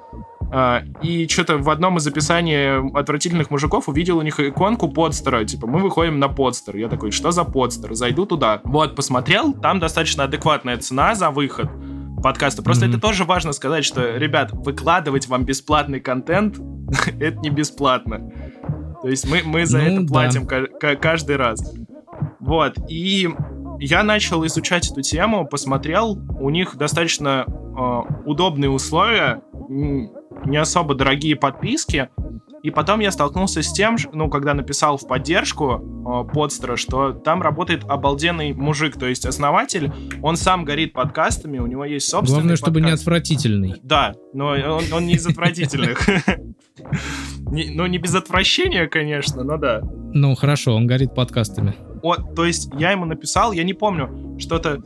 а, 0.52 0.82
и 1.02 1.28
что-то 1.28 1.58
в 1.58 1.70
одном 1.70 1.98
из 1.98 2.06
описаний 2.06 2.80
отвратительных 2.98 3.50
мужиков 3.50 3.88
увидел 3.88 4.18
у 4.18 4.22
них 4.22 4.40
иконку 4.40 4.88
подстера. 4.88 5.44
Типа, 5.44 5.68
мы 5.68 5.78
выходим 5.80 6.18
на 6.18 6.28
подстер. 6.28 6.76
Я 6.76 6.88
такой, 6.88 7.12
что 7.12 7.30
за 7.30 7.44
подстер? 7.44 7.94
Зайду 7.94 8.26
туда. 8.26 8.60
Вот, 8.64 8.96
посмотрел, 8.96 9.52
там 9.52 9.78
достаточно 9.78 10.24
адекватная 10.24 10.78
цена 10.78 11.14
за 11.14 11.30
выход 11.30 11.70
подкаста. 12.24 12.62
Просто 12.62 12.86
mm-hmm. 12.86 12.90
это 12.90 13.00
тоже 13.00 13.24
важно 13.24 13.52
сказать, 13.52 13.84
что, 13.84 14.16
ребят, 14.16 14.50
выкладывать 14.52 15.28
вам 15.28 15.44
бесплатный 15.44 16.00
контент, 16.00 16.58
это 17.20 17.36
не 17.38 17.50
бесплатно. 17.50 18.32
То 19.05 19.11
есть 19.11 19.28
мы, 19.28 19.42
мы 19.44 19.66
за 19.66 19.82
ну, 19.82 19.84
это 19.84 20.07
платим 20.07 20.46
да. 20.46 20.96
каждый 20.96 21.36
раз. 21.36 21.74
Вот, 22.40 22.78
и 22.88 23.28
я 23.78 24.02
начал 24.02 24.46
изучать 24.46 24.90
эту 24.90 25.02
тему, 25.02 25.46
посмотрел, 25.46 26.18
у 26.40 26.48
них 26.48 26.74
достаточно 26.76 27.44
э, 27.46 28.14
удобные 28.24 28.70
условия, 28.70 29.42
не 29.68 30.57
особо 30.57 30.94
дорогие 30.94 31.36
подписки, 31.36 32.09
и 32.62 32.70
потом 32.70 33.00
я 33.00 33.11
столкнулся 33.11 33.62
с 33.62 33.74
тем, 33.74 33.98
ну, 34.14 34.30
когда 34.30 34.55
написал 34.55 34.96
в 34.96 35.07
поддержку 35.07 35.82
э, 36.07 36.32
подстера, 36.32 36.76
что 36.76 37.12
там 37.12 37.42
работает 37.42 37.84
обалденный 37.86 38.55
мужик, 38.55 38.98
то 38.98 39.07
есть 39.07 39.26
основатель, 39.26 39.92
он 40.22 40.36
сам 40.36 40.64
горит 40.64 40.94
подкастами, 40.94 41.59
у 41.59 41.66
него 41.66 41.84
есть 41.84 42.09
собственный 42.09 42.40
Главное, 42.40 42.57
чтобы 42.57 42.80
подкаст. 42.80 42.96
не 42.96 43.02
отвратительный. 43.02 43.74
Да, 43.82 44.14
но 44.32 44.52
он, 44.52 44.84
он 44.94 45.05
не 45.05 45.16
из 45.16 45.26
отвратительных. 45.26 46.09
Ну, 47.55 47.86
не 47.86 47.98
без 47.98 48.14
отвращения, 48.14 48.86
конечно, 48.86 49.44
но 49.44 49.57
да. 49.57 49.80
Ну, 50.12 50.34
хорошо, 50.34 50.74
он 50.74 50.86
горит 50.86 51.14
подкастами. 51.14 51.74
О, 52.02 52.16
то 52.16 52.44
есть 52.44 52.70
я 52.78 52.90
ему 52.90 53.05
написал, 53.05 53.52
я 53.52 53.64
не 53.64 53.74
помню, 53.74 54.36
что-то 54.38 54.82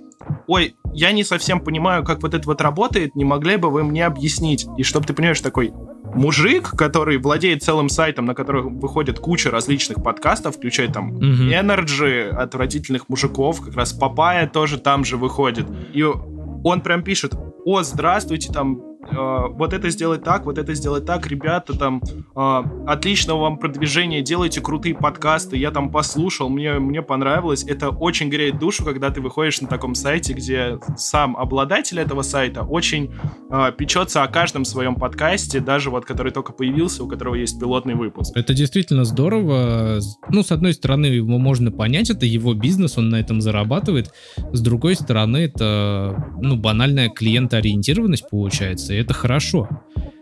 ой, 0.47 0.77
я 0.93 1.12
не 1.12 1.25
совсем 1.25 1.61
понимаю, 1.61 2.05
как 2.05 2.23
вот 2.23 2.35
это 2.35 2.47
вот 2.47 2.61
работает, 2.61 3.14
не 3.14 3.25
могли 3.25 3.57
бы 3.57 3.71
вы 3.71 3.85
мне 3.85 4.05
объяснить? 4.05 4.66
И 4.77 4.83
чтобы 4.83 5.07
ты 5.07 5.14
понимаешь, 5.14 5.41
такой, 5.41 5.73
мужик, 6.14 6.71
который 6.71 7.19
владеет 7.19 7.62
целым 7.62 7.89
сайтом, 7.89 8.27
на 8.27 8.35
котором 8.35 8.79
выходит 8.79 9.19
куча 9.19 9.51
различных 9.51 10.03
подкастов, 10.03 10.57
включая 10.57 10.89
там 10.89 11.16
mm-hmm. 11.16 11.51
Energy, 11.51 12.29
отвратительных 12.29 13.09
мужиков, 13.09 13.61
как 13.61 13.75
раз 13.75 13.93
Папая 13.93 14.49
тоже 14.49 14.79
там 14.79 15.05
же 15.05 15.16
выходит. 15.16 15.66
И 15.93 16.03
он 16.03 16.81
прям 16.81 17.03
пишет, 17.03 17.35
о, 17.64 17.83
здравствуйте, 17.83 18.53
там, 18.53 18.81
вот 19.11 19.73
это 19.73 19.91
сделать 19.91 20.23
так, 20.23 20.45
вот 20.45 20.59
это 20.59 20.75
сделать 20.75 21.05
так, 21.07 21.27
ребята, 21.27 21.77
там, 21.77 22.03
э, 22.37 22.63
отличного 22.87 23.41
вам 23.41 23.59
продвижения, 23.59 24.23
делайте 24.23 24.61
крутые 24.61 24.95
подкасты, 24.95 25.57
я 25.57 25.71
там 25.71 25.91
послушал, 25.91 26.49
мне, 26.49 26.75
мне 26.75 27.03
понравилось, 27.03 27.65
это 27.65 27.91
очень 27.91 28.29
греет 28.29 28.59
душу, 28.59 28.85
когда 28.85 29.11
ты 29.11 29.21
выходишь 29.21 29.61
на 29.61 29.69
таком 29.69 29.95
сайте, 29.95 30.33
где 30.33 30.79
сам 30.97 31.37
обладатель 31.37 31.99
этого 31.99 32.23
сайта 32.23 32.63
очень 32.63 33.13
э, 33.51 33.73
печется 33.77 34.23
о 34.23 34.29
каждом 34.29 34.65
своем 34.65 34.95
подкасте, 34.95 35.61
даже 35.61 35.91
вот, 35.91 36.05
который 36.05 36.33
только 36.33 36.53
появился, 36.53 37.05
у 37.05 37.09
которого 37.09 37.35
есть 37.35 37.59
пилотный 37.59 37.95
выпуск. 37.95 38.37
Это 38.37 38.55
действительно 38.55 39.05
здорово, 39.05 40.01
ну, 40.31 40.43
с 40.43 40.53
одной 40.53 40.75
стороны, 40.75 41.07
его 41.07 41.39
можно 41.39 41.71
понять, 41.71 42.11
это 42.11 42.27
его 42.27 42.55
бизнес, 42.55 42.99
он 42.99 43.09
на 43.09 43.17
этом 43.17 43.41
зарабатывает, 43.41 44.13
с 44.53 44.61
другой 44.61 44.95
стороны, 44.95 45.39
это, 45.39 46.33
ну, 46.41 46.57
банальная 46.57 47.09
клиентоориентированность 47.09 48.29
получается, 48.31 48.98
это 48.99 49.15
хорошо. 49.15 49.69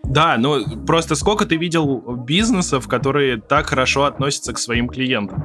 Да, 0.09 0.37
но 0.39 0.63
просто 0.87 1.15
сколько 1.15 1.47
ты 1.47 1.57
видел 1.57 2.17
бизнесов, 2.17 2.89
которые 2.89 3.41
так 3.41 3.67
хорошо 3.67 4.05
относятся 4.05 4.53
к 4.53 4.59
своим 4.59 4.89
клиентам? 4.89 5.45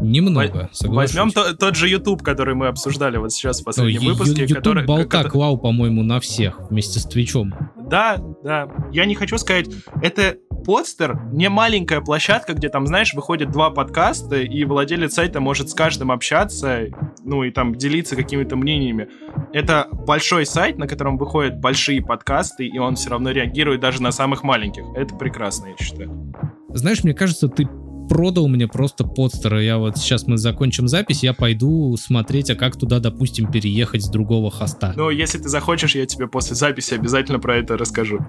Немного, 0.00 0.70
согласен. 0.72 1.20
Возьмем 1.20 1.30
то, 1.30 1.56
тот 1.56 1.76
же 1.76 1.88
YouTube, 1.88 2.22
который 2.22 2.54
мы 2.54 2.68
обсуждали 2.68 3.16
вот 3.16 3.32
сейчас 3.32 3.60
в 3.60 3.64
последнем 3.64 4.02
ну, 4.02 4.12
выпуске. 4.12 4.42
YouTube 4.42 4.56
который, 4.58 4.84
болта 4.84 5.04
который... 5.04 5.30
клал, 5.30 5.58
по-моему, 5.58 6.02
на 6.02 6.20
всех 6.20 6.70
вместе 6.70 7.00
с 7.00 7.04
Твичом. 7.04 7.54
Да, 7.76 8.18
да. 8.42 8.68
Я 8.92 9.04
не 9.04 9.14
хочу 9.14 9.38
сказать, 9.38 9.68
это 10.02 10.36
подстер 10.64 11.20
не 11.32 11.48
маленькая 11.48 12.00
площадка, 12.00 12.54
где 12.54 12.68
там, 12.68 12.86
знаешь, 12.86 13.14
выходят 13.14 13.50
два 13.52 13.70
подкаста, 13.70 14.36
и 14.40 14.64
владелец 14.64 15.14
сайта 15.14 15.40
может 15.40 15.70
с 15.70 15.74
каждым 15.74 16.10
общаться, 16.10 16.86
ну 17.24 17.44
и 17.44 17.50
там 17.50 17.74
делиться 17.74 18.16
какими-то 18.16 18.56
мнениями. 18.56 19.08
Это 19.52 19.86
большой 19.92 20.44
сайт, 20.44 20.76
на 20.76 20.88
котором 20.88 21.16
выходят 21.18 21.60
большие 21.60 22.02
подкасты, 22.02 22.66
и 22.66 22.78
он 22.78 22.96
все 22.96 23.10
равно 23.10 23.30
реагирует 23.30 23.80
даже 23.80 23.95
на 24.00 24.12
самых 24.12 24.42
маленьких. 24.42 24.84
Это 24.94 25.14
прекрасно, 25.14 25.68
я 25.68 25.76
считаю. 25.84 26.32
Знаешь, 26.70 27.04
мне 27.04 27.14
кажется, 27.14 27.48
ты 27.48 27.68
продал 28.08 28.48
мне 28.48 28.68
просто 28.68 29.04
подстера. 29.04 29.60
Я 29.62 29.78
вот 29.78 29.98
сейчас 29.98 30.26
мы 30.26 30.36
закончим 30.38 30.88
запись, 30.88 31.22
я 31.22 31.32
пойду 31.32 31.96
смотреть, 31.96 32.50
а 32.50 32.54
как 32.54 32.76
туда, 32.76 33.00
допустим, 33.00 33.50
переехать 33.50 34.02
с 34.02 34.08
другого 34.08 34.50
хоста. 34.50 34.92
Ну, 34.96 35.10
если 35.10 35.38
ты 35.38 35.48
захочешь, 35.48 35.94
я 35.94 36.06
тебе 36.06 36.28
после 36.28 36.56
записи 36.56 36.94
обязательно 36.94 37.38
про 37.38 37.56
это 37.56 37.76
расскажу. 37.76 38.20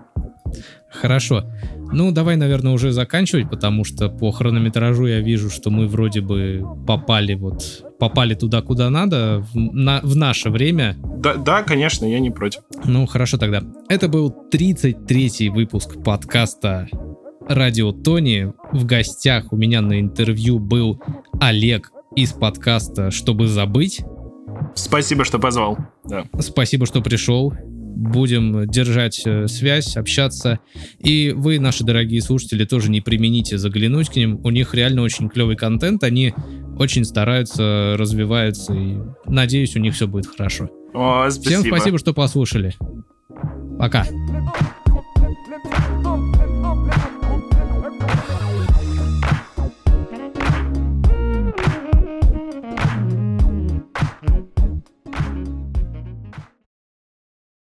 Хорошо. 0.89 1.43
Ну, 1.91 2.11
давай, 2.11 2.37
наверное, 2.37 2.73
уже 2.73 2.91
заканчивать, 2.91 3.49
потому 3.49 3.83
что 3.83 4.09
по 4.09 4.31
хронометражу 4.31 5.05
я 5.05 5.19
вижу, 5.19 5.49
что 5.49 5.69
мы 5.69 5.87
вроде 5.87 6.21
бы 6.21 6.63
попали 6.85 7.33
вот 7.35 7.86
попали 7.99 8.33
туда, 8.33 8.61
куда 8.61 8.89
надо, 8.89 9.45
в, 9.53 9.55
на, 9.55 9.99
в 10.01 10.15
наше 10.15 10.49
время. 10.49 10.97
Да, 11.17 11.35
да, 11.35 11.63
конечно, 11.63 12.05
я 12.05 12.19
не 12.19 12.29
против. 12.29 12.61
Ну, 12.85 13.05
хорошо 13.05 13.37
тогда. 13.37 13.63
Это 13.89 14.07
был 14.07 14.33
33-й 14.51 15.49
выпуск 15.49 16.01
подкаста 16.03 16.87
«Радио 17.47 17.91
Тони». 17.91 18.53
В 18.71 18.85
гостях 18.85 19.51
у 19.51 19.57
меня 19.57 19.81
на 19.81 19.99
интервью 19.99 20.59
был 20.59 21.01
Олег 21.39 21.91
из 22.15 22.33
подкаста 22.33 23.11
«Чтобы 23.11 23.47
забыть». 23.47 24.01
Спасибо, 24.75 25.25
что 25.25 25.39
позвал. 25.39 25.77
Да. 26.05 26.25
Спасибо, 26.39 26.85
что 26.85 27.01
пришел 27.01 27.53
будем 27.95 28.67
держать 28.67 29.21
э, 29.25 29.47
связь, 29.47 29.97
общаться. 29.97 30.59
И 30.99 31.33
вы, 31.35 31.59
наши 31.59 31.83
дорогие 31.83 32.21
слушатели, 32.21 32.65
тоже 32.65 32.91
не 32.91 33.01
примените 33.01 33.57
заглянуть 33.57 34.09
к 34.09 34.15
ним. 34.15 34.39
У 34.43 34.49
них 34.49 34.73
реально 34.73 35.01
очень 35.01 35.29
клевый 35.29 35.55
контент, 35.55 36.03
они 36.03 36.33
очень 36.77 37.05
стараются, 37.05 37.95
развиваются, 37.97 38.73
и 38.73 38.97
надеюсь, 39.25 39.75
у 39.75 39.79
них 39.79 39.95
все 39.95 40.07
будет 40.07 40.27
хорошо. 40.27 40.69
О, 40.93 41.29
спасибо. 41.29 41.61
Всем 41.61 41.61
спасибо, 41.63 41.97
что 41.97 42.13
послушали. 42.13 42.75
Пока. 43.79 44.05